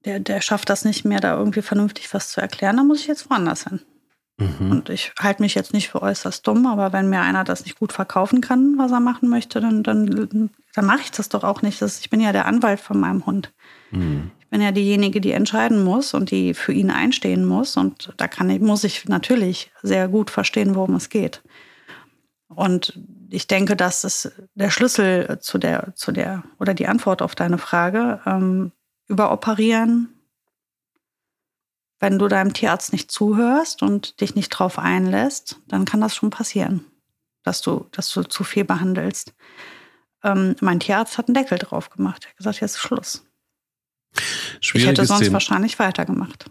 der, 0.05 0.21
der 0.21 0.41
schafft 0.41 0.71
das 0.71 0.85
nicht 0.85 1.05
mehr, 1.05 1.21
da 1.21 1.37
irgendwie 1.37 1.63
vernünftig 1.63 2.13
was 2.15 2.31
zu 2.31 2.41
erklären, 2.41 2.77
dann 2.77 2.87
muss 2.87 3.01
ich 3.01 3.07
jetzt 3.07 3.29
woanders 3.31 3.65
hin. 3.65 3.81
Mhm. 4.37 4.71
Und 4.71 4.89
ich 4.89 5.13
halte 5.21 5.43
mich 5.43 5.55
jetzt 5.55 5.73
nicht 5.73 5.89
für 5.89 6.03
äußerst 6.03 6.47
dumm, 6.47 6.67
aber 6.67 6.93
wenn 6.93 7.09
mir 7.09 7.21
einer 7.21 7.45
das 7.45 7.65
nicht 7.65 7.79
gut 7.79 7.93
verkaufen 7.93 8.41
kann, 8.41 8.77
was 8.79 8.91
er 8.91 9.01
machen 9.01 9.29
möchte, 9.29 9.61
dann, 9.61 9.83
dann, 9.83 10.51
dann 10.75 10.87
mache 10.87 11.03
ich 11.03 11.11
das 11.13 11.29
doch 11.29 11.45
auch 11.45 11.63
nicht. 11.63 11.81
Das, 11.81 12.01
ich 12.01 12.11
bin 12.11 12.21
ja 12.21 12.33
der 12.33 12.47
Anwalt 12.47 12.81
von 12.81 12.99
meinem 12.99 13.27
Hund. 13.27 13.53
Mhm 13.91 14.33
bin 14.55 14.63
ja 14.63 14.71
diejenige, 14.71 15.21
die 15.21 15.33
entscheiden 15.33 15.83
muss 15.83 16.15
und 16.15 16.31
die 16.31 16.55
für 16.55 16.73
ihn 16.73 16.93
einstehen 16.93 17.45
muss. 17.45 17.77
Und 17.77 18.15
da 18.19 18.29
kann 18.29 18.49
ich, 18.51 18.61
muss 18.61 18.85
ich 18.85 19.09
natürlich 19.09 19.73
sehr 19.83 20.07
gut 20.07 20.31
verstehen, 20.31 20.77
worum 20.77 20.95
es 20.95 21.09
geht. 21.09 21.43
Und 22.47 22.97
ich 23.31 23.49
denke, 23.49 23.75
das 23.75 24.05
ist 24.05 24.31
der 24.55 24.71
Schlüssel 24.71 25.41
zu 25.41 25.59
der, 25.59 25.93
zu 25.97 26.13
der, 26.13 26.45
oder 26.61 26.73
die 26.73 26.87
Antwort 26.87 27.21
auf 27.21 27.35
deine 27.35 27.59
Frage. 27.59 28.21
Ähm, 28.27 28.71
überoperieren, 29.09 30.14
wenn 32.05 32.19
du 32.19 32.29
deinem 32.29 32.53
Tierarzt 32.53 32.93
nicht 32.93 33.11
zuhörst 33.11 33.83
und 33.83 34.21
dich 34.21 34.35
nicht 34.35 34.51
drauf 34.51 34.79
einlässt, 34.79 35.61
dann 35.69 35.87
kann 35.87 36.03
das 36.03 36.15
schon 36.15 36.29
passieren, 36.29 36.85
dass 37.45 37.63
du, 37.63 37.87
dass 37.93 38.13
du 38.13 38.23
zu 38.25 38.45
viel 38.45 38.65
behandelst. 38.65 39.33
Ähm, 40.23 40.55
mein 40.61 40.81
Tierarzt 40.81 41.17
hat 41.17 41.29
einen 41.29 41.35
Deckel 41.35 41.57
drauf 41.57 41.89
gemacht. 41.89 42.25
Er 42.25 42.31
hat 42.31 42.37
gesagt, 42.37 42.61
jetzt 42.61 42.77
ist 42.77 42.81
Schluss 42.81 43.25
ich 44.61 44.87
hätte 44.87 45.07
sonst 45.07 45.23
Thema. 45.23 45.33
wahrscheinlich 45.35 45.79
weitergemacht. 45.79 46.45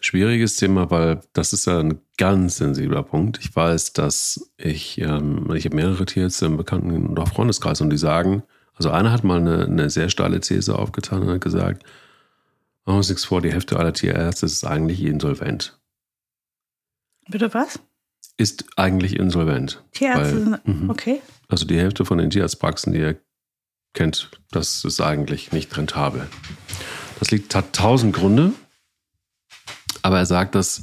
Schwieriges 0.00 0.54
Thema, 0.54 0.92
weil 0.92 1.20
das 1.32 1.52
ist 1.52 1.66
ja 1.66 1.80
ein 1.80 2.00
ganz 2.16 2.58
sensibler 2.58 3.02
Punkt. 3.02 3.38
Ich 3.40 3.54
weiß, 3.54 3.94
dass 3.94 4.52
ich, 4.56 5.00
ähm, 5.00 5.50
ich 5.54 5.64
habe 5.64 5.74
mehrere 5.74 6.06
Tierärzte 6.06 6.46
im 6.46 6.56
Bekannten- 6.56 7.08
und 7.08 7.18
auch 7.18 7.28
Freundeskreis 7.28 7.80
und 7.80 7.90
die 7.90 7.98
sagen, 7.98 8.44
also 8.74 8.90
einer 8.90 9.10
hat 9.10 9.24
mal 9.24 9.40
eine, 9.40 9.64
eine 9.64 9.90
sehr 9.90 10.08
steile 10.08 10.38
These 10.38 10.78
aufgetan 10.78 11.22
und 11.22 11.30
hat 11.30 11.40
gesagt, 11.40 11.84
machen 12.88 12.94
wir 12.94 12.98
uns 13.00 13.10
nichts 13.10 13.26
vor, 13.26 13.42
die 13.42 13.52
Hälfte 13.52 13.78
aller 13.78 13.92
Tierärzte 13.92 14.46
ist 14.46 14.64
eigentlich 14.64 15.02
insolvent. 15.02 15.78
Bitte 17.28 17.52
was? 17.52 17.80
Ist 18.38 18.64
eigentlich 18.76 19.16
insolvent. 19.16 19.84
Tierärzte 19.92 20.42
sind, 20.42 20.66
mhm. 20.66 20.88
okay. 20.88 21.20
Also 21.48 21.66
die 21.66 21.78
Hälfte 21.78 22.06
von 22.06 22.16
den 22.16 22.30
Tierarztpraxen, 22.30 22.94
die 22.94 23.16
kennt, 23.92 24.30
das 24.52 24.86
ist 24.86 25.02
eigentlich 25.02 25.52
nicht 25.52 25.76
rentabel. 25.76 26.28
Das 27.18 27.30
liegt, 27.30 27.54
hat 27.54 27.74
tausend 27.74 28.16
Gründe, 28.16 28.54
aber 30.00 30.16
er 30.16 30.26
sagt, 30.26 30.54
dass 30.54 30.82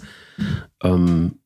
ähm, 0.84 1.40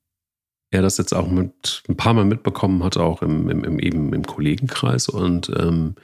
er 0.72 0.82
das 0.82 0.98
jetzt 0.98 1.14
auch 1.14 1.30
mit 1.30 1.84
ein 1.88 1.96
paar 1.96 2.14
Mal 2.14 2.26
mitbekommen 2.26 2.84
hat, 2.84 2.98
auch 2.98 3.22
im, 3.22 3.50
im, 3.50 3.64
im 3.64 3.80
eben 3.80 4.14
im 4.14 4.26
Kollegenkreis 4.26 5.08
und 5.08 5.50
ähm, 5.58 5.96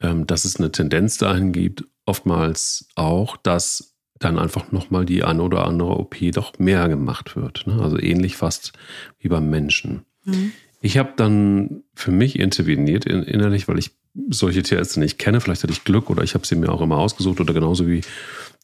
ähm, 0.00 0.26
dass 0.26 0.44
es 0.44 0.56
eine 0.56 0.72
Tendenz 0.72 1.18
dahin 1.18 1.52
gibt, 1.52 1.84
oftmals 2.10 2.88
auch, 2.96 3.36
dass 3.36 3.94
dann 4.18 4.38
einfach 4.38 4.70
nochmal 4.72 5.06
die 5.06 5.24
eine 5.24 5.42
oder 5.42 5.66
andere 5.66 5.98
OP 5.98 6.16
doch 6.32 6.58
mehr 6.58 6.88
gemacht 6.88 7.36
wird. 7.36 7.66
Ne? 7.66 7.80
Also 7.80 7.98
ähnlich 7.98 8.36
fast 8.36 8.72
wie 9.18 9.28
beim 9.28 9.48
Menschen. 9.48 10.02
Mhm. 10.24 10.52
Ich 10.82 10.98
habe 10.98 11.12
dann 11.16 11.84
für 11.94 12.10
mich 12.10 12.38
interveniert 12.38 13.06
in, 13.06 13.22
innerlich, 13.22 13.68
weil 13.68 13.78
ich 13.78 13.92
solche 14.28 14.62
Tierärzte 14.62 15.00
nicht 15.00 15.18
kenne. 15.18 15.40
Vielleicht 15.40 15.62
hatte 15.62 15.72
ich 15.72 15.84
Glück 15.84 16.10
oder 16.10 16.22
ich 16.22 16.34
habe 16.34 16.46
sie 16.46 16.56
mir 16.56 16.70
auch 16.70 16.82
immer 16.82 16.98
ausgesucht 16.98 17.40
oder 17.40 17.54
genauso 17.54 17.86
wie 17.86 18.02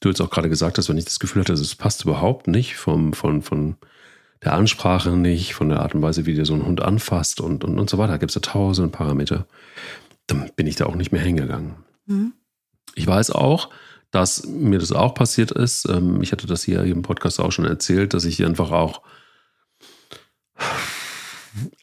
du 0.01 0.09
jetzt 0.09 0.21
auch 0.21 0.31
gerade 0.31 0.49
gesagt 0.49 0.77
hast, 0.77 0.89
wenn 0.89 0.99
ich 0.99 1.05
das 1.05 1.21
Gefühl 1.21 1.41
hatte, 1.41 1.55
es 1.55 1.75
passt 1.75 2.05
überhaupt 2.05 2.49
nicht 2.49 2.77
vom, 2.77 3.13
von, 3.13 3.43
von 3.43 3.77
der 4.43 4.53
Ansprache 4.53 5.11
nicht, 5.17 5.55
von 5.55 5.71
der 5.71 5.81
Art 5.81 5.95
und 5.95 6.03
Weise, 6.03 6.27
wie 6.27 6.35
dir 6.35 6.45
so 6.45 6.55
ein 6.55 6.67
Hund 6.67 6.83
anfasst 6.83 7.41
und, 7.41 7.65
und, 7.65 7.79
und 7.79 7.89
so 7.89 7.97
weiter. 7.97 8.13
Da 8.13 8.19
gibt 8.19 8.31
es 8.31 8.35
ja 8.35 8.41
tausend 8.43 8.93
Parameter. 8.93 9.47
Dann 10.27 10.51
bin 10.55 10.67
ich 10.67 10.77
da 10.77 10.87
auch 10.87 10.97
nicht 10.97 11.13
mehr 11.13 11.23
hingegangen. 11.23 11.77
Mhm. 12.07 12.33
Ich 12.97 13.07
weiß 13.07 13.31
auch, 13.31 13.71
dass 14.11 14.45
mir 14.47 14.81
das 14.81 14.91
auch 14.91 15.15
passiert 15.15 15.53
ist. 15.53 15.89
Ähm, 15.89 16.21
ich 16.23 16.33
hatte 16.33 16.49
das 16.49 16.65
hier 16.65 16.83
im 16.83 17.03
Podcast 17.03 17.39
auch 17.39 17.53
schon 17.53 17.67
erzählt, 17.67 18.15
dass 18.15 18.25
ich 18.25 18.45
einfach 18.45 18.73
auch 18.73 19.03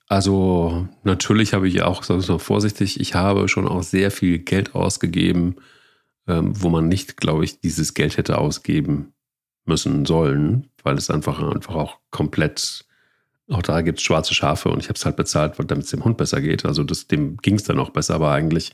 also 0.08 0.88
natürlich 1.04 1.54
habe 1.54 1.68
ich 1.68 1.82
auch, 1.82 2.04
sag 2.04 2.20
ich 2.20 2.28
mal 2.28 2.38
vorsichtig, 2.38 3.00
ich 3.00 3.16
habe 3.16 3.48
schon 3.48 3.68
auch 3.68 3.82
sehr 3.82 4.12
viel 4.12 4.40
Geld 4.40 4.76
ausgegeben, 4.76 5.56
ähm, 6.28 6.54
wo 6.62 6.70
man 6.70 6.88
nicht, 6.88 7.18
glaube 7.18 7.44
ich, 7.44 7.62
dieses 7.62 7.94
Geld 7.94 8.18
hätte 8.18 8.38
ausgeben 8.38 9.14
müssen 9.66 10.06
sollen, 10.06 10.70
weil 10.84 10.98
es 10.98 11.10
einfach, 11.10 11.42
einfach 11.42 11.76
auch 11.76 11.98
komplett, 12.12 12.86
auch 13.50 13.64
da 13.64 13.82
gibt 13.82 14.00
es 14.00 14.04
schwarze 14.04 14.36
Schafe 14.36 14.70
und 14.70 14.80
ich 14.80 14.90
habe 14.90 14.98
es 14.98 15.06
halt 15.06 15.16
bezahlt, 15.16 15.56
damit 15.58 15.86
es 15.86 15.92
dem 15.92 16.04
Hund 16.04 16.18
besser 16.18 16.42
geht. 16.42 16.66
Also 16.66 16.84
das, 16.84 17.08
dem 17.08 17.38
ging 17.38 17.56
es 17.56 17.64
dann 17.64 17.80
auch 17.80 17.90
besser, 17.90 18.16
aber 18.16 18.32
eigentlich 18.32 18.74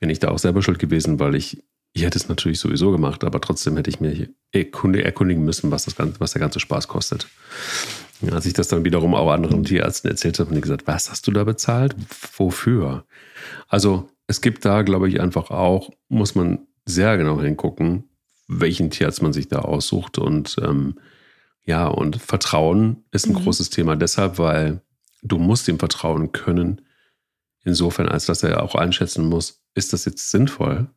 bin 0.00 0.10
ich 0.10 0.18
da 0.18 0.28
auch 0.28 0.38
selber 0.38 0.62
schuld 0.62 0.78
gewesen, 0.78 1.20
weil 1.20 1.34
ich, 1.34 1.62
ich 1.92 2.02
hätte 2.02 2.18
es 2.18 2.28
natürlich 2.28 2.58
sowieso 2.58 2.90
gemacht, 2.90 3.22
aber 3.22 3.40
trotzdem 3.40 3.76
hätte 3.76 3.90
ich 3.90 4.00
mich 4.00 4.30
erkundigen 4.52 5.44
müssen, 5.44 5.70
was, 5.70 5.84
das 5.84 5.94
ganze, 5.94 6.18
was 6.18 6.32
der 6.32 6.40
ganze 6.40 6.58
Spaß 6.58 6.88
kostet. 6.88 7.28
Als 8.30 8.46
ich 8.46 8.52
das 8.52 8.68
dann 8.68 8.84
wiederum 8.84 9.14
auch 9.14 9.30
anderen 9.30 9.64
Tierärzten 9.64 10.10
erzählt 10.10 10.38
habe, 10.38 10.48
haben 10.48 10.54
die 10.54 10.60
gesagt, 10.60 10.86
was 10.86 11.10
hast 11.10 11.26
du 11.26 11.30
da 11.30 11.44
bezahlt? 11.44 11.94
Wofür? 12.36 13.04
Also 13.68 14.10
es 14.26 14.40
gibt 14.40 14.64
da, 14.64 14.82
glaube 14.82 15.08
ich, 15.08 15.20
einfach 15.20 15.50
auch, 15.50 15.90
muss 16.08 16.34
man 16.34 16.66
sehr 16.84 17.16
genau 17.16 17.40
hingucken, 17.40 18.04
welchen 18.48 18.90
Tierarzt 18.90 19.22
man 19.22 19.32
sich 19.32 19.48
da 19.48 19.60
aussucht. 19.60 20.18
Und 20.18 20.56
ähm, 20.62 20.98
ja, 21.64 21.86
und 21.86 22.16
Vertrauen 22.16 23.04
ist 23.10 23.26
ein 23.26 23.32
mhm. 23.32 23.44
großes 23.44 23.70
Thema 23.70 23.96
deshalb, 23.96 24.38
weil 24.38 24.82
du 25.22 25.38
musst 25.38 25.68
ihm 25.68 25.78
vertrauen 25.78 26.32
können, 26.32 26.82
insofern, 27.64 28.08
als 28.08 28.26
dass 28.26 28.42
er 28.42 28.62
auch 28.62 28.74
einschätzen 28.74 29.26
muss, 29.26 29.62
ist 29.74 29.92
das 29.92 30.04
jetzt 30.04 30.30
sinnvoll, 30.30 30.88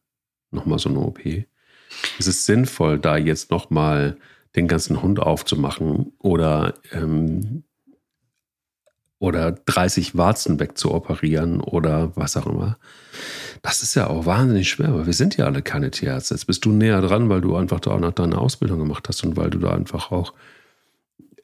nochmal 0.52 0.80
so 0.80 0.90
eine 0.90 1.00
OP? 1.00 1.26
Ist 1.26 2.28
es 2.28 2.46
sinnvoll, 2.46 3.00
da 3.00 3.18
jetzt 3.18 3.52
nochmal 3.52 4.18
den 4.56 4.68
ganzen 4.68 5.02
Hund 5.02 5.20
aufzumachen 5.20 6.14
oder, 6.20 6.76
ähm, 6.92 7.64
oder 9.20 9.52
30 9.52 10.18
Warzen 10.18 10.60
wegzuoperieren 10.60 11.62
oder 11.62 12.16
was 12.16 12.36
auch 12.38 12.46
immer. 12.46 12.78
Das 13.62 13.82
ist 13.82 13.96
ja 13.96 14.08
auch 14.08 14.26
wahnsinnig 14.26 14.70
schwer, 14.70 14.94
weil 14.94 15.06
wir 15.06 15.14
sind 15.14 15.38
ja 15.38 15.46
alle 15.46 15.62
keine 15.62 15.92
Tierärzte. 15.92 16.34
Jetzt 16.34 16.46
bist 16.46 16.66
du 16.66 16.72
näher 16.72 17.02
dran, 17.02 17.30
weil 17.30 17.42
du 17.42 17.56
einfach 17.56 17.80
da 17.80 17.92
auch 17.92 18.00
noch 18.00 18.12
deine 18.12 18.38
Ausbildung 18.38 18.80
gemacht 18.80 19.08
hast 19.08 19.24
und 19.24 19.38
weil 19.38 19.50
du 19.50 19.60
da 19.60 19.72
einfach 19.72 20.12
auch 20.12 20.34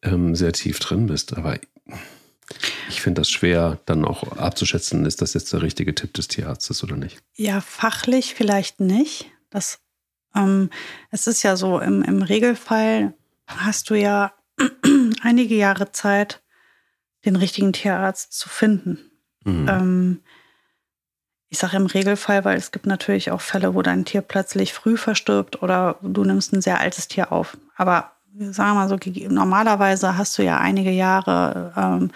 ähm, 0.01 0.36
sehr 0.36 0.51
tief 0.51 0.79
drin 0.79 1.08
bist. 1.08 1.38
Aber 1.38 1.58
ich 2.90 3.02
finde 3.02 3.22
das 3.22 3.30
schwer, 3.30 3.80
dann 3.86 4.06
auch 4.06 4.38
abzuschätzen, 4.38 5.06
ist 5.06 5.22
das 5.22 5.34
jetzt 5.34 5.54
der 5.54 5.62
richtige 5.62 5.94
Tipp 5.94 6.14
des 6.14 6.28
Tierarztes 6.28 6.84
oder 6.84 6.96
nicht. 6.96 7.20
Ja, 7.36 7.62
fachlich 7.62 8.34
vielleicht 8.34 8.80
nicht. 8.80 9.32
Das 9.50 9.80
ähm, 10.36 10.70
es 11.12 11.28
ist 11.28 11.44
ja 11.44 11.56
so, 11.56 11.80
im, 11.80 12.04
im 12.04 12.22
Regelfall 12.22 13.14
hast 13.48 13.90
du 13.90 13.96
ja 13.96 14.34
einige 15.22 15.56
Jahre 15.56 15.92
Zeit, 15.92 16.42
den 17.26 17.36
richtigen 17.36 17.74
Tierarzt 17.74 18.34
zu 18.34 18.50
finden. 18.50 19.00
Mhm. 19.44 19.68
Ähm, 19.68 20.20
ich 21.50 21.58
sage 21.58 21.78
im 21.78 21.88
Regelfall, 21.88 22.46
weil 22.46 22.58
es 22.58 22.72
gibt 22.72 22.86
natürlich 22.86 23.32
auch 23.32 23.42
Fälle, 23.42 23.74
wo 23.74 23.82
dein 23.82 24.06
Tier 24.06 24.22
plötzlich 24.22 24.72
früh 24.72 24.98
verstirbt 24.98 25.64
oder 25.64 25.98
du 26.02 26.24
nimmst 26.24 26.54
ein 26.54 26.62
sehr 26.62 26.80
altes 26.80 27.08
Tier 27.08 27.32
auf. 27.32 27.58
Aber 27.76 28.12
sagen 28.38 28.72
wir 28.72 28.76
mal 28.76 28.89
so, 28.89 28.98
normalerweise 29.30 30.18
hast 30.18 30.38
du 30.38 30.44
ja 30.44 30.58
einige 30.58 30.92
Jahre, 30.92 31.74
ähm, 31.76 32.12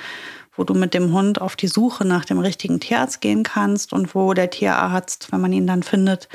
wo 0.56 0.64
du 0.64 0.74
mit 0.74 0.94
dem 0.94 1.14
Hund 1.14 1.42
auf 1.42 1.56
die 1.56 1.68
Suche 1.68 2.06
nach 2.06 2.26
dem 2.26 2.40
richtigen 2.40 2.80
Tierarzt 2.80 3.22
gehen 3.22 3.44
kannst 3.44 3.94
und 3.94 4.14
wo 4.14 4.34
der 4.34 4.50
Tierarzt, 4.50 5.32
wenn 5.32 5.42
man 5.42 5.54
ihn 5.54 5.68
dann 5.68 5.84
findet, 5.84 6.30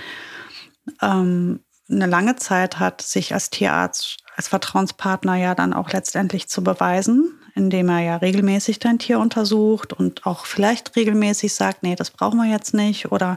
ähm, 1.03 1.61
eine 1.91 2.07
lange 2.07 2.37
Zeit 2.37 2.79
hat, 2.79 3.01
sich 3.01 3.33
als 3.33 3.51
Tierarzt, 3.51 4.19
als 4.37 4.49
Vertrauenspartner 4.49 5.37
ja 5.37 5.55
dann 5.55 5.73
auch 5.73 5.91
letztendlich 5.91 6.49
zu 6.49 6.63
beweisen, 6.63 7.33
indem 7.55 7.89
er 7.89 8.01
ja 8.01 8.17
regelmäßig 8.17 8.79
dein 8.79 8.99
Tier 8.99 9.19
untersucht 9.19 9.93
und 9.93 10.27
auch 10.27 10.47
vielleicht 10.47 10.97
regelmäßig 10.97 11.55
sagt, 11.55 11.83
nee, 11.83 11.97
das 11.97 12.11
brauchen 12.11 12.39
wir 12.39 12.51
jetzt 12.51 12.75
nicht 12.75 13.11
oder 13.11 13.37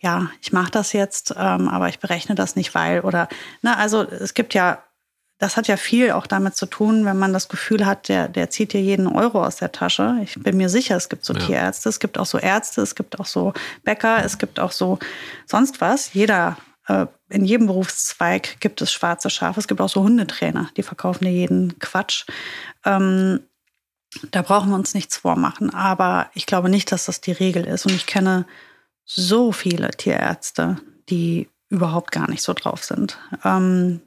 ja, 0.00 0.30
ich 0.40 0.52
mache 0.52 0.70
das 0.70 0.92
jetzt, 0.92 1.34
ähm, 1.36 1.68
aber 1.68 1.88
ich 1.88 1.98
berechne 1.98 2.34
das 2.34 2.54
nicht, 2.56 2.74
weil 2.74 3.00
oder 3.00 3.28
ne, 3.62 3.76
also 3.76 4.02
es 4.02 4.32
gibt 4.34 4.54
ja, 4.54 4.78
das 5.38 5.56
hat 5.56 5.68
ja 5.68 5.76
viel 5.76 6.10
auch 6.10 6.26
damit 6.26 6.56
zu 6.56 6.66
tun, 6.66 7.04
wenn 7.04 7.18
man 7.18 7.32
das 7.32 7.48
Gefühl 7.48 7.86
hat, 7.86 8.08
der, 8.08 8.28
der 8.28 8.50
zieht 8.50 8.72
dir 8.72 8.82
jeden 8.82 9.06
Euro 9.06 9.44
aus 9.44 9.56
der 9.56 9.70
Tasche. 9.70 10.18
Ich 10.22 10.34
bin 10.34 10.56
mir 10.56 10.68
sicher, 10.68 10.96
es 10.96 11.08
gibt 11.08 11.24
so 11.24 11.32
ja. 11.32 11.40
Tierärzte, 11.40 11.88
es 11.88 12.00
gibt 12.00 12.18
auch 12.18 12.26
so 12.26 12.38
Ärzte, 12.38 12.82
es 12.82 12.96
gibt 12.96 13.20
auch 13.20 13.26
so 13.26 13.52
Bäcker, 13.84 14.24
es 14.24 14.38
gibt 14.38 14.58
auch 14.58 14.72
so 14.72 14.98
sonst 15.46 15.80
was. 15.80 16.12
Jeder 16.12 16.56
äh, 16.88 17.06
in 17.28 17.44
jedem 17.44 17.68
Berufszweig 17.68 18.60
gibt 18.60 18.82
es 18.82 18.90
schwarze 18.90 19.30
Schafe. 19.30 19.60
Es 19.60 19.68
gibt 19.68 19.80
auch 19.80 19.88
so 19.88 20.02
Hundetrainer, 20.02 20.70
die 20.76 20.82
verkaufen 20.82 21.24
dir 21.24 21.32
jeden 21.32 21.78
Quatsch. 21.78 22.26
Ähm, 22.84 23.40
da 24.32 24.42
brauchen 24.42 24.70
wir 24.70 24.76
uns 24.76 24.94
nichts 24.94 25.18
vormachen. 25.18 25.72
Aber 25.72 26.30
ich 26.34 26.46
glaube 26.46 26.68
nicht, 26.68 26.90
dass 26.90 27.04
das 27.04 27.20
die 27.20 27.32
Regel 27.32 27.64
ist. 27.64 27.86
Und 27.86 27.92
ich 27.92 28.06
kenne 28.06 28.44
so 29.04 29.52
viele 29.52 29.90
Tierärzte, 29.90 30.78
die 31.08 31.48
überhaupt 31.68 32.10
gar 32.10 32.28
nicht 32.28 32.42
so 32.42 32.54
drauf 32.54 32.82
sind. 32.82 33.18
Ähm, 33.44 34.00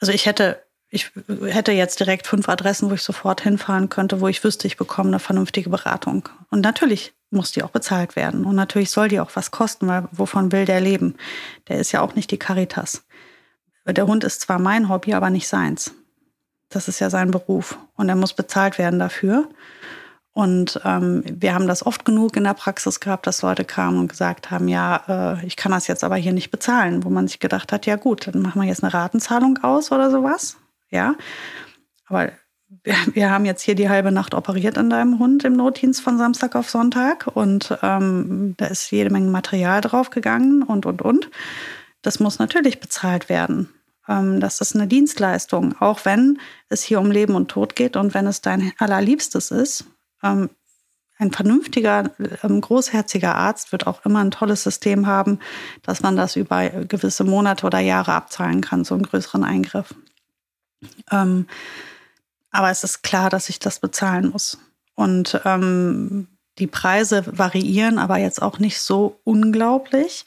also 0.00 0.12
ich 0.12 0.26
hätte, 0.26 0.62
ich 0.88 1.10
hätte 1.44 1.72
jetzt 1.72 2.00
direkt 2.00 2.26
fünf 2.26 2.48
Adressen, 2.48 2.90
wo 2.90 2.94
ich 2.94 3.02
sofort 3.02 3.42
hinfahren 3.42 3.88
könnte, 3.88 4.20
wo 4.20 4.28
ich 4.28 4.42
wüsste, 4.42 4.66
ich 4.66 4.76
bekomme 4.76 5.10
eine 5.10 5.18
vernünftige 5.20 5.70
Beratung. 5.70 6.28
Und 6.50 6.60
natürlich 6.60 7.12
muss 7.30 7.52
die 7.52 7.62
auch 7.62 7.70
bezahlt 7.70 8.16
werden. 8.16 8.44
Und 8.44 8.56
natürlich 8.56 8.90
soll 8.90 9.08
die 9.08 9.20
auch 9.20 9.30
was 9.34 9.50
kosten, 9.50 9.86
weil 9.86 10.08
wovon 10.10 10.50
will 10.52 10.64
der 10.64 10.80
leben? 10.80 11.14
Der 11.68 11.78
ist 11.78 11.92
ja 11.92 12.00
auch 12.00 12.14
nicht 12.14 12.30
die 12.30 12.38
Caritas. 12.38 13.04
Der 13.86 14.06
Hund 14.06 14.24
ist 14.24 14.40
zwar 14.40 14.58
mein 14.58 14.88
Hobby, 14.88 15.14
aber 15.14 15.30
nicht 15.30 15.48
seins. 15.48 15.94
Das 16.68 16.88
ist 16.88 17.00
ja 17.00 17.10
sein 17.10 17.30
Beruf 17.30 17.78
und 17.96 18.08
er 18.08 18.16
muss 18.16 18.32
bezahlt 18.32 18.78
werden 18.78 18.98
dafür. 18.98 19.48
Und 20.32 20.80
ähm, 20.84 21.24
wir 21.26 21.54
haben 21.54 21.66
das 21.66 21.84
oft 21.84 22.04
genug 22.04 22.36
in 22.36 22.44
der 22.44 22.54
Praxis 22.54 23.00
gehabt, 23.00 23.26
dass 23.26 23.42
Leute 23.42 23.64
kamen 23.64 23.98
und 23.98 24.08
gesagt 24.08 24.50
haben, 24.50 24.68
ja, 24.68 25.38
äh, 25.40 25.46
ich 25.46 25.56
kann 25.56 25.72
das 25.72 25.88
jetzt 25.88 26.04
aber 26.04 26.16
hier 26.16 26.32
nicht 26.32 26.50
bezahlen, 26.50 27.04
wo 27.04 27.10
man 27.10 27.26
sich 27.26 27.40
gedacht 27.40 27.72
hat, 27.72 27.86
ja 27.86 27.96
gut, 27.96 28.28
dann 28.28 28.40
machen 28.42 28.62
wir 28.62 28.68
jetzt 28.68 28.84
eine 28.84 28.94
Ratenzahlung 28.94 29.58
aus 29.62 29.90
oder 29.90 30.10
sowas. 30.10 30.56
Ja, 30.90 31.14
aber 32.06 32.30
wir 33.12 33.30
haben 33.30 33.44
jetzt 33.44 33.62
hier 33.62 33.74
die 33.74 33.88
halbe 33.88 34.12
Nacht 34.12 34.34
operiert 34.34 34.78
an 34.78 34.90
deinem 34.90 35.18
Hund 35.18 35.44
im 35.44 35.54
Notdienst 35.54 36.00
von 36.00 36.18
Samstag 36.18 36.54
auf 36.54 36.70
Sonntag 36.70 37.26
und 37.34 37.76
ähm, 37.82 38.54
da 38.56 38.66
ist 38.66 38.90
jede 38.92 39.10
Menge 39.10 39.30
Material 39.30 39.80
draufgegangen 39.80 40.62
und, 40.62 40.86
und, 40.86 41.02
und. 41.02 41.30
Das 42.02 42.20
muss 42.20 42.38
natürlich 42.38 42.78
bezahlt 42.78 43.28
werden. 43.28 43.68
Ähm, 44.08 44.38
das 44.38 44.60
ist 44.60 44.76
eine 44.76 44.86
Dienstleistung, 44.86 45.74
auch 45.80 46.04
wenn 46.04 46.38
es 46.68 46.82
hier 46.82 47.00
um 47.00 47.10
Leben 47.10 47.34
und 47.34 47.48
Tod 47.48 47.74
geht 47.74 47.96
und 47.96 48.14
wenn 48.14 48.28
es 48.28 48.40
dein 48.40 48.72
allerliebstes 48.78 49.50
ist. 49.50 49.86
Ähm, 50.22 50.50
ein 51.18 51.32
vernünftiger, 51.32 52.10
ähm, 52.42 52.60
großherziger 52.62 53.34
Arzt 53.34 53.72
wird 53.72 53.86
auch 53.86 54.06
immer 54.06 54.20
ein 54.20 54.30
tolles 54.30 54.62
System 54.62 55.06
haben, 55.06 55.38
dass 55.82 56.00
man 56.02 56.16
das 56.16 56.34
über 56.36 56.70
gewisse 56.70 57.24
Monate 57.24 57.66
oder 57.66 57.78
Jahre 57.78 58.14
abzahlen 58.14 58.62
kann, 58.62 58.84
so 58.84 58.94
einen 58.94 59.02
größeren 59.02 59.44
Eingriff. 59.44 59.94
Ähm, 61.10 61.46
aber 62.50 62.70
es 62.70 62.84
ist 62.84 63.02
klar, 63.02 63.28
dass 63.28 63.50
ich 63.50 63.58
das 63.58 63.80
bezahlen 63.80 64.30
muss. 64.30 64.58
Und 64.94 65.40
ähm, 65.44 66.26
die 66.58 66.66
Preise 66.66 67.24
variieren, 67.26 67.98
aber 67.98 68.16
jetzt 68.16 68.40
auch 68.40 68.58
nicht 68.58 68.80
so 68.80 69.20
unglaublich. 69.24 70.24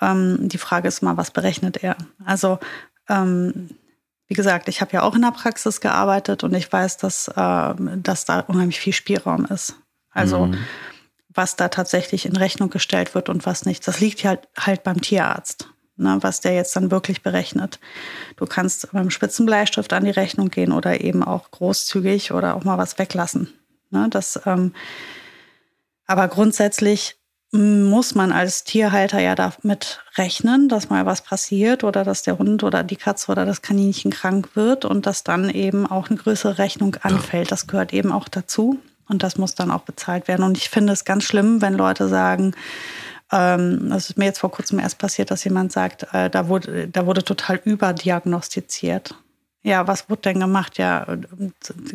Ähm, 0.00 0.48
die 0.48 0.58
Frage 0.58 0.88
ist 0.88 1.02
mal, 1.02 1.16
was 1.16 1.30
berechnet 1.30 1.82
er? 1.82 1.96
Also, 2.24 2.58
ähm, 3.08 3.70
wie 4.26 4.34
gesagt, 4.34 4.68
ich 4.68 4.80
habe 4.80 4.92
ja 4.92 5.02
auch 5.02 5.14
in 5.14 5.22
der 5.22 5.32
Praxis 5.32 5.80
gearbeitet 5.80 6.44
und 6.44 6.54
ich 6.54 6.72
weiß, 6.72 6.96
dass, 6.96 7.28
äh, 7.28 7.74
dass 7.96 8.24
da 8.24 8.40
unheimlich 8.40 8.80
viel 8.80 8.92
Spielraum 8.92 9.44
ist. 9.46 9.76
Also, 10.10 10.46
mhm. 10.46 10.58
was 11.28 11.56
da 11.56 11.68
tatsächlich 11.68 12.24
in 12.24 12.36
Rechnung 12.36 12.70
gestellt 12.70 13.14
wird 13.14 13.28
und 13.28 13.44
was 13.44 13.66
nicht. 13.66 13.86
Das 13.86 14.00
liegt 14.00 14.24
halt, 14.24 14.48
halt 14.58 14.82
beim 14.82 15.00
Tierarzt, 15.00 15.68
ne, 15.96 16.18
was 16.20 16.40
der 16.40 16.54
jetzt 16.54 16.74
dann 16.76 16.90
wirklich 16.90 17.22
berechnet. 17.22 17.80
Du 18.36 18.46
kannst 18.46 18.90
beim 18.92 19.10
Spitzenbleistift 19.10 19.92
an 19.92 20.04
die 20.04 20.10
Rechnung 20.10 20.48
gehen 20.48 20.72
oder 20.72 21.00
eben 21.00 21.22
auch 21.22 21.50
großzügig 21.50 22.32
oder 22.32 22.54
auch 22.54 22.64
mal 22.64 22.78
was 22.78 22.98
weglassen. 22.98 23.52
Ne, 23.90 24.06
das, 24.08 24.40
ähm, 24.46 24.72
aber 26.06 26.28
grundsätzlich 26.28 27.16
muss 27.54 28.16
man 28.16 28.32
als 28.32 28.64
Tierhalter 28.64 29.20
ja 29.20 29.36
damit 29.36 30.00
rechnen, 30.16 30.68
dass 30.68 30.90
mal 30.90 31.06
was 31.06 31.22
passiert 31.22 31.84
oder 31.84 32.02
dass 32.02 32.22
der 32.22 32.38
Hund 32.38 32.64
oder 32.64 32.82
die 32.82 32.96
Katze 32.96 33.30
oder 33.30 33.46
das 33.46 33.62
Kaninchen 33.62 34.10
krank 34.10 34.50
wird 34.54 34.84
und 34.84 35.06
dass 35.06 35.22
dann 35.22 35.48
eben 35.50 35.86
auch 35.86 36.10
eine 36.10 36.18
größere 36.18 36.58
Rechnung 36.58 36.96
anfällt. 37.02 37.52
Das 37.52 37.68
gehört 37.68 37.92
eben 37.92 38.10
auch 38.10 38.28
dazu 38.28 38.80
und 39.08 39.22
das 39.22 39.38
muss 39.38 39.54
dann 39.54 39.70
auch 39.70 39.82
bezahlt 39.82 40.26
werden. 40.26 40.42
Und 40.42 40.58
ich 40.58 40.68
finde 40.68 40.92
es 40.92 41.04
ganz 41.04 41.22
schlimm, 41.22 41.62
wenn 41.62 41.74
Leute 41.74 42.08
sagen, 42.08 42.56
ähm, 43.30 43.88
das 43.88 44.10
ist 44.10 44.18
mir 44.18 44.24
jetzt 44.24 44.40
vor 44.40 44.50
kurzem 44.50 44.80
erst 44.80 44.98
passiert, 44.98 45.30
dass 45.30 45.44
jemand 45.44 45.70
sagt, 45.70 46.08
äh, 46.12 46.28
da, 46.28 46.48
wurde, 46.48 46.88
da 46.88 47.06
wurde 47.06 47.22
total 47.22 47.60
überdiagnostiziert. 47.64 49.14
Ja, 49.62 49.86
was 49.86 50.10
wurde 50.10 50.22
denn 50.22 50.40
gemacht? 50.40 50.76
Ja, 50.76 51.06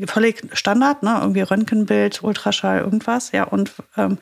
völlig 0.07 0.41
Standard, 0.53 1.03
ne? 1.03 1.17
Irgendwie 1.21 1.41
Röntgenbild, 1.41 2.23
Ultraschall, 2.23 2.79
irgendwas. 2.79 3.31
Ja, 3.31 3.43
und 3.43 3.73
ähm, 3.95 4.17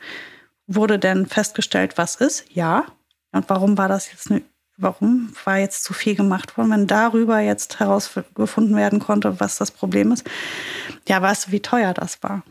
wurde 0.68 0.98
denn 0.98 1.26
festgestellt, 1.26 1.98
was 1.98 2.14
ist? 2.14 2.44
Ja. 2.50 2.84
Und 3.32 3.48
warum 3.48 3.76
war 3.76 3.88
das 3.88 4.10
jetzt 4.12 4.30
eine, 4.30 4.42
warum 4.76 5.32
war 5.44 5.58
jetzt 5.58 5.82
zu 5.82 5.92
viel 5.92 6.14
gemacht 6.14 6.56
worden, 6.56 6.70
wenn 6.70 6.86
darüber 6.86 7.40
jetzt 7.40 7.80
herausgefunden 7.80 8.76
werden 8.76 9.00
konnte, 9.00 9.40
was 9.40 9.56
das 9.56 9.70
Problem 9.70 10.12
ist? 10.12 10.24
Ja, 11.08 11.20
weißt 11.20 11.48
du, 11.48 11.52
wie 11.52 11.60
teuer 11.60 11.94
das 11.94 12.22
war? 12.22 12.44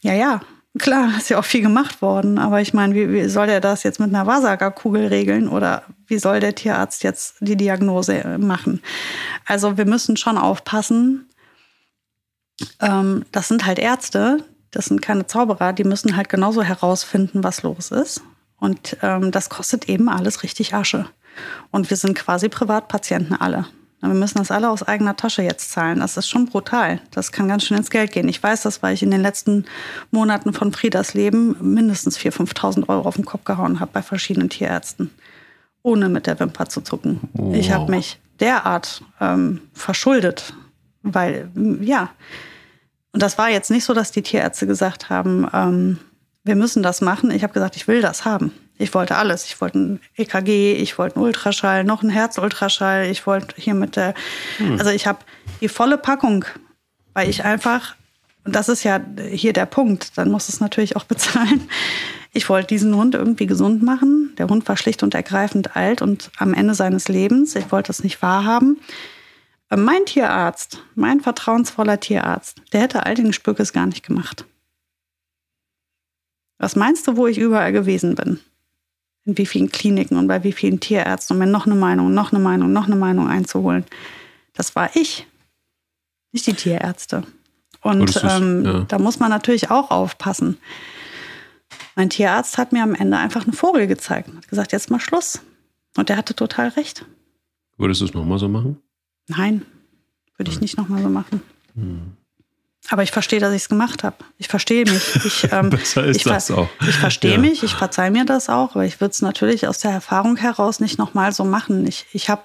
Ja, 0.00 0.12
ja, 0.12 0.40
klar, 0.78 1.10
ist 1.16 1.30
ja 1.30 1.38
auch 1.38 1.44
viel 1.44 1.62
gemacht 1.62 2.02
worden. 2.02 2.38
Aber 2.38 2.60
ich 2.60 2.74
meine, 2.74 2.94
wie, 2.94 3.10
wie 3.12 3.28
soll 3.28 3.46
der 3.46 3.60
das 3.60 3.82
jetzt 3.82 3.98
mit 3.98 4.10
einer 4.10 4.26
Wahrsagerkugel 4.26 5.06
regeln 5.06 5.48
oder 5.48 5.82
wie 6.06 6.18
soll 6.18 6.40
der 6.40 6.54
Tierarzt 6.54 7.02
jetzt 7.02 7.36
die 7.40 7.56
Diagnose 7.56 8.38
machen? 8.38 8.82
Also 9.46 9.76
wir 9.76 9.86
müssen 9.86 10.16
schon 10.16 10.36
aufpassen. 10.38 11.28
Ähm, 12.80 13.24
das 13.32 13.48
sind 13.48 13.66
halt 13.66 13.78
Ärzte, 13.78 14.44
das 14.74 14.86
sind 14.86 15.02
keine 15.02 15.26
Zauberer, 15.26 15.72
die 15.72 15.84
müssen 15.84 16.16
halt 16.16 16.28
genauso 16.28 16.62
herausfinden, 16.62 17.44
was 17.44 17.62
los 17.62 17.90
ist. 17.90 18.22
Und 18.58 18.96
ähm, 19.02 19.30
das 19.30 19.48
kostet 19.48 19.88
eben 19.88 20.08
alles 20.08 20.42
richtig 20.42 20.74
Asche. 20.74 21.06
Und 21.70 21.90
wir 21.90 21.96
sind 21.96 22.14
quasi 22.14 22.48
Privatpatienten 22.48 23.38
alle. 23.38 23.66
Wir 24.00 24.14
müssen 24.14 24.38
das 24.38 24.50
alle 24.50 24.68
aus 24.68 24.82
eigener 24.82 25.16
Tasche 25.16 25.42
jetzt 25.42 25.70
zahlen. 25.70 26.00
Das 26.00 26.16
ist 26.16 26.28
schon 26.28 26.46
brutal. 26.46 27.00
Das 27.10 27.32
kann 27.32 27.48
ganz 27.48 27.64
schön 27.64 27.78
ins 27.78 27.90
Geld 27.90 28.12
gehen. 28.12 28.28
Ich 28.28 28.42
weiß 28.42 28.62
das, 28.62 28.82
weil 28.82 28.92
ich 28.92 29.02
in 29.02 29.10
den 29.10 29.22
letzten 29.22 29.64
Monaten 30.10 30.52
von 30.52 30.72
Friedas 30.72 31.14
Leben 31.14 31.56
mindestens 31.60 32.18
4.000, 32.18 32.52
5.000 32.52 32.88
Euro 32.88 33.08
auf 33.08 33.16
den 33.16 33.24
Kopf 33.24 33.44
gehauen 33.44 33.80
habe 33.80 33.92
bei 33.94 34.02
verschiedenen 34.02 34.50
Tierärzten. 34.50 35.10
Ohne 35.82 36.08
mit 36.08 36.26
der 36.26 36.38
Wimper 36.38 36.68
zu 36.68 36.82
zucken. 36.82 37.20
Wow. 37.32 37.54
Ich 37.54 37.72
habe 37.72 37.90
mich 37.90 38.20
derart 38.40 39.02
ähm, 39.20 39.62
verschuldet, 39.72 40.54
weil, 41.02 41.50
ja, 41.80 42.10
und 43.14 43.22
das 43.22 43.38
war 43.38 43.48
jetzt 43.48 43.70
nicht 43.70 43.84
so, 43.84 43.94
dass 43.94 44.10
die 44.10 44.22
Tierärzte 44.22 44.66
gesagt 44.66 45.08
haben, 45.08 45.48
ähm, 45.54 45.98
wir 46.42 46.56
müssen 46.56 46.82
das 46.82 47.00
machen. 47.00 47.30
Ich 47.30 47.44
habe 47.44 47.52
gesagt, 47.52 47.76
ich 47.76 47.86
will 47.86 48.02
das 48.02 48.24
haben. 48.24 48.52
Ich 48.76 48.92
wollte 48.92 49.16
alles. 49.16 49.44
Ich 49.44 49.60
wollte 49.60 49.78
ein 49.78 50.00
EKG, 50.16 50.72
ich 50.74 50.98
wollte 50.98 51.16
einen 51.16 51.24
Ultraschall, 51.24 51.84
noch 51.84 52.02
einen 52.02 52.10
Herzultraschall. 52.10 53.06
Ich 53.06 53.24
wollte 53.24 53.54
hier 53.56 53.74
mit 53.74 53.94
der, 53.94 54.14
hm. 54.58 54.80
also 54.80 54.90
ich 54.90 55.06
habe 55.06 55.20
die 55.60 55.68
volle 55.68 55.96
Packung, 55.96 56.44
weil 57.12 57.30
ich 57.30 57.44
einfach, 57.44 57.94
und 58.44 58.56
das 58.56 58.68
ist 58.68 58.82
ja 58.82 59.00
hier 59.30 59.52
der 59.52 59.66
Punkt, 59.66 60.18
dann 60.18 60.28
muss 60.32 60.48
es 60.48 60.58
natürlich 60.58 60.96
auch 60.96 61.04
bezahlen. 61.04 61.68
Ich 62.32 62.48
wollte 62.48 62.66
diesen 62.66 62.96
Hund 62.96 63.14
irgendwie 63.14 63.46
gesund 63.46 63.84
machen. 63.84 64.32
Der 64.38 64.48
Hund 64.48 64.66
war 64.66 64.76
schlicht 64.76 65.04
und 65.04 65.14
ergreifend 65.14 65.76
alt 65.76 66.02
und 66.02 66.32
am 66.36 66.52
Ende 66.52 66.74
seines 66.74 67.06
Lebens. 67.06 67.54
Ich 67.54 67.70
wollte 67.70 67.92
es 67.92 68.02
nicht 68.02 68.22
wahrhaben. 68.22 68.80
Mein 69.70 70.04
Tierarzt, 70.06 70.82
mein 70.94 71.20
vertrauensvoller 71.20 71.98
Tierarzt, 71.98 72.60
der 72.72 72.82
hätte 72.82 73.06
all 73.06 73.14
den 73.14 73.32
Spückes 73.32 73.72
gar 73.72 73.86
nicht 73.86 74.06
gemacht. 74.06 74.44
Was 76.58 76.76
meinst 76.76 77.06
du, 77.08 77.16
wo 77.16 77.26
ich 77.26 77.38
überall 77.38 77.72
gewesen 77.72 78.14
bin? 78.14 78.40
In 79.24 79.36
wie 79.38 79.46
vielen 79.46 79.70
Kliniken 79.70 80.16
und 80.16 80.28
bei 80.28 80.44
wie 80.44 80.52
vielen 80.52 80.80
Tierärzten, 80.80 81.34
um 81.34 81.38
mir 81.38 81.50
noch 81.50 81.66
eine 81.66 81.74
Meinung, 81.74 82.12
noch 82.12 82.32
eine 82.32 82.42
Meinung, 82.42 82.72
noch 82.72 82.86
eine 82.86 82.96
Meinung 82.96 83.28
einzuholen? 83.28 83.84
Das 84.52 84.76
war 84.76 84.94
ich, 84.94 85.26
nicht 86.32 86.46
die 86.46 86.54
Tierärzte. 86.54 87.24
Und 87.80 88.22
ähm, 88.22 88.64
ja. 88.64 88.80
da 88.88 88.98
muss 88.98 89.18
man 89.18 89.30
natürlich 89.30 89.70
auch 89.70 89.90
aufpassen. 89.90 90.58
Mein 91.96 92.10
Tierarzt 92.10 92.58
hat 92.58 92.72
mir 92.72 92.82
am 92.82 92.94
Ende 92.94 93.16
einfach 93.18 93.44
einen 93.44 93.52
Vogel 93.52 93.86
gezeigt 93.86 94.28
und 94.28 94.36
hat 94.36 94.48
gesagt, 94.48 94.72
jetzt 94.72 94.90
mal 94.90 95.00
Schluss. 95.00 95.40
Und 95.96 96.08
der 96.08 96.16
hatte 96.16 96.34
total 96.34 96.68
recht. 96.68 97.04
Würdest 97.76 98.00
du 98.00 98.06
es 98.06 98.14
nochmal 98.14 98.38
so 98.38 98.48
machen? 98.48 98.80
Nein, 99.28 99.62
würde 100.36 100.50
ich 100.50 100.60
nicht 100.60 100.76
nochmal 100.76 101.02
so 101.02 101.08
machen. 101.08 101.42
Hm. 101.74 102.12
Aber 102.90 103.02
ich 103.02 103.12
verstehe, 103.12 103.40
dass 103.40 103.54
ich 103.54 103.62
es 103.62 103.68
gemacht 103.68 104.04
habe. 104.04 104.16
Ich 104.36 104.48
verstehe 104.48 104.84
mich. 104.84 105.16
Ich, 105.24 105.48
ähm, 105.50 105.70
Besser 105.70 106.04
ist 106.04 106.18
ich, 106.18 106.24
das 106.24 106.50
auch. 106.50 106.68
Ich 106.86 106.96
verstehe 106.96 107.32
ja. 107.32 107.38
mich, 107.38 107.62
ich 107.62 107.74
verzeihe 107.74 108.10
mir 108.10 108.26
das 108.26 108.50
auch, 108.50 108.74
aber 108.74 108.84
ich 108.84 109.00
würde 109.00 109.12
es 109.12 109.22
natürlich 109.22 109.66
aus 109.66 109.78
der 109.78 109.90
Erfahrung 109.90 110.36
heraus 110.36 110.80
nicht 110.80 110.98
nochmal 110.98 111.32
so 111.32 111.44
machen. 111.44 111.86
Ich, 111.86 112.06
ich 112.12 112.28
habe 112.28 112.42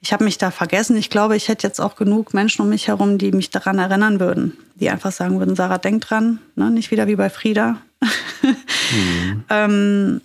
ich 0.00 0.12
hab 0.12 0.20
mich 0.20 0.38
da 0.38 0.52
vergessen. 0.52 0.96
Ich 0.96 1.10
glaube, 1.10 1.36
ich 1.36 1.48
hätte 1.48 1.66
jetzt 1.66 1.80
auch 1.80 1.96
genug 1.96 2.32
Menschen 2.32 2.62
um 2.62 2.68
mich 2.68 2.86
herum, 2.86 3.18
die 3.18 3.32
mich 3.32 3.50
daran 3.50 3.78
erinnern 3.78 4.20
würden. 4.20 4.56
Die 4.76 4.88
einfach 4.88 5.10
sagen 5.10 5.40
würden, 5.40 5.56
Sarah, 5.56 5.78
denk 5.78 6.02
dran. 6.02 6.38
Ne? 6.54 6.70
Nicht 6.70 6.92
wieder 6.92 7.08
wie 7.08 7.16
bei 7.16 7.30
Frieda. 7.30 7.78
Mhm. 8.92 9.44
ähm, 9.50 10.20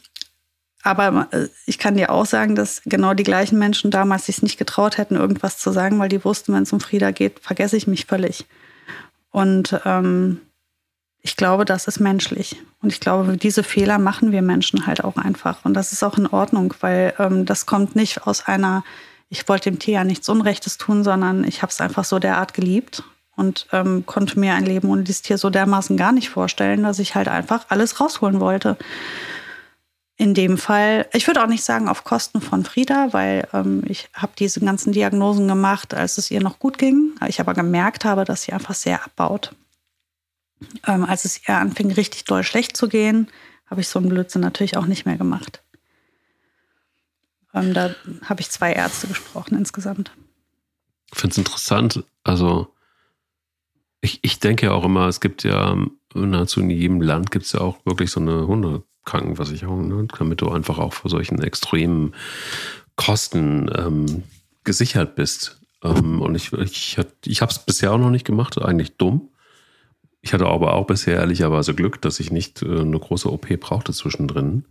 aber 0.84 1.28
äh, 1.32 1.48
ich 1.66 1.78
kann 1.78 1.96
dir 1.96 2.12
auch 2.12 2.26
sagen, 2.26 2.56
dass 2.56 2.82
genau 2.86 3.14
die 3.14 3.24
gleichen 3.24 3.60
Menschen 3.60 3.92
damals 3.92 4.26
sich 4.26 4.42
nicht 4.42 4.58
getraut 4.58 4.98
hätten, 4.98 5.16
irgendwas 5.16 5.58
zu 5.58 5.72
sagen, 5.72 6.00
weil 6.00 6.10
die 6.10 6.24
wussten, 6.24 6.54
wenn 6.54 6.64
es 6.64 6.74
um 6.74 6.80
Frieda 6.80 7.12
geht, 7.12 7.40
vergesse 7.40 7.78
ich 7.78 7.88
mich 7.88 8.06
völlig. 8.06 8.46
Und 9.32 9.80
ähm, 9.86 10.42
ich 11.22 11.36
glaube, 11.36 11.66
das 11.66 11.88
ist 11.88 12.00
menschlich. 12.00 12.62
Und 12.82 12.92
ich 12.92 13.00
glaube, 13.00 13.38
diese 13.38 13.64
Fehler 13.64 14.00
machen 14.00 14.32
wir 14.32 14.42
Menschen 14.42 14.88
halt 14.88 15.04
auch 15.04 15.18
einfach. 15.18 15.64
Und 15.64 15.76
das 15.76 15.92
ist 15.92 16.04
auch 16.04 16.18
in 16.18 16.28
Ordnung, 16.28 16.74
weil 16.82 17.14
ähm, 17.20 17.46
das 17.46 17.66
kommt 17.66 17.96
nicht 17.96 18.26
aus 18.26 18.48
einer, 18.48 18.84
ich 19.30 19.48
wollte 19.48 19.70
dem 19.70 19.80
Tier 19.80 19.96
ja 19.96 20.04
nichts 20.04 20.28
Unrechtes 20.30 20.78
tun, 20.78 21.04
sondern 21.04 21.44
ich 21.44 21.62
habe 21.62 21.72
es 21.72 21.80
einfach 21.80 22.06
so 22.06 22.18
derart 22.18 22.56
geliebt 22.56 23.04
und 23.36 23.68
ähm, 23.72 24.06
konnte 24.08 24.40
mir 24.40 24.56
ein 24.56 24.66
Leben 24.66 24.90
ohne 24.90 25.04
dieses 25.04 25.22
Tier 25.22 25.38
so 25.38 25.52
dermaßen 25.52 25.96
gar 25.96 26.12
nicht 26.12 26.30
vorstellen, 26.30 26.84
dass 26.84 27.00
ich 27.00 27.14
halt 27.14 27.28
einfach 27.28 27.68
alles 27.70 28.00
rausholen 28.00 28.40
wollte 28.40 28.78
in 30.22 30.36
dem 30.36 30.60
Fall, 30.60 31.08
ich 31.14 31.26
würde 31.26 31.42
auch 31.42 31.48
nicht 31.48 31.64
sagen 31.64 31.88
auf 31.88 32.04
Kosten 32.04 32.42
von 32.42 32.64
Frieda, 32.64 33.12
weil 33.12 33.48
ähm, 33.54 33.82
ich 33.88 34.08
habe 34.14 34.34
diese 34.38 34.60
ganzen 34.60 34.94
Diagnosen 34.94 35.48
gemacht, 35.48 35.96
als 35.96 36.20
es 36.20 36.30
ihr 36.30 36.42
noch 36.42 36.60
gut 36.60 36.78
ging. 36.78 37.16
Ich 37.28 37.40
aber 37.40 37.56
gemerkt 37.56 38.06
habe, 38.06 38.24
dass 38.24 38.44
sie 38.44 38.54
einfach 38.54 38.76
sehr 38.76 39.04
abbaut. 39.04 39.56
Ähm, 40.86 41.06
als 41.06 41.26
es 41.26 41.42
ihr 41.48 41.58
anfing, 41.58 41.92
richtig 41.92 42.26
doll 42.26 42.44
schlecht 42.44 42.78
zu 42.78 42.88
gehen, 42.88 43.30
habe 43.66 43.82
ich 43.82 43.88
so 43.88 43.98
einen 43.98 44.10
Blödsinn 44.10 44.44
natürlich 44.44 44.78
auch 44.78 44.86
nicht 44.86 45.08
mehr 45.08 45.18
gemacht. 45.18 45.64
Ähm, 47.56 47.74
da 47.74 47.96
habe 48.24 48.42
ich 48.42 48.52
zwei 48.52 48.74
Ärzte 48.74 49.08
gesprochen 49.08 49.58
insgesamt. 49.58 50.12
Ich 51.12 51.20
finde 51.20 51.32
es 51.32 51.38
interessant. 51.40 52.04
Also 52.24 52.72
ich, 54.02 54.20
ich 54.22 54.40
denke 54.40 54.68
ja 54.68 54.74
auch 54.74 54.86
immer, 54.86 55.08
es 55.08 55.20
gibt 55.20 55.44
ja 55.44 55.76
nahezu 56.14 56.60
in 56.60 56.70
jedem 56.70 57.02
Land 57.02 57.32
gibt 57.32 57.46
es 57.46 57.54
ja 57.54 57.62
auch 57.62 57.84
wirklich 57.88 58.12
so 58.12 58.20
eine 58.20 58.46
Hunde. 58.46 58.84
Krankenversicherung, 59.06 59.88
ne? 59.88 60.08
damit 60.18 60.42
du 60.42 60.50
einfach 60.50 60.78
auch 60.78 60.94
vor 60.94 61.10
solchen 61.10 61.42
extremen 61.42 62.14
Kosten 62.96 63.70
ähm, 63.76 64.24
gesichert 64.64 65.16
bist. 65.16 65.60
Ähm, 65.84 66.22
und 66.22 66.36
ich, 66.36 66.54
ich, 66.54 66.98
ich 67.26 67.42
habe 67.42 67.52
es 67.52 67.60
bisher 67.60 67.94
auch 67.94 67.98
noch 67.98 68.12
nicht 68.12 68.26
gemacht, 68.26 68.62
eigentlich 68.62 68.98
dumm. 68.98 69.30
Ich 70.22 70.34
hatte 70.34 70.46
aber 70.46 70.76
auch 70.76 70.86
bisher 70.86 71.16
ehrlicherweise 71.16 71.74
Glück, 71.74 72.02
dass 72.02 72.20
ich 72.20 72.32
nicht 72.32 72.62
äh, 72.62 72.82
eine 72.82 73.00
große 73.00 73.32
OP 73.32 73.48
brauchte 73.60 73.92
zwischendrin. 73.92 74.66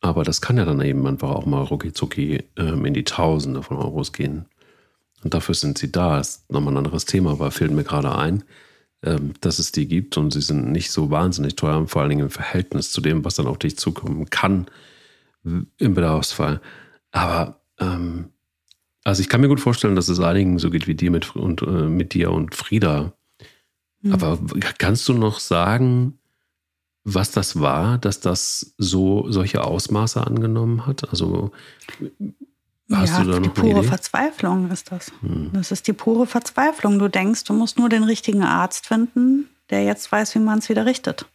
Aber 0.00 0.24
das 0.24 0.42
kann 0.42 0.58
ja 0.58 0.66
dann 0.66 0.82
eben 0.82 1.06
einfach 1.06 1.30
auch 1.30 1.46
mal 1.46 1.62
rucki 1.62 1.94
zucki 1.94 2.44
ähm, 2.56 2.84
in 2.84 2.92
die 2.92 3.04
Tausende 3.04 3.62
von 3.62 3.78
Euros 3.78 4.12
gehen. 4.12 4.44
Und 5.22 5.32
dafür 5.32 5.54
sind 5.54 5.78
sie 5.78 5.90
da. 5.90 6.18
Das 6.18 6.28
ist 6.28 6.52
nochmal 6.52 6.74
ein 6.74 6.78
anderes 6.78 7.06
Thema, 7.06 7.30
aber 7.32 7.50
fällt 7.50 7.72
mir 7.72 7.84
gerade 7.84 8.14
ein. 8.14 8.44
Ähm, 9.04 9.34
dass 9.42 9.58
es 9.58 9.70
die 9.70 9.86
gibt 9.86 10.16
und 10.16 10.32
sie 10.32 10.40
sind 10.40 10.72
nicht 10.72 10.90
so 10.90 11.10
wahnsinnig 11.10 11.56
teuer, 11.56 11.86
vor 11.86 12.00
allen 12.00 12.08
Dingen 12.08 12.24
im 12.24 12.30
Verhältnis 12.30 12.90
zu 12.90 13.02
dem, 13.02 13.22
was 13.22 13.34
dann 13.34 13.46
auf 13.46 13.58
dich 13.58 13.76
zukommen 13.76 14.30
kann 14.30 14.66
im 15.44 15.94
Bedarfsfall. 15.94 16.62
Aber 17.12 17.60
ähm, 17.78 18.30
also 19.04 19.20
ich 19.20 19.28
kann 19.28 19.42
mir 19.42 19.48
gut 19.48 19.60
vorstellen, 19.60 19.94
dass 19.94 20.08
es 20.08 20.20
einigen 20.20 20.58
so 20.58 20.70
geht 20.70 20.86
wie 20.86 20.94
dir 20.94 21.10
mit, 21.10 21.36
und, 21.36 21.60
äh, 21.60 21.66
mit 21.66 22.14
dir 22.14 22.30
und 22.30 22.54
Frieda. 22.54 23.12
Mhm. 24.00 24.12
Aber 24.14 24.38
kannst 24.78 25.06
du 25.06 25.12
noch 25.12 25.38
sagen, 25.38 26.18
was 27.04 27.30
das 27.30 27.60
war, 27.60 27.98
dass 27.98 28.20
das 28.20 28.74
so 28.78 29.30
solche 29.30 29.64
Ausmaße 29.64 30.26
angenommen 30.26 30.86
hat? 30.86 31.10
Also 31.10 31.52
Hast 32.92 33.18
ja, 33.18 33.40
die 33.40 33.48
pure 33.48 33.82
Verzweiflung 33.82 34.70
ist 34.70 34.92
das. 34.92 35.10
Hm. 35.20 35.50
Das 35.54 35.70
ist 35.70 35.86
die 35.86 35.94
pure 35.94 36.26
Verzweiflung. 36.26 36.98
Du 36.98 37.08
denkst, 37.08 37.44
du 37.44 37.54
musst 37.54 37.78
nur 37.78 37.88
den 37.88 38.04
richtigen 38.04 38.42
Arzt 38.42 38.86
finden, 38.86 39.48
der 39.70 39.84
jetzt 39.84 40.12
weiß, 40.12 40.34
wie 40.34 40.40
man 40.40 40.58
es 40.58 40.68
wieder 40.68 40.84
richtet. 40.84 41.26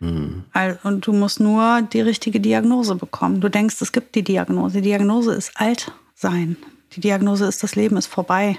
Mhm. 0.00 0.44
Und 0.82 1.06
du 1.06 1.12
musst 1.12 1.40
nur 1.40 1.82
die 1.82 2.00
richtige 2.00 2.40
Diagnose 2.40 2.94
bekommen. 2.94 3.40
Du 3.40 3.48
denkst, 3.48 3.76
es 3.80 3.92
gibt 3.92 4.14
die 4.14 4.24
Diagnose. 4.24 4.76
Die 4.76 4.88
Diagnose 4.88 5.34
ist 5.34 5.52
alt 5.54 5.92
sein. 6.14 6.56
Die 6.92 7.00
Diagnose 7.00 7.46
ist, 7.46 7.62
das 7.62 7.76
Leben 7.76 7.96
ist 7.96 8.06
vorbei. 8.06 8.58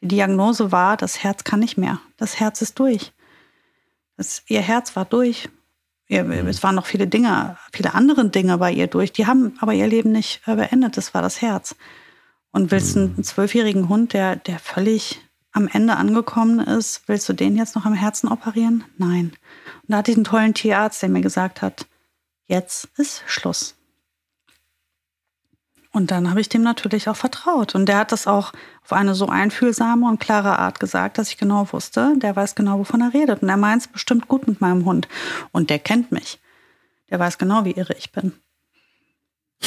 Die 0.00 0.08
Diagnose 0.08 0.72
war, 0.72 0.96
das 0.96 1.22
Herz 1.22 1.44
kann 1.44 1.60
nicht 1.60 1.76
mehr. 1.76 2.00
Das 2.16 2.40
Herz 2.40 2.62
ist 2.62 2.78
durch. 2.78 3.12
Das, 4.16 4.42
ihr 4.48 4.62
Herz 4.62 4.96
war 4.96 5.04
durch. 5.04 5.48
Mhm. 6.10 6.48
Es 6.48 6.62
waren 6.62 6.74
noch 6.74 6.86
viele 6.86 7.06
Dinge, 7.06 7.56
viele 7.72 7.94
andere 7.94 8.28
Dinge 8.28 8.58
bei 8.58 8.72
ihr 8.72 8.88
durch. 8.88 9.12
Die 9.12 9.26
haben 9.26 9.54
aber 9.60 9.72
ihr 9.72 9.86
Leben 9.86 10.12
nicht 10.12 10.42
äh, 10.46 10.56
beendet. 10.56 10.96
Das 10.96 11.14
war 11.14 11.22
das 11.22 11.40
Herz. 11.40 11.76
Und 12.50 12.70
willst 12.70 12.96
mhm. 12.96 13.14
einen 13.14 13.24
zwölfjährigen 13.24 13.88
Hund, 13.88 14.12
der, 14.12 14.36
der 14.36 14.58
völlig 14.58 15.20
am 15.52 15.68
Ende 15.68 15.96
angekommen 15.96 16.60
ist, 16.60 17.02
willst 17.06 17.28
du 17.28 17.32
den 17.32 17.56
jetzt 17.56 17.74
noch 17.74 17.84
am 17.84 17.94
Herzen 17.94 18.28
operieren? 18.28 18.84
Nein. 18.98 19.32
Und 19.82 19.88
da 19.88 19.98
hatte 19.98 20.10
ich 20.10 20.16
einen 20.16 20.24
tollen 20.24 20.54
Tierarzt, 20.54 21.02
der 21.02 21.08
mir 21.08 21.22
gesagt 21.22 21.62
hat, 21.62 21.86
jetzt 22.46 22.88
ist 22.96 23.24
Schluss. 23.26 23.76
Und 25.92 26.12
dann 26.12 26.30
habe 26.30 26.40
ich 26.40 26.48
dem 26.48 26.62
natürlich 26.62 27.08
auch 27.08 27.16
vertraut. 27.16 27.74
Und 27.74 27.86
der 27.86 27.98
hat 27.98 28.12
das 28.12 28.26
auch 28.26 28.52
auf 28.84 28.92
eine 28.92 29.14
so 29.14 29.26
einfühlsame 29.26 30.06
und 30.06 30.20
klare 30.20 30.58
Art 30.58 30.78
gesagt, 30.78 31.18
dass 31.18 31.30
ich 31.30 31.36
genau 31.36 31.72
wusste, 31.72 32.14
der 32.16 32.36
weiß 32.36 32.54
genau, 32.54 32.78
wovon 32.78 33.00
er 33.00 33.12
redet. 33.12 33.42
Und 33.42 33.48
er 33.48 33.56
meint 33.56 33.82
es 33.82 33.88
bestimmt 33.88 34.28
gut 34.28 34.46
mit 34.46 34.60
meinem 34.60 34.84
Hund. 34.84 35.08
Und 35.50 35.68
der 35.68 35.80
kennt 35.80 36.12
mich. 36.12 36.38
Der 37.10 37.18
weiß 37.18 37.38
genau, 37.38 37.64
wie 37.64 37.72
irre 37.72 37.94
ich 37.98 38.12
bin. 38.12 38.32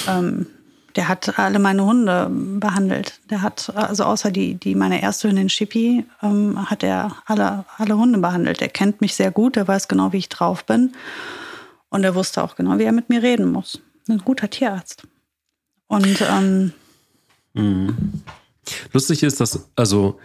Ähm, 0.08 0.48
der 0.96 1.10
hat 1.10 1.40
alle 1.40 1.60
meine 1.60 1.84
Hunde 1.84 2.30
behandelt. 2.32 3.20
Der 3.30 3.42
hat, 3.42 3.74
also 3.76 4.06
außer 4.06 4.32
die, 4.32 4.56
die 4.56 4.76
meine 4.76 5.02
erste 5.02 5.28
Hündin 5.28 5.48
Chippy, 5.48 6.06
ähm, 6.22 6.70
hat 6.70 6.84
er 6.84 7.18
alle, 7.26 7.66
alle 7.78 7.98
Hunde 7.98 8.20
behandelt. 8.20 8.62
Er 8.62 8.70
kennt 8.70 9.02
mich 9.02 9.16
sehr 9.16 9.32
gut, 9.32 9.58
er 9.58 9.68
weiß 9.68 9.88
genau, 9.88 10.14
wie 10.14 10.18
ich 10.18 10.30
drauf 10.30 10.66
bin. 10.66 10.94
Und 11.90 12.04
er 12.04 12.16
wusste 12.16 12.44
auch 12.44 12.56
genau, 12.56 12.78
wie 12.78 12.84
er 12.84 12.92
mit 12.92 13.10
mir 13.10 13.22
reden 13.22 13.52
muss. 13.52 13.82
Ein 14.08 14.20
guter 14.20 14.50
Tierarzt. 14.50 15.04
Und 15.94 16.22
ähm, 16.28 16.74
mhm. 17.54 18.24
lustig 18.94 19.22
ist, 19.22 19.40
dass, 19.40 19.70
also 19.76 20.20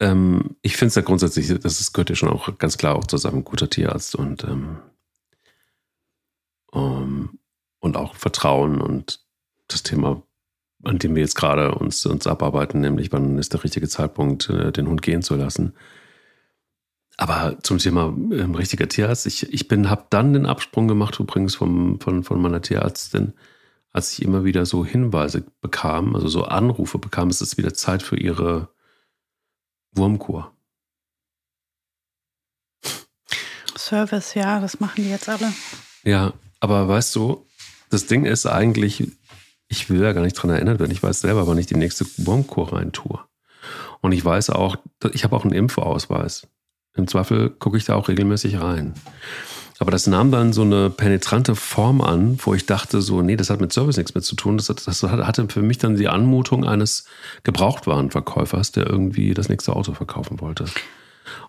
ähm, 0.00 0.56
ich 0.60 0.76
finde 0.76 0.88
es 0.88 0.94
ja 0.96 1.02
grundsätzlich, 1.02 1.46
das 1.60 1.92
gehört 1.92 2.10
ja 2.10 2.16
schon 2.16 2.30
auch 2.30 2.58
ganz 2.58 2.78
klar 2.78 2.96
auch 2.96 3.06
zusammen, 3.06 3.44
guter 3.44 3.70
Tierarzt 3.70 4.16
und, 4.16 4.42
ähm, 4.42 4.78
um, 6.72 7.38
und 7.78 7.96
auch 7.96 8.16
Vertrauen 8.16 8.80
und 8.80 9.20
das 9.68 9.84
Thema, 9.84 10.20
an 10.82 10.98
dem 10.98 11.14
wir 11.14 11.22
jetzt 11.22 11.36
gerade 11.36 11.76
uns, 11.76 12.04
uns 12.04 12.26
abarbeiten, 12.26 12.80
nämlich 12.80 13.12
wann 13.12 13.38
ist 13.38 13.52
der 13.52 13.62
richtige 13.62 13.88
Zeitpunkt, 13.88 14.50
äh, 14.50 14.72
den 14.72 14.88
Hund 14.88 15.02
gehen 15.02 15.22
zu 15.22 15.36
lassen. 15.36 15.74
Aber 17.16 17.56
zum 17.62 17.78
Thema 17.78 18.06
ähm, 18.32 18.56
richtiger 18.56 18.88
Tierarzt, 18.88 19.26
ich, 19.26 19.52
ich 19.52 19.68
bin, 19.68 19.90
habe 19.90 20.06
dann 20.10 20.32
den 20.32 20.46
Absprung 20.46 20.88
gemacht, 20.88 21.20
übrigens 21.20 21.54
vom, 21.54 22.00
von, 22.00 22.24
von 22.24 22.42
meiner 22.42 22.62
Tierärztin, 22.62 23.34
als 23.92 24.12
ich 24.12 24.22
immer 24.22 24.44
wieder 24.44 24.66
so 24.66 24.84
Hinweise 24.84 25.44
bekam, 25.60 26.14
also 26.14 26.28
so 26.28 26.44
Anrufe 26.44 26.98
bekam, 26.98 27.28
es 27.28 27.40
ist 27.40 27.56
wieder 27.56 27.74
Zeit 27.74 28.02
für 28.02 28.16
ihre 28.16 28.68
Wurmkur. 29.92 30.52
Service, 33.76 34.34
ja, 34.34 34.60
das 34.60 34.80
machen 34.80 35.02
die 35.02 35.10
jetzt 35.10 35.28
alle. 35.28 35.52
Ja, 36.04 36.34
aber 36.60 36.88
weißt 36.88 37.16
du, 37.16 37.46
das 37.90 38.06
Ding 38.06 38.24
ist 38.24 38.46
eigentlich, 38.46 39.10
ich 39.68 39.88
will 39.88 40.02
ja 40.02 40.12
gar 40.12 40.22
nicht 40.22 40.34
dran 40.34 40.50
erinnert 40.50 40.78
werden. 40.78 40.92
Ich 40.92 41.02
weiß 41.02 41.20
selber, 41.20 41.46
wann 41.46 41.58
ich 41.58 41.66
die 41.66 41.76
nächste 41.76 42.04
Wurmkur 42.18 42.72
rein 42.72 42.92
tue. 42.92 43.18
Und 44.00 44.12
ich 44.12 44.24
weiß 44.24 44.50
auch, 44.50 44.76
ich 45.12 45.24
habe 45.24 45.34
auch 45.34 45.44
einen 45.44 45.54
Impfausweis. 45.54 46.46
Im 46.94 47.08
Zweifel 47.08 47.50
gucke 47.50 47.78
ich 47.78 47.84
da 47.84 47.94
auch 47.94 48.08
regelmäßig 48.08 48.60
rein. 48.60 48.94
Aber 49.80 49.92
das 49.92 50.08
nahm 50.08 50.32
dann 50.32 50.52
so 50.52 50.62
eine 50.62 50.90
penetrante 50.90 51.54
Form 51.54 52.00
an, 52.00 52.38
wo 52.42 52.54
ich 52.54 52.66
dachte, 52.66 53.00
so, 53.00 53.22
nee, 53.22 53.36
das 53.36 53.48
hat 53.48 53.60
mit 53.60 53.72
Service 53.72 53.96
nichts 53.96 54.14
mehr 54.14 54.22
zu 54.22 54.34
tun. 54.34 54.56
Das, 54.56 54.66
das 54.66 55.02
hatte 55.04 55.48
für 55.48 55.62
mich 55.62 55.78
dann 55.78 55.94
die 55.94 56.08
Anmutung 56.08 56.64
eines 56.64 57.04
Gebrauchtwarenverkäufers, 57.44 58.72
der 58.72 58.86
irgendwie 58.86 59.34
das 59.34 59.48
nächste 59.48 59.76
Auto 59.76 59.92
verkaufen 59.92 60.40
wollte. 60.40 60.64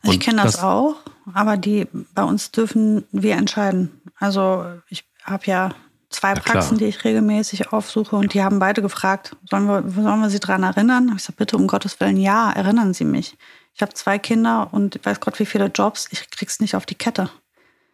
Und 0.04 0.14
ich 0.14 0.20
kenne 0.20 0.44
das, 0.44 0.54
das, 0.54 0.64
auch, 0.64 0.96
aber 1.34 1.58
die 1.58 1.88
bei 2.14 2.24
uns 2.24 2.52
dürfen 2.52 3.06
wir 3.12 3.36
entscheiden. 3.36 3.90
Also 4.18 4.66
ich 4.90 5.06
habe 5.24 5.46
ja 5.46 5.70
zwei 6.10 6.34
ja, 6.34 6.36
Praxen, 6.36 6.78
die 6.78 6.86
ich 6.86 7.04
regelmäßig 7.04 7.72
aufsuche 7.72 8.16
und 8.16 8.34
die 8.34 8.44
haben 8.44 8.60
beide 8.60 8.82
gefragt, 8.82 9.36
sollen 9.50 9.66
wir, 9.66 9.84
sollen 9.90 10.22
wir 10.22 10.30
sie 10.30 10.40
daran 10.40 10.64
erinnern? 10.64 11.14
Ich 11.16 11.24
sage, 11.24 11.38
bitte 11.38 11.58
um 11.58 11.68
Gottes 11.68 12.00
Willen, 12.00 12.18
ja, 12.18 12.52
erinnern 12.52 12.94
Sie 12.94 13.06
mich. 13.06 13.38
Ich 13.74 13.82
habe 13.82 13.94
zwei 13.94 14.20
Kinder 14.20 14.68
und 14.72 15.00
weiß 15.04 15.20
Gott, 15.20 15.40
wie 15.40 15.46
viele 15.46 15.68
Jobs, 15.68 16.08
ich 16.12 16.30
krieg's 16.30 16.60
nicht 16.60 16.76
auf 16.76 16.86
die 16.86 16.96
Kette. 16.96 17.30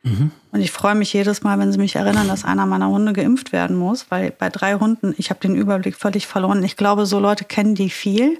Mhm. 0.06 0.32
Und 0.52 0.62
ich 0.62 0.72
freue 0.72 0.96
mich 0.96 1.12
jedes 1.12 1.42
Mal, 1.42 1.58
wenn 1.58 1.72
sie 1.72 1.80
mich 1.80 1.96
erinnern, 1.96 2.28
dass 2.28 2.46
einer 2.46 2.68
meiner 2.68 2.90
Hunde 2.90 3.12
geimpft 3.12 3.52
werden 3.52 3.76
muss, 3.76 4.06
weil 4.10 4.32
bei 4.32 4.50
drei 4.50 4.76
Hunden, 4.76 5.16
ich 5.18 5.32
habe 5.32 5.40
den 5.40 5.56
Überblick 5.56 5.96
völlig 5.96 6.28
verloren. 6.28 6.64
Ich 6.64 6.78
glaube, 6.78 7.08
so 7.08 7.20
Leute 7.20 7.44
kennen 7.44 7.74
die 7.74 7.90
viel. 7.90 8.40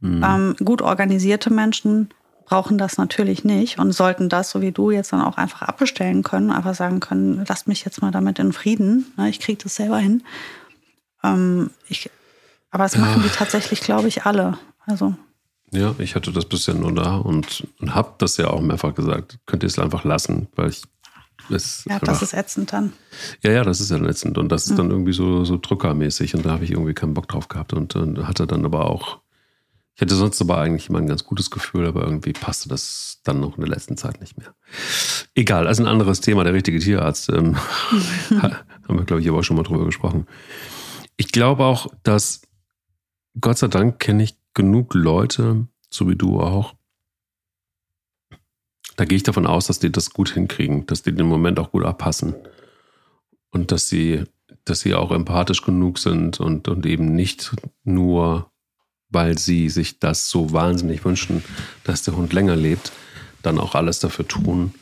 Mhm. 0.00 0.24
Ähm, 0.24 0.56
gut 0.64 0.82
organisierte 0.82 1.50
Menschen 1.50 2.10
brauchen 2.44 2.78
das 2.78 2.98
natürlich 2.98 3.44
nicht 3.44 3.78
und 3.78 3.92
sollten 3.92 4.28
das, 4.28 4.50
so 4.50 4.60
wie 4.60 4.72
du, 4.72 4.90
jetzt 4.90 5.12
dann 5.12 5.20
auch 5.20 5.36
einfach 5.36 5.62
abbestellen 5.62 6.22
können, 6.22 6.50
einfach 6.50 6.74
sagen 6.74 6.98
können, 6.98 7.44
lasst 7.46 7.68
mich 7.68 7.84
jetzt 7.84 8.00
mal 8.00 8.10
damit 8.10 8.38
in 8.38 8.52
Frieden, 8.52 9.12
ne, 9.18 9.28
ich 9.28 9.38
kriege 9.38 9.62
das 9.62 9.74
selber 9.74 9.98
hin. 9.98 10.22
Ähm, 11.22 11.70
ich, 11.88 12.10
aber 12.70 12.84
das 12.84 12.96
machen 12.96 13.22
ja. 13.22 13.28
die 13.28 13.34
tatsächlich, 13.34 13.80
glaube 13.82 14.08
ich, 14.08 14.24
alle. 14.24 14.58
Also. 14.86 15.14
Ja, 15.70 15.94
ich 15.98 16.14
hatte 16.14 16.32
das 16.32 16.46
bisher 16.46 16.74
nur 16.74 16.94
da 16.94 17.16
und, 17.16 17.66
und 17.80 17.94
habe 17.94 18.14
das 18.18 18.36
ja 18.36 18.48
auch 18.48 18.60
mehrfach 18.60 18.94
gesagt. 18.94 19.38
Könnt 19.46 19.62
ihr 19.62 19.66
es 19.66 19.78
einfach 19.78 20.04
lassen, 20.04 20.48
weil 20.56 20.70
ich 20.70 20.82
es 21.50 21.84
ja, 21.88 21.98
das 21.98 22.20
ist 22.20 22.34
ätzend 22.34 22.72
dann. 22.74 22.92
Ja, 23.42 23.52
ja, 23.52 23.64
das 23.64 23.80
ist 23.80 23.90
ja 23.90 23.96
ätzend. 24.04 24.36
Und 24.36 24.50
das 24.50 24.64
ist 24.64 24.72
mhm. 24.72 24.76
dann 24.76 24.90
irgendwie 24.90 25.14
so, 25.14 25.44
so 25.44 25.56
drückermäßig. 25.56 26.34
Und 26.34 26.44
da 26.44 26.50
habe 26.50 26.64
ich 26.64 26.72
irgendwie 26.72 26.92
keinen 26.92 27.14
Bock 27.14 27.28
drauf 27.28 27.48
gehabt. 27.48 27.72
Und, 27.72 27.96
und 27.96 28.26
hatte 28.26 28.46
dann 28.46 28.64
aber 28.66 28.90
auch 28.90 29.20
ich 29.98 30.02
hatte 30.02 30.14
sonst 30.14 30.40
aber 30.40 30.58
eigentlich 30.58 30.88
immer 30.88 31.00
ein 31.00 31.08
ganz 31.08 31.24
gutes 31.24 31.50
Gefühl, 31.50 31.84
aber 31.84 32.04
irgendwie 32.04 32.32
passte 32.32 32.68
das 32.68 33.18
dann 33.24 33.40
noch 33.40 33.56
in 33.56 33.62
der 33.62 33.70
letzten 33.70 33.96
Zeit 33.96 34.20
nicht 34.20 34.38
mehr. 34.38 34.54
Egal, 35.34 35.66
also 35.66 35.82
ein 35.82 35.88
anderes 35.88 36.20
Thema, 36.20 36.44
der 36.44 36.54
richtige 36.54 36.78
Tierarzt. 36.78 37.28
Ähm, 37.30 37.56
haben 38.30 38.96
wir, 38.96 39.02
glaube 39.02 39.22
ich, 39.22 39.28
aber 39.28 39.40
auch 39.40 39.42
schon 39.42 39.56
mal 39.56 39.64
drüber 39.64 39.84
gesprochen. 39.84 40.28
Ich 41.16 41.32
glaube 41.32 41.64
auch, 41.64 41.88
dass 42.04 42.42
Gott 43.40 43.58
sei 43.58 43.66
Dank 43.66 43.98
kenne 43.98 44.22
ich 44.22 44.36
genug 44.58 44.92
Leute, 44.94 45.68
so 45.88 46.08
wie 46.10 46.16
du 46.16 46.40
auch. 46.40 46.74
Da 48.96 49.04
gehe 49.04 49.16
ich 49.16 49.22
davon 49.22 49.46
aus, 49.46 49.68
dass 49.68 49.78
die 49.78 49.92
das 49.92 50.10
gut 50.10 50.30
hinkriegen, 50.30 50.84
dass 50.86 51.02
die 51.02 51.14
den 51.14 51.26
Moment 51.26 51.60
auch 51.60 51.70
gut 51.70 51.84
abpassen. 51.84 52.34
Und 53.50 53.70
dass 53.70 53.88
sie, 53.88 54.24
dass 54.64 54.80
sie 54.80 54.94
auch 54.94 55.12
empathisch 55.12 55.62
genug 55.62 55.98
sind 55.98 56.40
und, 56.40 56.68
und 56.68 56.84
eben 56.84 57.14
nicht 57.14 57.54
nur 57.84 58.50
weil 59.10 59.38
sie 59.38 59.68
sich 59.68 60.00
das 60.00 60.28
so 60.28 60.52
wahnsinnig 60.52 61.04
wünschen, 61.04 61.42
dass 61.84 62.02
der 62.02 62.16
Hund 62.16 62.32
länger 62.32 62.56
lebt, 62.56 62.92
dann 63.42 63.58
auch 63.58 63.74
alles 63.74 64.00
dafür 64.00 64.28
tun 64.28 64.74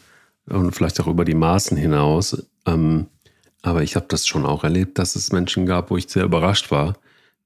und 0.46 0.72
vielleicht 0.72 1.00
auch 1.00 1.06
über 1.06 1.24
die 1.24 1.34
Maßen 1.34 1.76
hinaus. 1.76 2.44
Ähm, 2.66 3.06
aber 3.62 3.82
ich 3.82 3.96
habe 3.96 4.06
das 4.08 4.26
schon 4.26 4.46
auch 4.46 4.64
erlebt, 4.64 4.98
dass 4.98 5.16
es 5.16 5.32
Menschen 5.32 5.66
gab, 5.66 5.90
wo 5.90 5.96
ich 5.96 6.08
sehr 6.08 6.24
überrascht 6.24 6.70
war, 6.70 6.96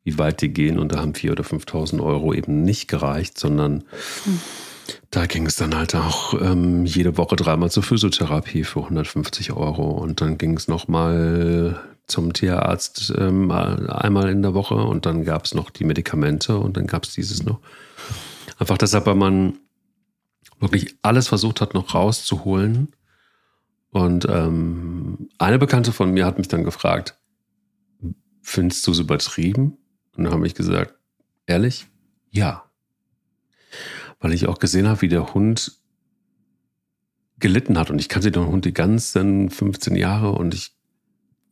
wie 0.05 0.19
weit 0.19 0.41
die 0.41 0.49
gehen. 0.53 0.79
Und 0.79 0.93
da 0.93 1.01
haben 1.01 1.13
4.000 1.13 1.33
oder 1.33 1.45
5.000 1.45 2.03
Euro 2.03 2.35
eben 2.35 2.63
nicht 2.63 2.89
gereicht, 2.89 3.39
sondern 3.39 3.85
mhm. 4.25 4.41
da 5.11 5.27
ging 5.27 5.47
es 5.47 5.57
dann 5.57 5.75
halt 5.75 5.95
auch 5.95 6.35
ähm, 6.41 6.85
jede 6.85 7.17
Woche 7.17 7.37
dreimal 7.37 7.71
zur 7.71 7.83
Physiotherapie 7.83 8.65
für 8.65 8.81
150 8.81 9.53
Euro. 9.53 9.91
Und 9.91 10.21
dann 10.21 10.39
ging 10.39 10.57
es 10.57 10.69
nochmal 10.69 11.81
zum 12.07 12.33
Tierarzt 12.33 13.13
ähm, 13.17 13.51
einmal 13.51 14.29
in 14.31 14.43
der 14.43 14.55
Woche 14.55 14.75
und 14.75 15.07
dann 15.07 15.25
gab 15.25 15.45
es 15.45 15.55
noch 15.55 15.71
die 15.71 15.85
Medikamente 15.85 16.59
und 16.59 16.77
dann 16.77 16.87
gab 16.87 17.05
es 17.05 17.13
dieses 17.13 17.45
noch. 17.45 17.61
Einfach 18.59 18.79
deshalb, 18.79 19.07
weil 19.07 19.15
man 19.15 19.59
wirklich 20.59 20.97
alles 21.03 21.29
versucht 21.29 21.61
hat, 21.61 21.73
noch 21.73 21.95
rauszuholen. 21.95 22.89
Und 23.91 24.27
ähm, 24.29 25.31
eine 25.39 25.59
Bekannte 25.59 25.93
von 25.93 26.11
mir 26.11 26.27
hat 26.27 26.39
mich 26.39 26.49
dann 26.49 26.65
gefragt, 26.65 27.19
findest 28.43 28.87
du 28.87 28.93
es 28.93 28.99
übertrieben? 28.99 29.79
Und 30.21 30.25
dann 30.25 30.35
habe 30.35 30.47
ich 30.47 30.55
gesagt, 30.55 30.97
ehrlich, 31.47 31.87
ja. 32.31 32.71
Weil 34.19 34.35
ich 34.35 34.49
auch 34.49 34.59
gesehen 34.59 34.87
habe, 34.87 35.01
wie 35.01 35.09
der 35.09 35.33
Hund 35.33 35.81
gelitten 37.39 37.79
hat. 37.79 37.89
Und 37.89 37.99
ich 38.03 38.11
kannte 38.11 38.31
den 38.31 38.47
Hund 38.47 38.67
die 38.67 38.75
ganzen 38.75 39.49
15 39.49 39.97
Jahre 39.97 40.33
und 40.33 40.53
ich 40.53 40.77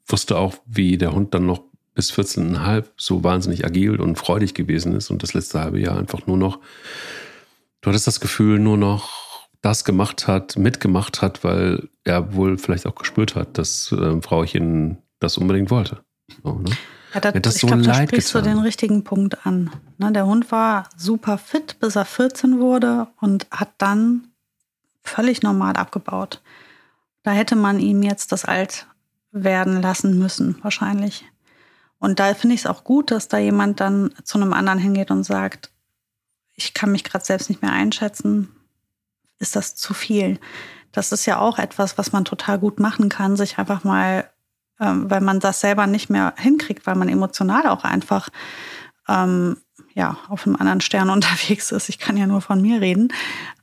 wusste 0.06 0.36
auch, 0.36 0.56
wie 0.66 0.98
der 0.98 1.12
Hund 1.12 1.32
dann 1.32 1.46
noch 1.46 1.62
bis 1.94 2.12
14,5 2.12 2.84
so 2.98 3.24
wahnsinnig 3.24 3.64
agil 3.64 4.02
und 4.02 4.16
freudig 4.16 4.52
gewesen 4.52 4.94
ist 4.94 5.08
und 5.08 5.22
das 5.22 5.32
letzte 5.32 5.60
halbe 5.60 5.80
Jahr 5.80 5.96
einfach 5.96 6.26
nur 6.26 6.36
noch, 6.36 6.60
du 7.80 7.88
hattest 7.88 8.06
das 8.06 8.20
Gefühl, 8.20 8.58
nur 8.58 8.76
noch 8.76 9.48
das 9.62 9.86
gemacht 9.86 10.26
hat, 10.26 10.58
mitgemacht 10.58 11.22
hat, 11.22 11.42
weil 11.42 11.88
er 12.04 12.34
wohl 12.34 12.58
vielleicht 12.58 12.86
auch 12.86 12.96
gespürt 12.96 13.34
hat, 13.34 13.56
dass 13.56 13.92
äh, 13.92 14.20
Frauchen 14.20 14.98
das 15.20 15.38
unbedingt 15.38 15.70
wollte. 15.70 16.04
So, 16.44 16.58
ne? 16.58 16.70
Ja, 17.14 17.20
das, 17.20 17.34
das 17.40 17.54
ich 17.56 17.60
so 17.62 17.66
glaube, 17.68 17.82
da 17.82 17.94
sprichst 17.94 18.32
getan. 18.32 18.44
du 18.44 18.50
den 18.50 18.58
richtigen 18.58 19.04
Punkt 19.04 19.46
an. 19.46 19.70
Ne, 19.98 20.12
der 20.12 20.26
Hund 20.26 20.50
war 20.52 20.88
super 20.96 21.38
fit, 21.38 21.78
bis 21.80 21.96
er 21.96 22.04
14 22.04 22.58
wurde 22.58 23.08
und 23.20 23.46
hat 23.50 23.70
dann 23.78 24.28
völlig 25.02 25.42
normal 25.42 25.76
abgebaut. 25.76 26.42
Da 27.22 27.32
hätte 27.32 27.56
man 27.56 27.80
ihm 27.80 28.02
jetzt 28.02 28.32
das 28.32 28.44
alt 28.44 28.86
werden 29.32 29.82
lassen 29.82 30.18
müssen, 30.18 30.56
wahrscheinlich. 30.62 31.24
Und 31.98 32.20
da 32.20 32.32
finde 32.34 32.54
ich 32.54 32.62
es 32.62 32.66
auch 32.66 32.84
gut, 32.84 33.10
dass 33.10 33.28
da 33.28 33.38
jemand 33.38 33.80
dann 33.80 34.14
zu 34.22 34.38
einem 34.38 34.52
anderen 34.52 34.78
hingeht 34.78 35.10
und 35.10 35.24
sagt, 35.24 35.70
ich 36.54 36.74
kann 36.74 36.92
mich 36.92 37.04
gerade 37.04 37.24
selbst 37.24 37.48
nicht 37.48 37.62
mehr 37.62 37.72
einschätzen, 37.72 38.48
ist 39.38 39.56
das 39.56 39.74
zu 39.76 39.94
viel? 39.94 40.38
Das 40.92 41.12
ist 41.12 41.26
ja 41.26 41.38
auch 41.38 41.58
etwas, 41.58 41.98
was 41.98 42.12
man 42.12 42.24
total 42.24 42.58
gut 42.58 42.80
machen 42.80 43.08
kann, 43.08 43.36
sich 43.36 43.58
einfach 43.58 43.84
mal, 43.84 44.28
ähm, 44.80 45.10
weil 45.10 45.20
man 45.20 45.40
das 45.40 45.60
selber 45.60 45.86
nicht 45.86 46.10
mehr 46.10 46.34
hinkriegt, 46.36 46.86
weil 46.86 46.94
man 46.94 47.08
emotional 47.08 47.66
auch 47.66 47.84
einfach 47.84 48.28
ähm, 49.08 49.56
ja, 49.94 50.16
auf 50.28 50.46
einem 50.46 50.56
anderen 50.56 50.80
Stern 50.80 51.10
unterwegs 51.10 51.72
ist, 51.72 51.88
ich 51.88 51.98
kann 51.98 52.16
ja 52.16 52.26
nur 52.26 52.40
von 52.40 52.60
mir 52.60 52.80
reden, 52.80 53.12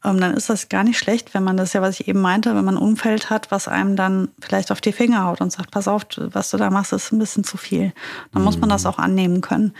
ähm, 0.03 0.19
dann 0.19 0.33
ist 0.33 0.49
das 0.49 0.69
gar 0.69 0.83
nicht 0.83 0.97
schlecht, 0.97 1.33
wenn 1.33 1.43
man 1.43 1.57
das 1.57 1.73
ja, 1.73 1.81
was 1.81 1.99
ich 1.99 2.07
eben 2.07 2.21
meinte, 2.21 2.55
wenn 2.55 2.65
man 2.65 2.75
ein 2.75 2.81
Umfeld 2.81 3.29
hat, 3.29 3.51
was 3.51 3.67
einem 3.67 3.95
dann 3.95 4.29
vielleicht 4.39 4.71
auf 4.71 4.81
die 4.81 4.91
Finger 4.91 5.23
haut 5.25 5.41
und 5.41 5.51
sagt, 5.51 5.71
pass 5.71 5.87
auf, 5.87 6.03
was 6.17 6.51
du 6.51 6.57
da 6.57 6.69
machst, 6.69 6.93
ist 6.93 7.11
ein 7.11 7.19
bisschen 7.19 7.43
zu 7.43 7.57
viel. 7.57 7.93
Dann 8.31 8.41
mhm. 8.41 8.45
muss 8.45 8.57
man 8.57 8.69
das 8.69 8.83
mhm. 8.83 8.89
auch 8.89 8.99
annehmen 8.99 9.41
können. 9.41 9.73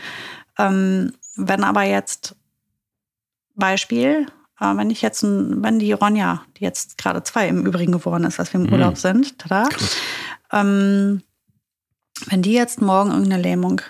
Ähm, 0.58 1.12
wenn 1.36 1.62
aber 1.62 1.82
jetzt 1.82 2.34
Beispiel, 3.54 4.26
äh, 4.60 4.76
wenn 4.76 4.90
ich 4.90 5.02
jetzt, 5.02 5.22
ein, 5.22 5.62
wenn 5.62 5.78
die 5.78 5.92
Ronja, 5.92 6.42
die 6.56 6.64
jetzt 6.64 6.96
gerade 6.96 7.22
zwei 7.22 7.48
im 7.48 7.66
Übrigen 7.66 7.92
geworden 7.92 8.24
ist, 8.24 8.40
als 8.40 8.52
wir 8.52 8.60
im 8.60 8.66
mhm. 8.66 8.72
Urlaub 8.72 8.96
sind, 8.96 9.38
tada, 9.38 9.68
ähm, 10.52 11.22
wenn 12.26 12.42
die 12.42 12.52
jetzt 12.52 12.80
morgen 12.80 13.10
irgendeine 13.10 13.42
Lähmung, 13.42 13.82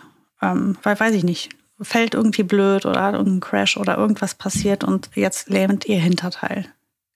ähm, 0.42 0.76
weil 0.82 0.98
weiß 0.98 1.14
ich 1.14 1.24
nicht, 1.24 1.50
fällt 1.80 2.14
irgendwie 2.14 2.42
blöd 2.42 2.86
oder 2.86 3.02
hat 3.02 3.14
irgendeinen 3.14 3.40
Crash 3.40 3.76
oder 3.76 3.96
irgendwas 3.96 4.34
passiert 4.34 4.84
und 4.84 5.10
jetzt 5.14 5.48
lähmt 5.48 5.86
ihr 5.86 5.98
Hinterteil. 5.98 6.66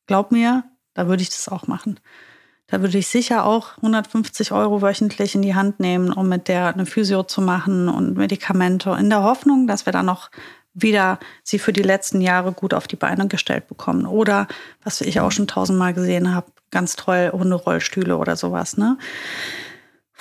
Glaub 0.06 0.32
mir, 0.32 0.64
da 0.94 1.08
würde 1.08 1.22
ich 1.22 1.30
das 1.30 1.48
auch 1.48 1.66
machen. 1.66 1.98
Da 2.66 2.80
würde 2.82 2.98
ich 2.98 3.08
sicher 3.08 3.46
auch 3.46 3.76
150 3.78 4.52
Euro 4.52 4.80
wöchentlich 4.80 5.34
in 5.34 5.42
die 5.42 5.56
Hand 5.56 5.80
nehmen, 5.80 6.12
um 6.12 6.28
mit 6.28 6.46
der 6.46 6.72
eine 6.72 6.86
Physio 6.86 7.24
zu 7.24 7.40
machen 7.42 7.88
und 7.88 8.16
Medikamente, 8.16 8.90
in 8.90 9.10
der 9.10 9.24
Hoffnung, 9.24 9.66
dass 9.66 9.86
wir 9.86 9.92
dann 9.92 10.06
noch 10.06 10.30
wieder 10.74 11.18
sie 11.42 11.58
für 11.58 11.72
die 11.72 11.82
letzten 11.82 12.20
Jahre 12.20 12.52
gut 12.52 12.74
auf 12.74 12.86
die 12.86 12.96
Beine 12.96 13.28
gestellt 13.28 13.68
bekommen. 13.68 14.06
Oder, 14.06 14.46
was 14.84 15.00
ich 15.00 15.20
auch 15.20 15.32
schon 15.32 15.46
tausendmal 15.46 15.94
gesehen 15.94 16.34
habe, 16.34 16.46
ganz 16.70 16.96
toll 16.96 17.30
Hunderollstühle 17.32 18.16
oder 18.16 18.36
sowas. 18.36 18.76
Ne? 18.76 18.96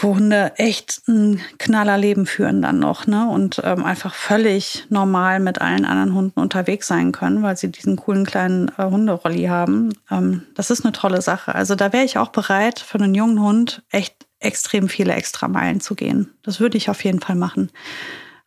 wo 0.01 0.15
Hunde 0.15 0.53
echt 0.55 1.01
ein 1.07 1.41
Knallerleben 1.57 2.25
führen 2.25 2.61
dann 2.61 2.79
noch, 2.79 3.05
ne? 3.05 3.27
Und 3.29 3.61
ähm, 3.65 3.83
einfach 3.83 4.13
völlig 4.13 4.85
normal 4.89 5.41
mit 5.41 5.59
allen 5.59 5.83
anderen 5.83 6.13
Hunden 6.13 6.39
unterwegs 6.39 6.87
sein 6.87 7.11
können, 7.11 7.43
weil 7.43 7.57
sie 7.57 7.69
diesen 7.69 7.97
coolen 7.97 8.25
kleinen 8.25 8.69
äh, 8.77 8.85
Hunderolli 8.85 9.45
haben. 9.45 9.93
Ähm, 10.09 10.43
das 10.55 10.71
ist 10.71 10.85
eine 10.85 10.93
tolle 10.93 11.21
Sache. 11.21 11.53
Also 11.53 11.75
da 11.75 11.91
wäre 11.91 12.05
ich 12.05 12.17
auch 12.17 12.29
bereit, 12.29 12.79
für 12.79 12.97
einen 12.97 13.13
jungen 13.13 13.41
Hund 13.41 13.83
echt 13.91 14.25
extrem 14.39 14.87
viele 14.87 15.13
extra 15.13 15.49
Meilen 15.49 15.81
zu 15.81 15.95
gehen. 15.95 16.31
Das 16.43 16.61
würde 16.61 16.77
ich 16.77 16.89
auf 16.89 17.03
jeden 17.03 17.19
Fall 17.19 17.35
machen. 17.35 17.69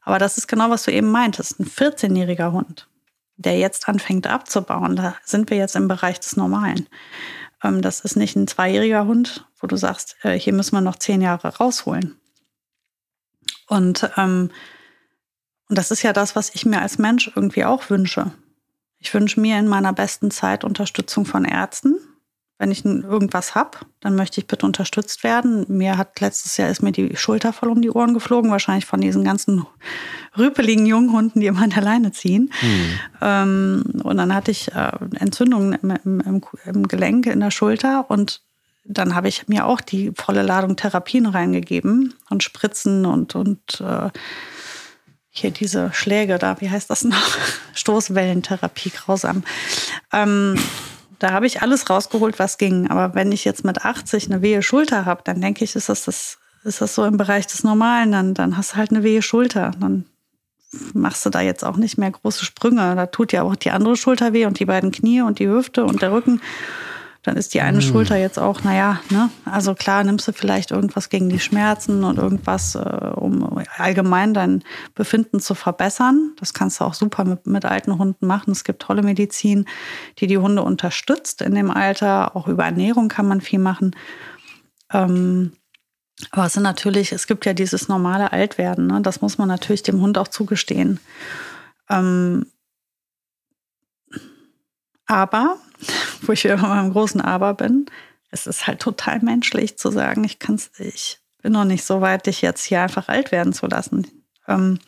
Aber 0.03 0.19
das 0.19 0.39
ist 0.39 0.49
genau, 0.49 0.71
was 0.71 0.83
du 0.85 0.93
eben 0.93 1.11
meintest. 1.11 1.61
Ein 1.61 1.67
14-jähriger 1.67 2.53
Hund, 2.53 2.89
der 3.37 3.59
jetzt 3.59 3.89
anfängt 3.89 4.27
abzubauen, 4.27 4.97
da 4.97 5.17
sind 5.25 5.51
wir 5.51 5.57
jetzt 5.57 5.77
im 5.77 5.89
Bereich 5.89 6.21
des 6.21 6.37
Normalen. 6.37 6.89
Ähm, 7.63 7.83
das 7.83 8.01
ist 8.01 8.17
nicht 8.17 8.37
ein 8.37 8.49
zweijähriger 8.49 9.07
Hund, 9.07 9.47
wo 9.61 9.67
du 9.67 9.77
sagst, 9.77 10.17
äh, 10.23 10.39
hier 10.39 10.53
müssen 10.53 10.75
wir 10.75 10.81
noch 10.81 10.97
zehn 10.97 11.23
Jahre 11.23 11.57
rausholen. 11.57 12.19
Und, 13.69 14.11
ähm, 14.17 14.51
und 15.69 15.79
das 15.79 15.91
ist 15.91 16.03
ja 16.03 16.13
das, 16.13 16.37
was 16.37 16.55
ich 16.55 16.67
mir 16.67 16.83
als 16.83 16.99
Mensch 16.99 17.31
irgendwie 17.35 17.65
auch 17.65 17.89
wünsche. 17.89 18.33
Ich 18.99 19.15
wünsche 19.15 19.41
mir 19.41 19.59
in 19.59 19.69
meiner 19.69 19.93
besten 19.93 20.31
Zeit 20.31 20.65
Unterstützung 20.65 21.25
von 21.25 21.45
Ärzten, 21.45 21.99
wenn 22.63 22.71
ich 22.71 22.85
irgendwas 22.85 23.57
habe, 23.57 23.79
dann 23.99 24.15
möchte 24.15 24.41
ich 24.41 24.47
bitte 24.47 24.65
unterstützt 24.65 25.25
werden. 25.25 25.65
Mir 25.67 25.99
hat 25.99 26.21
letztes 26.21 26.57
Jahr 26.59 26.71
ist 26.71 26.81
mir 26.81 26.93
die 26.93 27.17
Schulter 27.17 27.53
voll 27.53 27.71
um 27.71 27.83
die 27.83 27.91
Ohren 27.91 28.15
geflogen, 28.15 28.53
wahrscheinlich 28.53 28.87
von 28.87 29.01
diesen 29.01 29.25
ganzen 29.25 29.67
rüpeligen 30.39 30.87
Junghunden, 30.87 31.41
die 31.41 31.49
immer 31.49 31.63
an 31.65 31.71
der 31.71 31.83
Leine 31.83 32.13
ziehen. 32.13 32.53
Mhm. 32.63 34.01
Und 34.05 34.17
dann 34.17 34.33
hatte 34.33 34.53
ich 34.53 34.73
äh, 34.73 34.93
Entzündungen 35.19 35.73
im, 35.73 36.21
im, 36.21 36.43
im 36.65 36.87
Gelenk 36.87 37.27
in 37.27 37.41
der 37.41 37.51
Schulter 37.51 38.09
und 38.09 38.43
dann 38.85 39.17
habe 39.17 39.27
ich 39.27 39.49
mir 39.49 39.67
auch 39.67 39.81
die 39.81 40.13
volle 40.15 40.43
Ladung 40.43 40.77
Therapien 40.77 41.27
reingegeben 41.27 42.15
und 42.31 42.45
Spritzen 42.45 43.07
und, 43.07 43.35
und 43.35 43.81
äh, 43.81 44.11
hier 45.31 45.51
diese 45.51 45.93
Schläge 45.93 46.39
da, 46.39 46.61
wie 46.61 46.71
heißt 46.71 46.91
das 46.91 47.03
noch? 47.03 47.37
Stoßwellentherapie, 47.75 48.91
grausam. 48.91 49.43
Ähm, 50.13 50.57
da 51.23 51.33
habe 51.33 51.47
ich 51.47 51.63
alles 51.63 51.89
rausgeholt, 51.89 52.41
was 52.41 52.59
ging. 52.59 52.91
Aber 52.91 53.15
wenn 53.15 53.31
ich 53.31 53.45
jetzt 53.45 53.65
mit 53.65 53.85
80 53.85 54.27
eine 54.27 54.43
wehe 54.43 54.61
Schulter 54.63 55.05
habe, 55.05 55.23
dann 55.25 55.41
denke 55.41 55.63
ich, 55.63 55.77
ist 55.77 55.89
das, 55.89 56.05
das, 56.05 56.39
ist 56.65 56.81
das 56.81 56.97
so 56.97 57.05
im 57.05 57.17
Bereich 57.17 57.47
des 57.47 57.63
Normalen. 57.63 58.11
Dann, 58.11 58.35
dann 58.35 58.57
hast 58.57 58.73
du 58.73 58.77
halt 58.77 58.91
eine 58.91 59.05
wehe 59.05 59.23
Schulter. 59.23 59.71
Dann 59.79 60.05
machst 60.95 61.25
du 61.25 61.31
da 61.31 61.41
jetzt 61.41 61.65
auch 61.65 61.77
nicht 61.77 61.97
mehr 61.97 62.11
große 62.11 62.45
Sprünge. 62.45 62.97
Da 62.97 63.07
tut 63.07 63.33
ja 63.33 63.43
auch 63.43 63.55
die 63.55 63.71
andere 63.71 63.97
Schulter 63.97 64.33
weh 64.33 64.47
und 64.47 64.59
die 64.59 64.65
beiden 64.65 64.91
Knie 64.91 65.23
und 65.23 65.39
die 65.39 65.49
Hüfte 65.49 65.85
und 65.85 66.03
der 66.03 66.11
Rücken 66.11 66.41
dann 67.23 67.37
ist 67.37 67.55
die 67.55 67.61
eine 67.61 67.79
mhm. 67.79 67.83
Schulter 67.83 68.17
jetzt 68.17 68.39
auch, 68.39 68.65
naja, 68.65 69.01
ne? 69.11 69.31
Also 69.45 69.75
klar, 69.75 70.03
nimmst 70.03 70.27
du 70.27 70.33
vielleicht 70.33 70.73
irgendwas 70.73 71.09
gegen 71.09 71.29
die 71.29 71.39
Schmerzen 71.39 72.03
und 72.03 72.19
irgendwas, 72.19 72.75
äh, 72.75 72.79
um 72.79 73.63
allgemein 73.77 74.35
dein 74.35 74.65
Befinden 74.95 75.39
zu 75.39 75.55
verbessern. 75.55 76.33
Das 76.41 76.53
kannst 76.53 76.81
du 76.81 76.85
auch 76.85 76.95
super 76.95 77.25
mit, 77.25 77.47
mit 77.47 77.65
alten 77.65 77.97
Hunden 77.97 78.27
machen. 78.27 78.51
Es 78.51 78.65
gibt 78.65 78.83
tolle 78.83 79.03
Medizin, 79.03 79.67
die 80.19 80.27
die 80.27 80.39
Hunde 80.39 80.63
unterstützt 80.63 81.43
in 81.43 81.55
dem 81.55 81.71
Alter. 81.71 82.35
Auch 82.35 82.49
über 82.49 82.65
Ernährung 82.65 83.09
kann 83.09 83.29
man 83.29 83.41
viel 83.41 83.61
machen. 83.61 83.95
Ähm, 84.93 85.53
aber 86.33 86.47
es 86.47 86.55
sind 86.55 86.65
natürlich, 86.65 87.13
es 87.13 87.29
gibt 87.29 87.47
ja 87.47 87.55
dieses 87.55 87.89
normale 87.89 88.33
Altwerden. 88.33 88.89
Ne? 88.89 89.01
Das 89.01 89.21
muss 89.21 89.39
man 89.39 89.49
natürlich 89.49 89.85
dem 89.85 90.01
Hund 90.01 90.19
auch 90.19 90.29
zugestehen. 90.29 90.99
Ähm, 91.89 92.47
aber 95.07 95.59
wo 96.23 96.33
ich 96.33 96.45
immer 96.45 96.69
beim 96.69 96.93
großen 96.93 97.21
Aber 97.21 97.55
bin. 97.55 97.87
Es 98.31 98.47
ist 98.47 98.67
halt 98.67 98.81
total 98.81 99.21
menschlich 99.21 99.77
zu 99.77 99.91
sagen, 99.91 100.25
ich 100.25 100.39
kann's, 100.39 100.71
ich 100.79 101.21
bin 101.43 101.53
noch 101.53 101.65
nicht 101.65 101.85
so 101.85 102.01
weit, 102.01 102.27
dich 102.27 102.41
jetzt 102.43 102.65
hier 102.65 102.81
einfach 102.81 103.09
alt 103.09 103.33
werden 103.33 103.53
zu 103.53 103.67
lassen. 103.67 104.07
Ähm, 104.49 104.79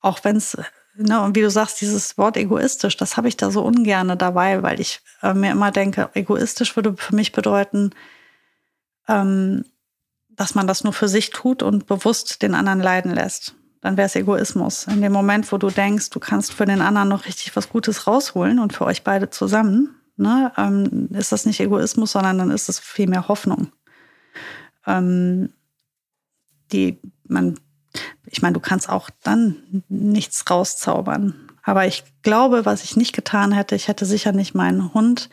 auch 0.00 0.24
wenn 0.24 0.36
es, 0.36 0.56
ne, 0.96 1.20
und 1.20 1.36
wie 1.36 1.42
du 1.42 1.50
sagst, 1.50 1.80
dieses 1.80 2.16
Wort 2.16 2.36
egoistisch, 2.36 2.96
das 2.96 3.16
habe 3.16 3.28
ich 3.28 3.36
da 3.36 3.50
so 3.50 3.62
ungerne 3.62 4.16
dabei, 4.16 4.62
weil 4.62 4.80
ich 4.80 5.00
äh, 5.22 5.34
mir 5.34 5.50
immer 5.50 5.70
denke, 5.70 6.10
egoistisch 6.14 6.76
würde 6.76 6.96
für 6.96 7.14
mich 7.14 7.32
bedeuten, 7.32 7.90
ähm, 9.08 9.64
dass 10.30 10.54
man 10.54 10.66
das 10.66 10.84
nur 10.84 10.92
für 10.92 11.08
sich 11.08 11.30
tut 11.30 11.62
und 11.62 11.86
bewusst 11.86 12.42
den 12.42 12.54
anderen 12.54 12.80
leiden 12.80 13.12
lässt. 13.12 13.54
Dann 13.80 13.96
wäre 13.96 14.06
es 14.06 14.16
Egoismus. 14.16 14.86
In 14.88 15.02
dem 15.02 15.12
Moment, 15.12 15.50
wo 15.52 15.58
du 15.58 15.70
denkst, 15.70 16.10
du 16.10 16.18
kannst 16.20 16.52
für 16.52 16.64
den 16.64 16.80
anderen 16.80 17.08
noch 17.08 17.26
richtig 17.26 17.54
was 17.54 17.68
Gutes 17.68 18.06
rausholen 18.06 18.58
und 18.58 18.72
für 18.72 18.84
euch 18.84 19.04
beide 19.04 19.30
zusammen, 19.30 19.94
ne, 20.16 20.52
ähm, 20.56 21.08
ist 21.12 21.32
das 21.32 21.46
nicht 21.46 21.60
Egoismus, 21.60 22.12
sondern 22.12 22.38
dann 22.38 22.50
ist 22.50 22.68
es 22.68 22.78
vielmehr 22.80 23.28
Hoffnung. 23.28 23.72
Ähm, 24.86 25.50
die 26.72 27.00
man, 27.26 27.58
ich 28.26 28.42
meine, 28.42 28.54
du 28.54 28.60
kannst 28.60 28.88
auch 28.88 29.10
dann 29.22 29.84
nichts 29.88 30.44
rauszaubern. 30.50 31.48
Aber 31.62 31.86
ich 31.86 32.04
glaube, 32.22 32.64
was 32.64 32.84
ich 32.84 32.96
nicht 32.96 33.14
getan 33.14 33.52
hätte, 33.52 33.74
ich 33.74 33.88
hätte 33.88 34.06
sicher 34.06 34.32
nicht 34.32 34.54
meinen 34.54 34.92
Hund 34.94 35.28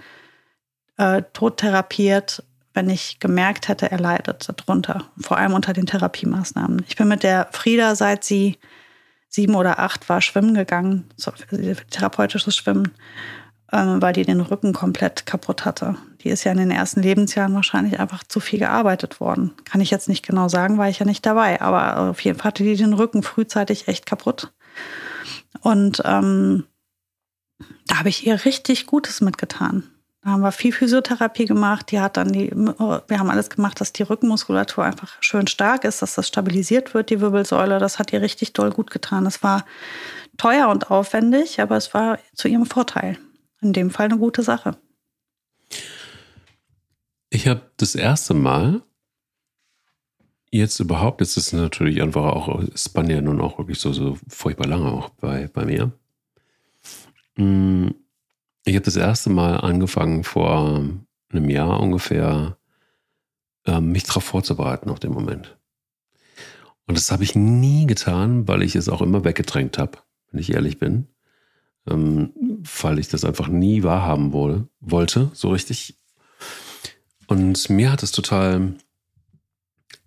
äh, 0.98 1.24
tot 1.34 1.58
therapiert, 1.58 2.44
wenn 2.76 2.90
ich 2.90 3.20
gemerkt 3.20 3.68
hätte, 3.68 3.92
er 3.92 4.00
leidet 4.00 4.48
darunter, 4.48 5.06
vor 5.20 5.38
allem 5.38 5.54
unter 5.54 5.74
den 5.74 5.88
Therapiemaßnahmen. 5.88 6.86
Ich 6.88 6.96
bin 6.96 7.08
mit 7.08 7.24
der 7.24 7.48
Frieda, 7.52 7.96
seit 7.96 8.24
sie 8.24 8.58
sieben 9.30 9.56
oder 9.56 9.80
acht 9.80 10.08
war, 10.08 10.22
schwimmen 10.22 10.54
gegangen, 10.54 11.06
so, 11.18 11.32
therapeutisches 11.90 12.56
Schwimmen 12.56 12.92
ähm, 13.72 14.02
weil 14.02 14.14
die 14.14 14.24
den 14.24 14.42
Rücken 14.42 14.74
komplett 14.74 15.26
kaputt 15.26 15.66
hatte. 15.66 15.96
Die 16.22 16.30
ist 16.30 16.44
ja 16.44 16.52
in 16.52 16.58
den 16.58 16.72
ersten 16.72 17.02
Lebensjahren 17.02 17.54
wahrscheinlich 17.54 18.00
einfach 18.00 18.24
zu 18.24 18.40
viel 18.40 18.60
gearbeitet 18.60 19.20
worden. 19.20 19.54
Kann 19.66 19.82
ich 19.82 19.92
jetzt 19.92 20.08
nicht 20.08 20.26
genau 20.26 20.48
sagen, 20.48 20.78
war 20.78 20.90
ich 20.90 21.00
ja 21.00 21.06
nicht 21.06 21.26
dabei. 21.26 21.62
Aber 21.62 22.10
auf 22.10 22.20
jeden 22.22 22.38
Fall 22.38 22.50
hatte 22.50 22.64
die 22.64 22.76
den 22.76 22.94
Rücken 22.94 23.24
frühzeitig 23.24 23.88
echt 23.88 24.06
kaputt. 24.06 24.54
Und 25.62 26.02
ähm, 26.06 26.66
da 27.88 28.00
habe 28.00 28.10
ich 28.10 28.26
ihr 28.26 28.46
richtig 28.46 28.86
Gutes 28.86 29.22
mitgetan. 29.22 29.84
Da 30.26 30.32
haben 30.32 30.42
wir 30.42 30.52
viel 30.52 30.72
Physiotherapie 30.72 31.46
gemacht. 31.46 31.92
Die 31.92 32.00
hat 32.00 32.18
dann 32.18 32.32
die, 32.32 32.50
wir 32.50 33.20
haben 33.20 33.30
alles 33.30 33.52
gemacht, 33.52 33.80
dass 33.80 33.94
die 33.94 34.02
Rückenmuskulatur 34.02 34.84
einfach 34.84 35.18
schön 35.20 35.46
stark 35.46 35.84
ist, 35.84 36.02
dass 36.02 36.16
das 36.16 36.28
stabilisiert 36.28 36.96
wird, 36.96 37.12
die 37.12 37.22
Wirbelsäule. 37.22 37.78
Das 37.78 38.00
hat 38.00 38.12
ihr 38.12 38.22
richtig 38.24 38.54
doll 38.54 38.72
gut 38.72 38.90
getan. 38.90 39.28
Es 39.28 39.44
war 39.44 39.66
teuer 40.38 40.70
und 40.70 40.90
aufwendig, 40.90 41.62
aber 41.62 41.78
es 41.78 41.94
war 41.94 42.18
zu 42.34 42.48
ihrem 42.48 42.66
Vorteil 42.66 43.20
in 43.62 43.72
dem 43.72 43.92
Fall 43.92 44.08
eine 44.08 44.18
gute 44.18 44.42
Sache. 44.42 44.76
Ich 47.30 47.48
habe 47.48 47.62
das 47.78 47.94
erste 47.94 48.34
Mal 48.34 48.82
jetzt 50.50 50.80
überhaupt, 50.80 51.22
jetzt 51.22 51.38
ist 51.38 51.54
natürlich 51.54 52.02
einfach 52.02 52.24
auch, 52.24 52.64
Spann 52.74 53.12
ja 53.12 53.22
nun 53.22 53.42
auch 53.42 53.60
wirklich 53.60 53.78
so, 53.78 53.94
so 53.94 54.18
furchtbar 54.28 54.66
lange 54.66 54.92
auch 54.92 55.10
bei, 55.10 55.50
bei 55.54 55.66
mir. 55.66 55.92
Mm, 57.36 57.90
ich 58.66 58.76
habe 58.76 58.86
das 58.86 58.96
erste 58.96 59.30
Mal 59.30 59.58
angefangen 59.58 60.24
vor 60.24 60.84
einem 61.30 61.50
Jahr 61.50 61.80
ungefähr 61.80 62.58
ähm, 63.66 63.92
mich 63.92 64.04
darauf 64.04 64.24
vorzubereiten 64.24 64.90
auf 64.90 65.00
den 65.00 65.12
Moment. 65.12 65.58
Und 66.88 66.98
das 66.98 67.12
habe 67.12 67.24
ich 67.24 67.36
nie 67.36 67.88
getan, 67.88 68.48
weil 68.48 68.62
ich 68.62 68.76
es 68.76 68.90
auch 68.90 69.02
immer 69.02 69.24
weggedrängt 69.24 69.78
habe, 69.78 70.00
wenn 70.32 70.40
ich 70.40 70.52
ehrlich 70.52 70.78
bin. 70.78 71.08
Ähm, 71.88 72.34
weil 72.82 73.00
ich 73.00 73.08
das 73.08 73.26
einfach 73.26 73.48
nie 73.48 73.84
wahrhaben 73.84 74.34
wollte, 74.34 75.30
so 75.34 75.50
richtig. 75.50 75.96
Und 77.28 77.70
mir 77.70 77.92
hat 77.92 78.02
es 78.02 78.12
total 78.12 78.74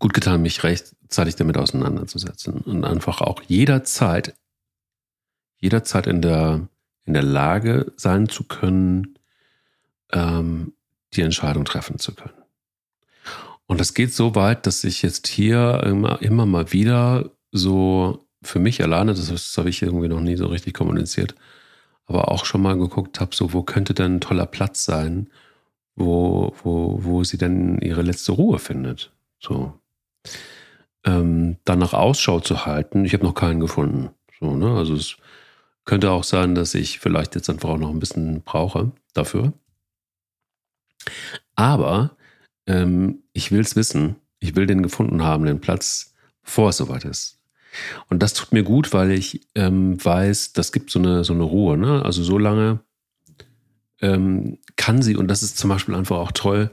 gut 0.00 0.14
getan, 0.14 0.42
mich 0.42 0.64
rechtzeitig 0.64 1.36
damit 1.36 1.56
auseinanderzusetzen 1.56 2.54
und 2.54 2.84
einfach 2.84 3.20
auch 3.20 3.42
jederzeit, 3.42 4.34
jederzeit 5.58 6.06
in 6.08 6.22
der, 6.22 6.68
in 7.08 7.14
der 7.14 7.22
Lage 7.22 7.92
sein 7.96 8.28
zu 8.28 8.44
können, 8.44 9.18
ähm, 10.12 10.74
die 11.14 11.22
Entscheidung 11.22 11.64
treffen 11.64 11.98
zu 11.98 12.14
können. 12.14 12.34
Und 13.66 13.80
das 13.80 13.94
geht 13.94 14.14
so 14.14 14.34
weit, 14.34 14.66
dass 14.66 14.84
ich 14.84 15.02
jetzt 15.02 15.26
hier 15.26 15.82
immer, 15.84 16.22
immer 16.22 16.46
mal 16.46 16.72
wieder 16.72 17.30
so 17.50 18.26
für 18.42 18.58
mich 18.58 18.82
alleine, 18.82 19.14
das, 19.14 19.28
das 19.28 19.56
habe 19.58 19.70
ich 19.70 19.82
irgendwie 19.82 20.08
noch 20.08 20.20
nie 20.20 20.36
so 20.36 20.46
richtig 20.46 20.74
kommuniziert, 20.74 21.34
aber 22.06 22.30
auch 22.30 22.44
schon 22.44 22.62
mal 22.62 22.78
geguckt 22.78 23.20
habe, 23.20 23.34
so 23.34 23.52
wo 23.52 23.62
könnte 23.62 23.94
denn 23.94 24.16
ein 24.16 24.20
toller 24.20 24.46
Platz 24.46 24.84
sein, 24.84 25.28
wo, 25.96 26.54
wo, 26.62 27.02
wo 27.02 27.24
sie 27.24 27.38
denn 27.38 27.78
ihre 27.78 28.02
letzte 28.02 28.32
Ruhe 28.32 28.58
findet. 28.58 29.12
So. 29.40 29.74
Ähm, 31.04 31.56
dann 31.64 31.78
nach 31.78 31.94
Ausschau 31.94 32.40
zu 32.40 32.66
halten, 32.66 33.04
ich 33.04 33.14
habe 33.14 33.24
noch 33.24 33.34
keinen 33.34 33.60
gefunden. 33.60 34.10
So, 34.38 34.56
ne? 34.56 34.76
Also 34.76 34.94
es 34.94 35.16
könnte 35.88 36.10
auch 36.10 36.22
sein, 36.22 36.54
dass 36.54 36.74
ich 36.74 36.98
vielleicht 36.98 37.34
jetzt 37.34 37.48
einfach 37.48 37.70
auch 37.70 37.78
noch 37.78 37.88
ein 37.88 37.98
bisschen 37.98 38.42
brauche 38.42 38.92
dafür. 39.14 39.54
Aber 41.54 42.10
ähm, 42.66 43.22
ich 43.32 43.50
will 43.52 43.60
es 43.60 43.74
wissen. 43.74 44.16
Ich 44.38 44.54
will 44.54 44.66
den 44.66 44.82
gefunden 44.82 45.22
haben, 45.22 45.46
den 45.46 45.62
Platz, 45.62 46.14
bevor 46.42 46.68
es 46.68 46.76
soweit 46.76 47.06
ist. 47.06 47.40
Und 48.10 48.22
das 48.22 48.34
tut 48.34 48.52
mir 48.52 48.64
gut, 48.64 48.92
weil 48.92 49.10
ich 49.12 49.48
ähm, 49.54 50.04
weiß, 50.04 50.52
das 50.52 50.72
gibt 50.72 50.90
so 50.90 50.98
eine, 50.98 51.24
so 51.24 51.32
eine 51.32 51.44
Ruhe. 51.44 51.78
Ne? 51.78 52.04
Also 52.04 52.22
so 52.22 52.36
lange 52.36 52.80
ähm, 54.02 54.58
kann 54.76 55.00
sie, 55.00 55.16
und 55.16 55.28
das 55.28 55.42
ist 55.42 55.56
zum 55.56 55.70
Beispiel 55.70 55.94
einfach 55.94 56.18
auch 56.18 56.32
toll, 56.32 56.70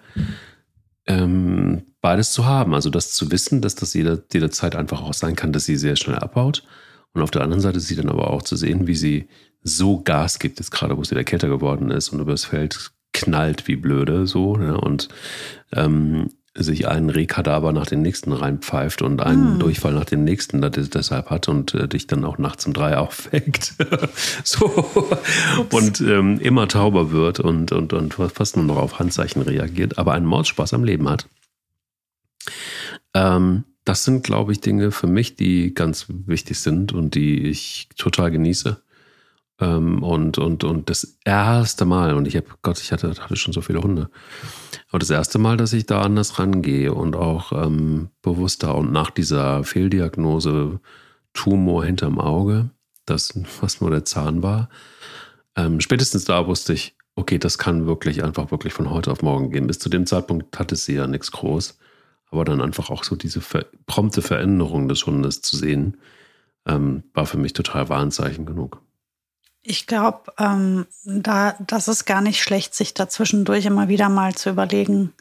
ähm, 1.08 1.84
beides 2.02 2.34
zu 2.34 2.46
haben. 2.46 2.74
Also 2.74 2.90
das 2.90 3.14
zu 3.14 3.32
wissen, 3.32 3.62
dass 3.62 3.76
das 3.76 3.94
jeder, 3.94 4.22
jederzeit 4.34 4.76
einfach 4.76 5.02
auch 5.02 5.14
sein 5.14 5.38
kann, 5.38 5.54
dass 5.54 5.64
sie 5.64 5.78
sehr 5.78 5.96
schnell 5.96 6.18
abbaut. 6.18 6.68
Und 7.16 7.24
auf 7.24 7.32
der 7.32 7.42
anderen 7.42 7.62
Seite 7.62 7.80
sie 7.80 7.96
dann 7.96 8.10
aber 8.10 8.30
auch 8.30 8.44
zu 8.44 8.56
sehen, 8.56 8.88
wie 8.88 8.96
sie 8.96 9.28
so 9.64 10.02
Gas 10.02 10.38
gibt, 10.38 10.60
jetzt 10.60 10.72
gerade, 10.72 10.96
wo 10.98 11.02
es 11.02 11.10
wieder 11.10 11.24
kälter 11.24 11.48
geworden 11.48 11.90
ist 11.90 12.10
und 12.10 12.20
übers 12.20 12.46
Feld 12.46 12.92
knallt 13.14 13.68
wie 13.68 13.78
blöde 13.78 14.28
so. 14.28 14.58
Ne? 14.58 14.80
Und 14.80 15.10
ähm, 15.74 16.30
sich 16.58 16.88
einen 16.88 17.10
Rehkadaver 17.10 17.74
nach 17.74 17.86
dem 17.86 18.02
nächsten 18.02 18.32
reinpfeift 18.32 19.02
und 19.02 19.22
einen 19.22 19.58
mm. 19.58 19.60
Durchfall 19.60 19.94
nach 19.94 20.06
dem 20.06 20.24
nächsten 20.24 20.62
deshalb 20.62 21.30
hat 21.30 21.50
und 21.50 21.74
äh, 21.74 21.88
dich 21.88 22.08
dann 22.08 22.24
auch 22.24 22.38
nachts 22.38 22.66
um 22.66 22.74
drei 22.74 22.98
aufweckt. 22.98 23.74
so. 24.44 25.10
Und 25.72 26.00
ähm, 26.02 26.40
immer 26.40 26.68
tauber 26.68 27.12
wird 27.12 27.42
und, 27.42 27.74
und, 27.74 27.92
und 27.92 28.14
fast 28.14 28.56
nur 28.56 28.66
noch 28.66 28.78
auf 28.78 29.00
Handzeichen 29.00 29.42
reagiert, 29.42 29.98
aber 29.98 30.14
einen 30.14 30.26
Mordspaß 30.26 30.74
am 30.74 30.86
Leben 30.86 31.10
hat. 31.10 31.28
Ähm, 33.14 33.66
das 33.86 34.04
sind, 34.04 34.24
glaube 34.24 34.52
ich, 34.52 34.62
Dinge 34.62 34.92
für 34.92 35.08
mich, 35.08 35.36
die 35.36 35.74
ganz 35.74 36.08
wichtig 36.10 36.60
sind 36.60 36.92
und 36.92 37.16
die 37.16 37.44
ich 37.44 37.88
total 37.96 38.32
genieße. 38.32 38.82
Ähm, 39.62 40.04
und, 40.04 40.38
und, 40.38 40.64
und 40.64 40.90
das 40.90 41.18
erste 41.24 41.86
Mal, 41.86 42.16
und 42.16 42.28
ich 42.28 42.36
habe, 42.36 42.48
Gott, 42.62 42.82
ich 42.82 42.92
hatte, 42.92 43.10
hatte 43.10 43.36
schon 43.38 43.54
so 43.54 43.62
viele 43.62 43.82
Hunde, 43.82 44.10
aber 44.90 45.00
das 45.00 45.10
erste 45.10 45.40
Mal, 45.40 45.56
dass 45.56 45.72
ich 45.72 45.86
da 45.86 46.02
anders 46.02 46.40
rangehe 46.40 46.94
und 46.94 47.16
auch 47.16 47.54
ähm, 47.54 48.10
bewusster 48.22 48.76
und 48.76 48.92
nach 48.92 49.12
dieser 49.12 49.64
Fehldiagnose 49.64 50.80
Tumor 51.34 51.86
hinterm 51.86 52.20
Auge, 52.20 52.70
das 53.06 53.40
was 53.62 53.80
nur 53.80 53.92
der 53.92 54.04
Zahn 54.04 54.44
war, 54.44 54.70
ähm, 55.56 55.80
spätestens 55.80 56.26
da 56.26 56.48
wusste 56.48 56.74
ich, 56.74 56.98
okay, 57.16 57.38
das 57.38 57.58
kann 57.58 57.88
wirklich 57.88 58.24
einfach 58.24 58.52
wirklich 58.52 58.74
von 58.74 58.90
heute 58.90 59.12
auf 59.12 59.22
morgen 59.22 59.52
gehen. 59.52 59.68
Bis 59.68 59.80
zu 59.80 59.90
dem 59.90 60.06
Zeitpunkt 60.06 60.60
hatte 60.60 60.76
sie 60.76 60.96
ja 60.96 61.08
nichts 61.08 61.32
groß, 61.32 61.78
aber 62.36 62.46
dann 62.46 62.62
einfach 62.62 62.90
auch 62.90 63.04
so 63.04 63.16
diese 63.16 63.42
ver 63.42 63.66
prompte 63.88 64.22
Veränderung 64.22 64.88
des 64.88 65.06
Hundes 65.06 65.42
zu 65.42 65.56
sehen, 65.56 65.98
ähm, 66.68 67.04
war 67.14 67.26
für 67.26 67.38
mich 67.38 67.54
total 67.54 67.90
Warnzeichen 67.90 68.46
genug. 68.46 68.82
Ich 69.62 69.88
glaube, 69.88 70.32
ähm, 70.38 70.86
da, 71.06 71.56
das 71.66 71.88
ist 71.88 72.06
gar 72.06 72.22
nicht 72.22 72.42
schlecht, 72.42 72.76
sich 72.76 72.94
dazwischendurch 72.94 73.66
immer 73.66 73.88
wieder 73.88 74.10
mal 74.10 74.36
zu 74.36 74.50
überlegen 74.50 75.14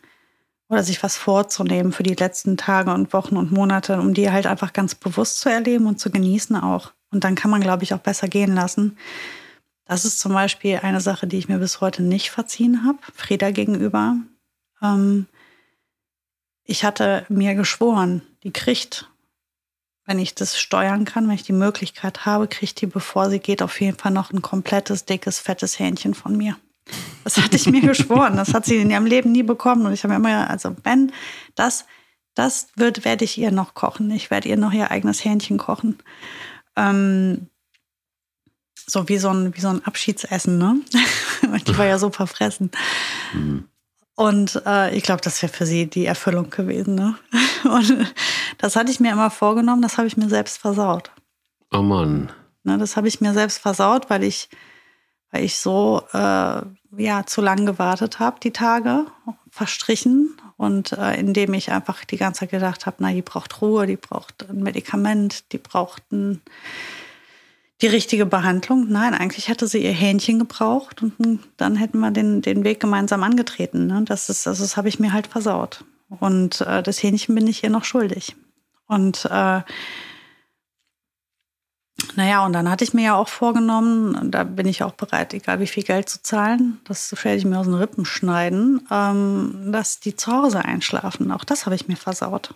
oder 0.69 0.83
sich 0.83 1.03
was 1.03 1.17
vorzunehmen 1.17 1.93
für 1.93 2.03
die 2.03 2.15
letzten 2.15 2.57
Tage 2.57 2.93
und 2.93 3.13
Wochen 3.13 3.37
und 3.37 3.53
Monate, 3.53 3.99
um 3.99 4.13
die 4.13 4.31
halt 4.31 4.47
einfach 4.47 4.73
ganz 4.73 4.95
bewusst 4.95 5.41
zu 5.41 5.49
erleben 5.49 5.87
und 5.87 6.01
zu 6.01 6.11
genießen 6.11 6.57
auch. 6.57 6.93
Und 7.11 7.25
dann 7.25 7.37
kann 7.37 7.51
man, 7.51 7.61
glaube 7.61 7.85
ich, 7.85 7.95
auch 7.95 7.99
besser 8.01 8.29
gehen 8.29 8.55
lassen. 8.55 8.99
Das 9.85 10.05
ist 10.05 10.19
zum 10.19 10.33
Beispiel 10.33 10.81
eine 10.83 11.01
Sache, 11.01 11.27
die 11.27 11.39
ich 11.39 11.49
mir 11.49 11.59
bis 11.59 11.81
heute 11.81 12.03
nicht 12.03 12.31
verziehen 12.31 12.85
habe, 12.85 12.99
Frieda 13.15 13.51
gegenüber. 13.51 14.17
Ähm, 14.83 15.27
ich 16.65 16.85
hatte 16.85 17.27
mir 17.29 17.55
geschworen, 17.55 18.23
die 18.43 18.53
kriegt 18.53 19.09
wenn 20.07 20.19
ich 20.19 20.35
das 20.35 20.59
steuern 20.59 21.05
kann, 21.05 21.27
wenn 21.29 21.35
ich 21.35 21.45
die 21.45 21.53
Möglichkeit 21.53 22.27
habe, 22.27 22.47
kriegt 22.47 22.81
die, 22.81 22.87
bevor 22.87 23.31
sie 23.31 23.39
geht, 23.39 23.63
auf 23.63 23.81
jeden 23.81 23.97
Fall 23.97 24.13
noch 24.13 24.33
ein 24.33 24.43
komplettes, 24.43 25.07
dickes, 25.07 25.39
fettes 25.39 25.79
Hähnchen 25.79 26.15
von 26.15 26.37
mir. 26.37 26.57
Das 27.25 27.39
hatte 27.39 27.57
ich 27.57 27.67
mir 27.67 27.81
geschworen. 27.87 28.37
Das 28.37 28.53
hat 28.53 28.67
sie 28.67 28.77
in 28.77 28.91
ihrem 28.91 29.07
Leben 29.07 29.33
nie 29.33 29.43
bekommen. 29.43 29.87
Und 29.87 29.95
ich 29.95 30.05
habe 30.05 30.15
immer, 30.15 30.51
also 30.51 30.77
wenn 30.85 31.13
das, 31.55 31.87
das 32.35 32.69
wird, 32.77 33.05
werde 33.05 33.25
ich 33.25 33.39
ihr 33.39 33.51
noch 33.51 33.73
kochen. 33.73 34.11
Ich 34.11 34.31
werde 34.31 34.49
ihr 34.49 34.59
noch 34.59 34.73
ihr 34.73 34.91
eigenes 34.91 35.25
Hähnchen 35.25 35.57
kochen. 35.57 35.99
Ähm, 36.77 37.49
so 38.87 39.09
wie 39.09 39.17
so 39.17 39.31
ein, 39.31 39.57
wie 39.57 39.61
so 39.61 39.69
ein 39.69 39.83
Abschiedsessen, 39.87 40.59
ne? 40.59 40.81
die 41.67 41.79
war 41.79 41.87
ja 41.87 41.99
so 41.99 42.11
verfressen. 42.11 42.71
Mhm. 43.33 43.69
Und 44.17 44.63
äh, 44.65 44.95
ich 44.95 45.03
glaube, 45.03 45.23
das 45.23 45.43
wäre 45.43 45.53
für 45.53 45.67
sie 45.67 45.87
die 45.87 46.07
Erfüllung 46.07 46.51
gewesen. 46.51 46.95
Ne? 46.95 47.17
Und 47.65 48.15
das 48.59 48.77
hatte 48.77 48.91
ich 48.91 49.01
mir 49.01 49.13
immer 49.13 49.31
vorgenommen, 49.31 49.83
das 49.83 49.99
habe 49.99 50.07
ich 50.07 50.17
mir 50.17 50.29
selbst 50.29 50.59
versaut. 50.59 51.11
Oh 51.73 51.83
Mann. 51.83 52.31
Ne, 52.63 52.79
das 52.79 52.97
habe 52.97 53.09
ich 53.09 53.21
mir 53.21 53.35
selbst 53.35 53.59
versaut, 53.59 54.09
weil 54.09 54.23
ich, 54.23 54.49
weil 55.31 55.45
ich 55.45 55.59
so 55.59 56.03
äh, 56.13 56.63
ja, 56.97 57.27
zu 57.27 57.41
lang 57.41 57.67
gewartet 57.67 58.21
habe, 58.21 58.41
die 58.41 58.53
Tage 58.53 59.07
verstrichen. 59.51 60.37
Und 60.57 60.93
äh, 60.93 61.19
indem 61.19 61.53
ich 61.53 61.73
einfach 61.73 62.05
die 62.05 62.17
ganze 62.17 62.41
Zeit 62.41 62.51
gedacht 62.51 62.87
habe, 62.87 62.97
na, 63.01 63.11
die 63.13 63.23
braucht 63.23 63.61
Ruhe, 63.61 63.87
die 63.87 63.97
braucht 63.97 64.49
ein 64.49 64.63
Medikament, 64.63 65.53
die 65.53 65.59
braucht 65.59 66.11
ein 66.13 66.41
die 67.83 67.87
richtige 67.87 68.27
Behandlung. 68.27 68.89
Nein, 68.89 69.15
eigentlich 69.15 69.49
hätte 69.49 69.67
sie 69.67 69.85
ihr 69.85 69.93
Hähnchen 69.93 70.39
gebraucht 70.39 71.03
und 71.03 71.41
dann 71.57 71.77
hätten 71.77 71.99
wir 71.99 72.11
den, 72.11 72.41
den 72.41 72.65
Weg 72.65 72.81
gemeinsam 72.81 73.23
angetreten. 73.23 73.87
Ne? 73.87 74.03
Das, 74.05 74.29
ist, 74.29 74.47
also 74.47 74.63
das 74.63 74.77
habe 74.77 74.89
ich 74.89 75.01
mir 75.01 75.13
halt 75.13 75.27
versaut. 75.27 75.85
Und 76.09 76.61
äh, 76.61 76.83
das 76.83 77.03
Hähnchen 77.03 77.35
bin 77.35 77.47
ich 77.47 77.65
ihr 77.65 77.71
noch 77.71 77.85
schuldig. 77.85 78.37
Und 78.87 79.25
äh, 79.31 79.63
naja, 82.17 82.45
und 82.45 82.53
dann 82.53 82.71
hatte 82.71 82.85
ich 82.85 82.95
mir 82.95 83.05
ja 83.05 83.15
auch 83.17 83.29
vorgenommen, 83.29 84.31
da 84.31 84.45
bin 84.45 84.67
ich 84.67 84.83
auch 84.83 84.93
bereit, 84.93 85.35
egal 85.35 85.61
wie 85.61 85.67
viel 85.67 85.83
Geld 85.83 86.09
zu 86.09 86.23
zahlen, 86.23 86.81
das 86.85 87.13
werde 87.25 87.39
ich 87.39 87.45
mir 87.45 87.59
aus 87.59 87.67
den 87.67 87.75
Rippen 87.75 88.05
schneiden, 88.05 88.87
ähm, 88.91 89.71
dass 89.73 90.01
die 90.01 90.15
zu 90.15 90.33
Hause 90.33 90.65
einschlafen. 90.65 91.33
Auch 91.33 91.45
das 91.45 91.67
habe 91.67 91.75
ich 91.75 91.89
mir 91.89 91.97
versaut 91.97 92.55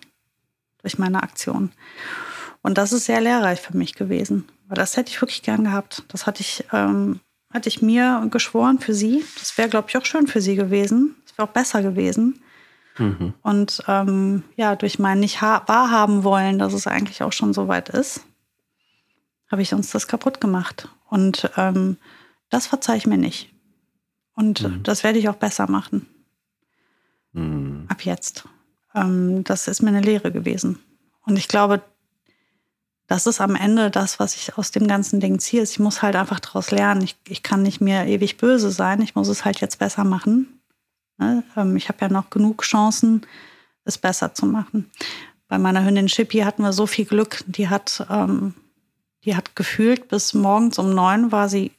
durch 0.83 0.99
meine 0.99 1.23
Aktion. 1.23 1.73
Und 2.63 2.79
das 2.79 2.93
ist 2.93 3.07
sehr 3.07 3.21
lehrreich 3.21 3.61
für 3.61 3.77
mich 3.77 3.95
gewesen. 3.95 4.45
Weil 4.69 4.77
das 4.77 4.97
hätte 4.97 5.11
ich 5.11 5.21
wirklich 5.21 5.43
gern 5.43 5.65
gehabt. 5.65 6.05
Das 6.09 6.27
hatte 6.27 6.43
ich, 6.43 6.65
ähm, 6.73 7.21
hatte 7.53 7.69
ich 7.69 7.81
mir 7.81 8.27
geschworen 8.31 8.79
für 8.79 8.93
sie. 8.93 9.25
Das 9.39 9.57
wäre, 9.57 9.69
glaube 9.69 9.89
ich, 9.89 9.97
auch 9.97 10.05
schön 10.05 10.27
für 10.27 10.43
sie 10.43 10.57
gewesen. 10.57 11.17
Das 11.25 11.39
wäre 11.39 11.49
auch 11.49 11.53
besser 11.53 11.83
gewesen. 11.83 12.43
Mhm. 12.99 13.33
Und 13.43 13.83
ähm, 13.89 14.43
ja, 14.57 14.77
durch 14.77 14.99
mein 14.99 15.21
nicht 15.21 15.41
wahrhaben 15.41 16.23
wollen, 16.23 16.59
dass 16.59 16.75
es 16.75 16.87
eigentlich 16.87 17.23
auch 17.23 17.33
schon 17.33 17.55
so 17.55 17.67
weit 17.67 17.89
ist, 17.89 18.21
habe 19.51 19.63
ich 19.63 19.73
uns 19.73 19.91
das 19.91 20.07
kaputt 20.07 20.41
gemacht. 20.41 20.89
Und 21.09 21.51
ähm, 21.57 21.97
das 22.51 22.67
verzeihe 22.67 22.99
ich 22.99 23.07
mir 23.07 23.17
nicht. 23.17 23.51
Und 24.35 24.63
mhm. 24.63 24.83
das 24.83 25.03
werde 25.03 25.19
ich 25.19 25.31
auch 25.31 25.37
besser 25.37 25.71
machen. 25.71 26.07
Mhm. 27.33 27.87
Ab 27.89 28.03
jetzt. 28.05 28.45
Ähm, 28.95 29.45
das 29.45 29.67
ist 29.67 29.81
mir 29.81 29.89
eine 29.89 30.03
Lehre 30.03 30.31
gewesen. 30.31 30.79
Und 31.23 31.39
ich 31.39 31.49
glaube, 31.49 31.83
das 33.09 33.27
ist 33.27 33.41
am 33.41 33.57
Ende 33.57 33.91
das, 33.91 34.21
was 34.21 34.37
ich 34.37 34.59
aus 34.59 34.71
dem 34.71 34.87
ganzen 34.87 35.19
Ding 35.19 35.39
ziehe. 35.39 35.63
Ich 35.63 35.81
muss 35.81 36.03
halt 36.03 36.15
einfach 36.15 36.41
daraus 36.41 36.71
lernen. 36.71 37.03
Ich, 37.03 37.17
ich 37.27 37.43
kann 37.43 37.63
nicht 37.63 37.81
mehr 37.81 38.07
ewig 38.07 38.37
böse 38.37 38.71
sein. 38.71 39.01
Ich 39.01 39.15
muss 39.15 39.29
es 39.29 39.47
halt 39.47 39.61
jetzt 39.63 39.79
besser 39.79 40.05
machen. 40.05 40.61
Ne? 41.17 41.43
Ähm, 41.57 41.75
ich 41.77 41.89
habe 41.89 41.99
ja 42.03 42.09
noch 42.11 42.29
genug 42.29 42.63
Chancen, 42.63 43.27
es 43.85 43.97
besser 43.97 44.35
zu 44.35 44.45
machen. 44.45 44.91
Bei 45.49 45.57
meiner 45.57 45.85
Hündin 45.87 46.09
Chippy 46.09 46.41
hatten 46.41 46.63
wir 46.63 46.75
so 46.75 46.87
viel 46.87 47.07
Glück. 47.07 47.43
Die 47.47 47.71
hat, 47.71 48.07
ähm, 48.11 48.53
die 49.25 49.35
hat 49.35 49.57
gefühlt, 49.57 50.09
bis 50.09 50.35
morgens 50.35 50.79
um 50.79 50.95
neun 50.95 51.33
war 51.33 51.49
sie 51.49 51.73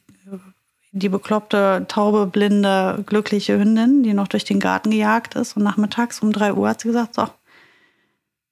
die 0.91 1.09
bekloppte, 1.09 1.85
taube, 1.87 2.25
blinde, 2.25 3.03
glückliche 3.05 3.59
Hündin, 3.59 4.01
die 4.01 4.15
noch 4.15 4.27
durch 4.27 4.45
den 4.45 4.59
Garten 4.59 4.89
gejagt 4.89 5.35
ist. 5.35 5.55
Und 5.55 5.61
nachmittags 5.61 6.21
um 6.21 6.33
drei 6.33 6.53
Uhr 6.53 6.69
hat 6.69 6.81
sie 6.81 6.87
gesagt, 6.87 7.13
so, 7.13 7.27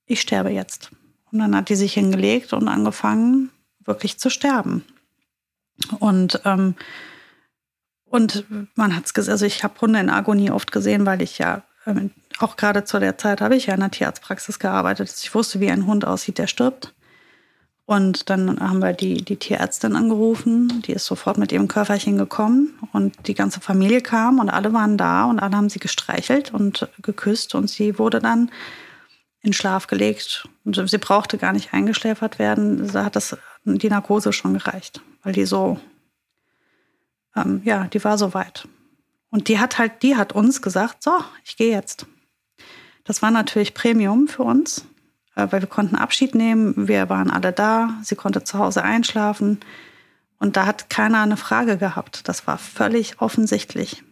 ich 0.05 0.21
sterbe 0.21 0.51
jetzt. 0.51 0.91
Und 1.31 1.39
dann 1.39 1.55
hat 1.55 1.69
die 1.69 1.75
sich 1.75 1.93
hingelegt 1.93 2.53
und 2.53 2.67
angefangen, 2.67 3.51
wirklich 3.85 4.19
zu 4.19 4.29
sterben. 4.29 4.83
Und, 5.99 6.41
ähm, 6.45 6.75
und 8.05 8.45
man 8.75 8.95
hat 8.95 9.05
es 9.05 9.13
gesehen, 9.13 9.31
also 9.31 9.45
ich 9.45 9.63
habe 9.63 9.79
Hunde 9.81 9.99
in 9.99 10.09
Agonie 10.09 10.51
oft 10.51 10.71
gesehen, 10.71 11.05
weil 11.05 11.21
ich 11.21 11.37
ja, 11.37 11.63
ähm, 11.85 12.11
auch 12.39 12.55
gerade 12.55 12.83
zu 12.83 12.99
der 12.99 13.17
Zeit 13.17 13.41
habe 13.41 13.55
ich 13.55 13.67
ja 13.67 13.73
in 13.73 13.79
der 13.81 13.91
Tierarztpraxis 13.91 14.59
gearbeitet. 14.59 15.13
Ich 15.21 15.33
wusste, 15.33 15.59
wie 15.59 15.69
ein 15.69 15.85
Hund 15.85 16.05
aussieht, 16.05 16.37
der 16.37 16.47
stirbt. 16.47 16.93
Und 17.85 18.29
dann 18.29 18.59
haben 18.59 18.79
wir 18.79 18.91
die, 18.91 19.23
die 19.23 19.37
Tierärztin 19.37 19.95
angerufen, 19.95 20.81
die 20.85 20.91
ist 20.91 21.05
sofort 21.05 21.37
mit 21.37 21.53
ihrem 21.53 21.69
Körperchen 21.69 22.17
gekommen 22.17 22.77
und 22.91 23.15
die 23.27 23.33
ganze 23.33 23.61
Familie 23.61 24.01
kam 24.01 24.39
und 24.39 24.49
alle 24.49 24.73
waren 24.73 24.97
da 24.97 25.23
und 25.23 25.39
alle 25.39 25.55
haben 25.55 25.69
sie 25.69 25.79
gestreichelt 25.79 26.53
und 26.53 26.89
geküsst 27.01 27.55
und 27.55 27.69
sie 27.69 27.97
wurde 27.97 28.19
dann 28.19 28.51
in 29.47 29.53
Schlaf 29.53 29.87
gelegt. 29.87 30.47
Und 30.63 30.89
sie 30.89 30.97
brauchte 30.97 31.37
gar 31.37 31.53
nicht 31.53 31.73
eingeschläfert 31.73 32.37
werden. 32.37 32.87
Da 32.91 33.05
hat 33.05 33.15
das 33.15 33.37
die 33.63 33.89
Narkose 33.89 34.31
schon 34.31 34.53
gereicht, 34.53 35.01
weil 35.23 35.33
die 35.33 35.45
so, 35.45 35.79
ähm, 37.35 37.61
ja, 37.65 37.85
die 37.85 38.03
war 38.03 38.17
so 38.17 38.33
weit. 38.33 38.67
Und 39.29 39.47
die 39.47 39.59
hat 39.59 39.77
halt, 39.77 40.03
die 40.03 40.15
hat 40.15 40.33
uns 40.33 40.61
gesagt, 40.61 41.03
so, 41.03 41.11
ich 41.43 41.57
gehe 41.57 41.71
jetzt. 41.71 42.05
Das 43.03 43.21
war 43.21 43.31
natürlich 43.31 43.73
Premium 43.73 44.27
für 44.27 44.43
uns. 44.43 44.85
Äh, 45.37 45.47
weil 45.51 45.61
wir 45.61 45.69
konnten 45.69 45.95
Abschied 45.95 46.35
nehmen, 46.35 46.87
wir 46.87 47.09
waren 47.09 47.29
alle 47.29 47.53
da, 47.53 47.93
sie 48.01 48.15
konnte 48.15 48.43
zu 48.43 48.57
Hause 48.57 48.83
einschlafen 48.83 49.59
und 50.39 50.57
da 50.57 50.65
hat 50.65 50.89
keiner 50.89 51.21
eine 51.21 51.37
Frage 51.37 51.77
gehabt. 51.77 52.27
Das 52.27 52.47
war 52.47 52.57
völlig 52.57 53.21
offensichtlich. 53.21 54.03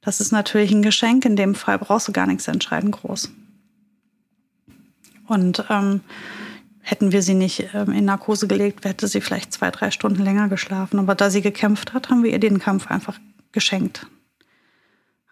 Das 0.00 0.20
ist 0.20 0.32
natürlich 0.32 0.72
ein 0.72 0.82
Geschenk, 0.82 1.24
in 1.24 1.36
dem 1.36 1.54
Fall 1.54 1.78
brauchst 1.78 2.08
du 2.08 2.12
gar 2.12 2.26
nichts 2.26 2.48
entscheiden 2.48 2.92
groß. 2.92 3.30
Und 5.26 5.64
ähm, 5.70 6.00
hätten 6.80 7.12
wir 7.12 7.22
sie 7.22 7.34
nicht 7.34 7.74
ähm, 7.74 7.92
in 7.92 8.04
Narkose 8.04 8.46
gelegt, 8.46 8.84
hätte 8.84 9.08
sie 9.08 9.20
vielleicht 9.20 9.52
zwei, 9.52 9.70
drei 9.70 9.90
Stunden 9.90 10.22
länger 10.22 10.48
geschlafen. 10.48 10.98
Aber 10.98 11.14
da 11.14 11.30
sie 11.30 11.42
gekämpft 11.42 11.92
hat, 11.92 12.10
haben 12.10 12.22
wir 12.22 12.30
ihr 12.30 12.38
den 12.38 12.58
Kampf 12.58 12.88
einfach 12.88 13.18
geschenkt. 13.52 14.06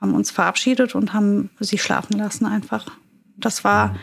Haben 0.01 0.15
uns 0.15 0.31
verabschiedet 0.31 0.95
und 0.95 1.13
haben 1.13 1.51
sie 1.61 1.79
schlafen 1.79 2.19
lassen 2.19 2.47
einfach. 2.47 2.87
Das 3.37 3.63
war 3.63 3.97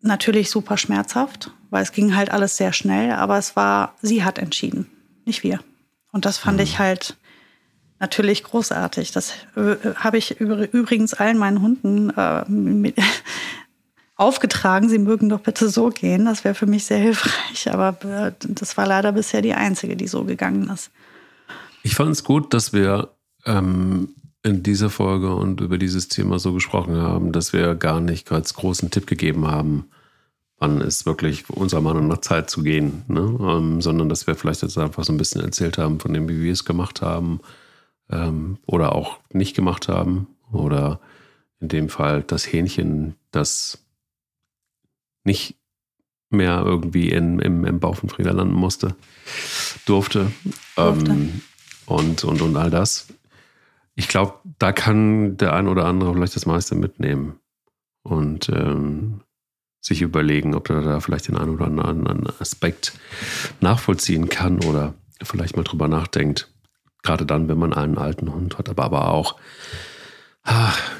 natürlich 0.00 0.50
super 0.50 0.76
schmerzhaft, 0.76 1.50
weil 1.68 1.82
es 1.82 1.92
ging 1.92 2.16
halt 2.16 2.30
alles 2.30 2.56
sehr 2.56 2.72
schnell, 2.72 3.12
aber 3.12 3.38
es 3.38 3.56
war, 3.56 3.94
sie 4.00 4.24
hat 4.24 4.38
entschieden, 4.38 4.86
nicht 5.26 5.42
wir. 5.42 5.60
Und 6.12 6.24
das 6.24 6.38
fand 6.38 6.56
mhm. 6.56 6.64
ich 6.64 6.78
halt 6.78 7.16
natürlich 7.98 8.42
großartig. 8.44 9.12
Das 9.12 9.34
äh, 9.56 9.94
habe 9.96 10.18
ich 10.18 10.40
übrigens 10.40 11.14
allen 11.14 11.38
meinen 11.38 11.60
Hunden 11.60 12.10
äh, 12.10 12.92
aufgetragen. 14.20 14.88
Sie 14.88 14.98
mögen 14.98 15.28
doch 15.28 15.40
bitte 15.40 15.68
so 15.68 15.88
gehen. 15.88 16.26
Das 16.26 16.44
wäre 16.44 16.54
für 16.54 16.66
mich 16.66 16.84
sehr 16.84 16.98
hilfreich. 16.98 17.72
Aber 17.72 17.96
äh, 18.04 18.32
das 18.40 18.76
war 18.76 18.86
leider 18.86 19.12
bisher 19.12 19.42
die 19.42 19.54
einzige, 19.54 19.96
die 19.96 20.06
so 20.06 20.24
gegangen 20.24 20.68
ist. 20.68 20.90
Ich 21.82 21.94
fand 21.94 22.10
es 22.10 22.22
gut, 22.22 22.52
dass 22.52 22.72
wir 22.72 23.08
ähm, 23.46 24.10
in 24.42 24.62
dieser 24.62 24.90
Folge 24.90 25.34
und 25.34 25.60
über 25.60 25.78
dieses 25.78 26.08
Thema 26.08 26.38
so 26.38 26.52
gesprochen 26.52 26.96
haben, 26.96 27.32
dass 27.32 27.52
wir 27.52 27.74
gar 27.74 28.00
nicht 28.00 28.30
als 28.30 28.54
großen 28.54 28.90
Tipp 28.90 29.06
gegeben 29.06 29.46
haben, 29.46 29.86
wann 30.58 30.82
ist 30.82 31.06
wirklich 31.06 31.48
unserer 31.48 31.80
Meinung 31.80 32.06
nach 32.06 32.18
Zeit 32.18 32.50
zu 32.50 32.62
gehen, 32.62 33.02
ne? 33.08 33.20
ähm, 33.40 33.80
sondern 33.80 34.10
dass 34.10 34.26
wir 34.26 34.34
vielleicht 34.34 34.62
jetzt 34.62 34.76
einfach 34.76 35.04
so 35.04 35.12
ein 35.12 35.18
bisschen 35.18 35.40
erzählt 35.40 35.78
haben 35.78 36.00
von 36.00 36.12
dem, 36.12 36.28
wie 36.28 36.42
wir 36.42 36.52
es 36.52 36.66
gemacht 36.66 37.00
haben 37.00 37.40
ähm, 38.10 38.58
oder 38.66 38.94
auch 38.94 39.18
nicht 39.32 39.56
gemacht 39.56 39.88
haben 39.88 40.26
oder 40.52 41.00
in 41.60 41.68
dem 41.68 41.88
Fall 41.88 42.22
das 42.22 42.50
Hähnchen, 42.50 43.14
das 43.30 43.78
nicht 45.24 45.56
mehr 46.30 46.62
irgendwie 46.64 47.10
in, 47.10 47.40
im, 47.40 47.64
im 47.64 47.80
Bauch 47.80 47.96
von 47.96 48.08
Frieda 48.08 48.30
landen 48.30 48.54
musste, 48.54 48.94
durfte, 49.86 50.30
durfte. 50.76 51.10
Ähm, 51.10 51.40
und, 51.86 52.22
und, 52.24 52.40
und 52.40 52.56
all 52.56 52.70
das 52.70 53.08
ich 54.00 54.08
glaube, 54.08 54.34
da 54.58 54.72
kann 54.72 55.36
der 55.36 55.52
ein 55.52 55.68
oder 55.68 55.84
andere 55.84 56.14
vielleicht 56.14 56.34
das 56.34 56.46
meiste 56.46 56.74
mitnehmen 56.74 57.38
und 58.02 58.48
ähm, 58.48 59.20
sich 59.82 60.00
überlegen, 60.00 60.54
ob 60.54 60.70
er 60.70 60.80
da 60.80 61.00
vielleicht 61.00 61.28
den 61.28 61.36
einen 61.36 61.50
oder 61.50 61.66
anderen 61.66 62.26
Aspekt 62.40 62.94
nachvollziehen 63.60 64.30
kann 64.30 64.64
oder 64.64 64.94
vielleicht 65.22 65.56
mal 65.56 65.64
drüber 65.64 65.86
nachdenkt. 65.86 66.50
Gerade 67.02 67.26
dann, 67.26 67.48
wenn 67.48 67.58
man 67.58 67.74
einen 67.74 67.98
alten 67.98 68.32
Hund 68.32 68.56
hat, 68.56 68.70
aber, 68.70 68.84
aber 68.84 69.08
auch, 69.10 69.36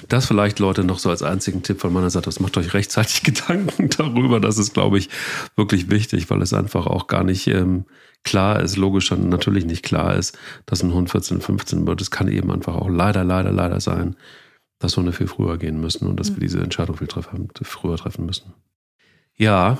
das 0.08 0.26
vielleicht 0.26 0.58
Leute 0.58 0.84
noch 0.84 0.98
so 0.98 1.10
als 1.10 1.22
einzigen 1.22 1.62
Tipp 1.62 1.80
von 1.80 1.92
meiner 1.92 2.10
Seite, 2.10 2.26
das 2.26 2.40
macht 2.40 2.56
euch 2.56 2.74
rechtzeitig 2.74 3.22
Gedanken 3.24 3.88
darüber. 3.88 4.40
Das 4.40 4.58
ist, 4.58 4.74
glaube 4.74 4.98
ich, 4.98 5.08
wirklich 5.56 5.90
wichtig, 5.90 6.30
weil 6.30 6.42
es 6.42 6.52
einfach 6.52 6.86
auch 6.86 7.06
gar 7.06 7.24
nicht 7.24 7.46
ähm, 7.46 7.86
klar 8.22 8.60
ist, 8.60 8.76
logisch 8.76 9.10
natürlich 9.10 9.64
nicht 9.64 9.82
klar 9.82 10.14
ist, 10.14 10.38
dass 10.66 10.82
ein 10.82 10.92
Hund 10.92 11.10
14, 11.10 11.40
15 11.40 11.86
wird. 11.86 12.00
Es 12.00 12.10
kann 12.10 12.28
eben 12.28 12.50
einfach 12.50 12.74
auch 12.74 12.88
leider, 12.88 13.24
leider, 13.24 13.50
leider 13.50 13.80
sein, 13.80 14.16
dass 14.78 14.96
Hunde 14.96 15.12
viel 15.12 15.26
früher 15.26 15.56
gehen 15.56 15.80
müssen 15.80 16.06
und 16.06 16.20
dass 16.20 16.30
mhm. 16.30 16.36
wir 16.36 16.40
diese 16.40 16.60
Entscheidung 16.60 16.96
viel 16.96 17.06
treffen, 17.06 17.48
früher 17.62 17.96
treffen 17.96 18.26
müssen. 18.26 18.52
Ja, 19.36 19.78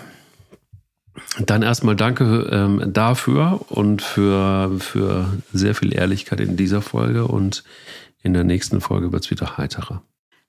dann 1.39 1.63
erstmal 1.63 1.97
danke 1.97 2.49
ähm, 2.51 2.93
dafür 2.93 3.61
und 3.69 4.01
für, 4.01 4.79
für 4.79 5.27
sehr 5.53 5.75
viel 5.75 5.95
Ehrlichkeit 5.95 6.41
in 6.41 6.57
dieser 6.57 6.81
Folge 6.81 7.27
und 7.27 7.65
in 8.23 8.35
der 8.35 8.45
nächsten 8.45 8.81
Folge 8.81 9.13
wird 9.13 9.25
es 9.25 9.31
wieder 9.31 9.57
heiterer. 9.57 10.03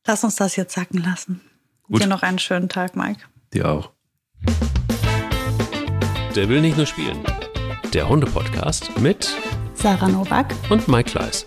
Lass 0.05 0.23
uns 0.23 0.35
das 0.35 0.55
jetzt 0.55 0.73
sacken 0.73 1.01
lassen. 1.03 1.41
Gut. 1.83 2.01
Dir 2.01 2.07
noch 2.07 2.23
einen 2.23 2.39
schönen 2.39 2.69
Tag, 2.69 2.95
Mike. 2.95 3.21
Dir 3.53 3.69
auch. 3.69 3.91
Der 6.35 6.47
will 6.47 6.61
nicht 6.61 6.77
nur 6.77 6.85
spielen 6.85 7.23
der 7.93 8.07
Hunde-Podcast 8.07 8.97
mit 9.01 9.35
Sarah 9.73 10.07
Novak 10.07 10.53
und 10.69 10.87
Mike 10.87 11.11
Kleiss. 11.11 11.45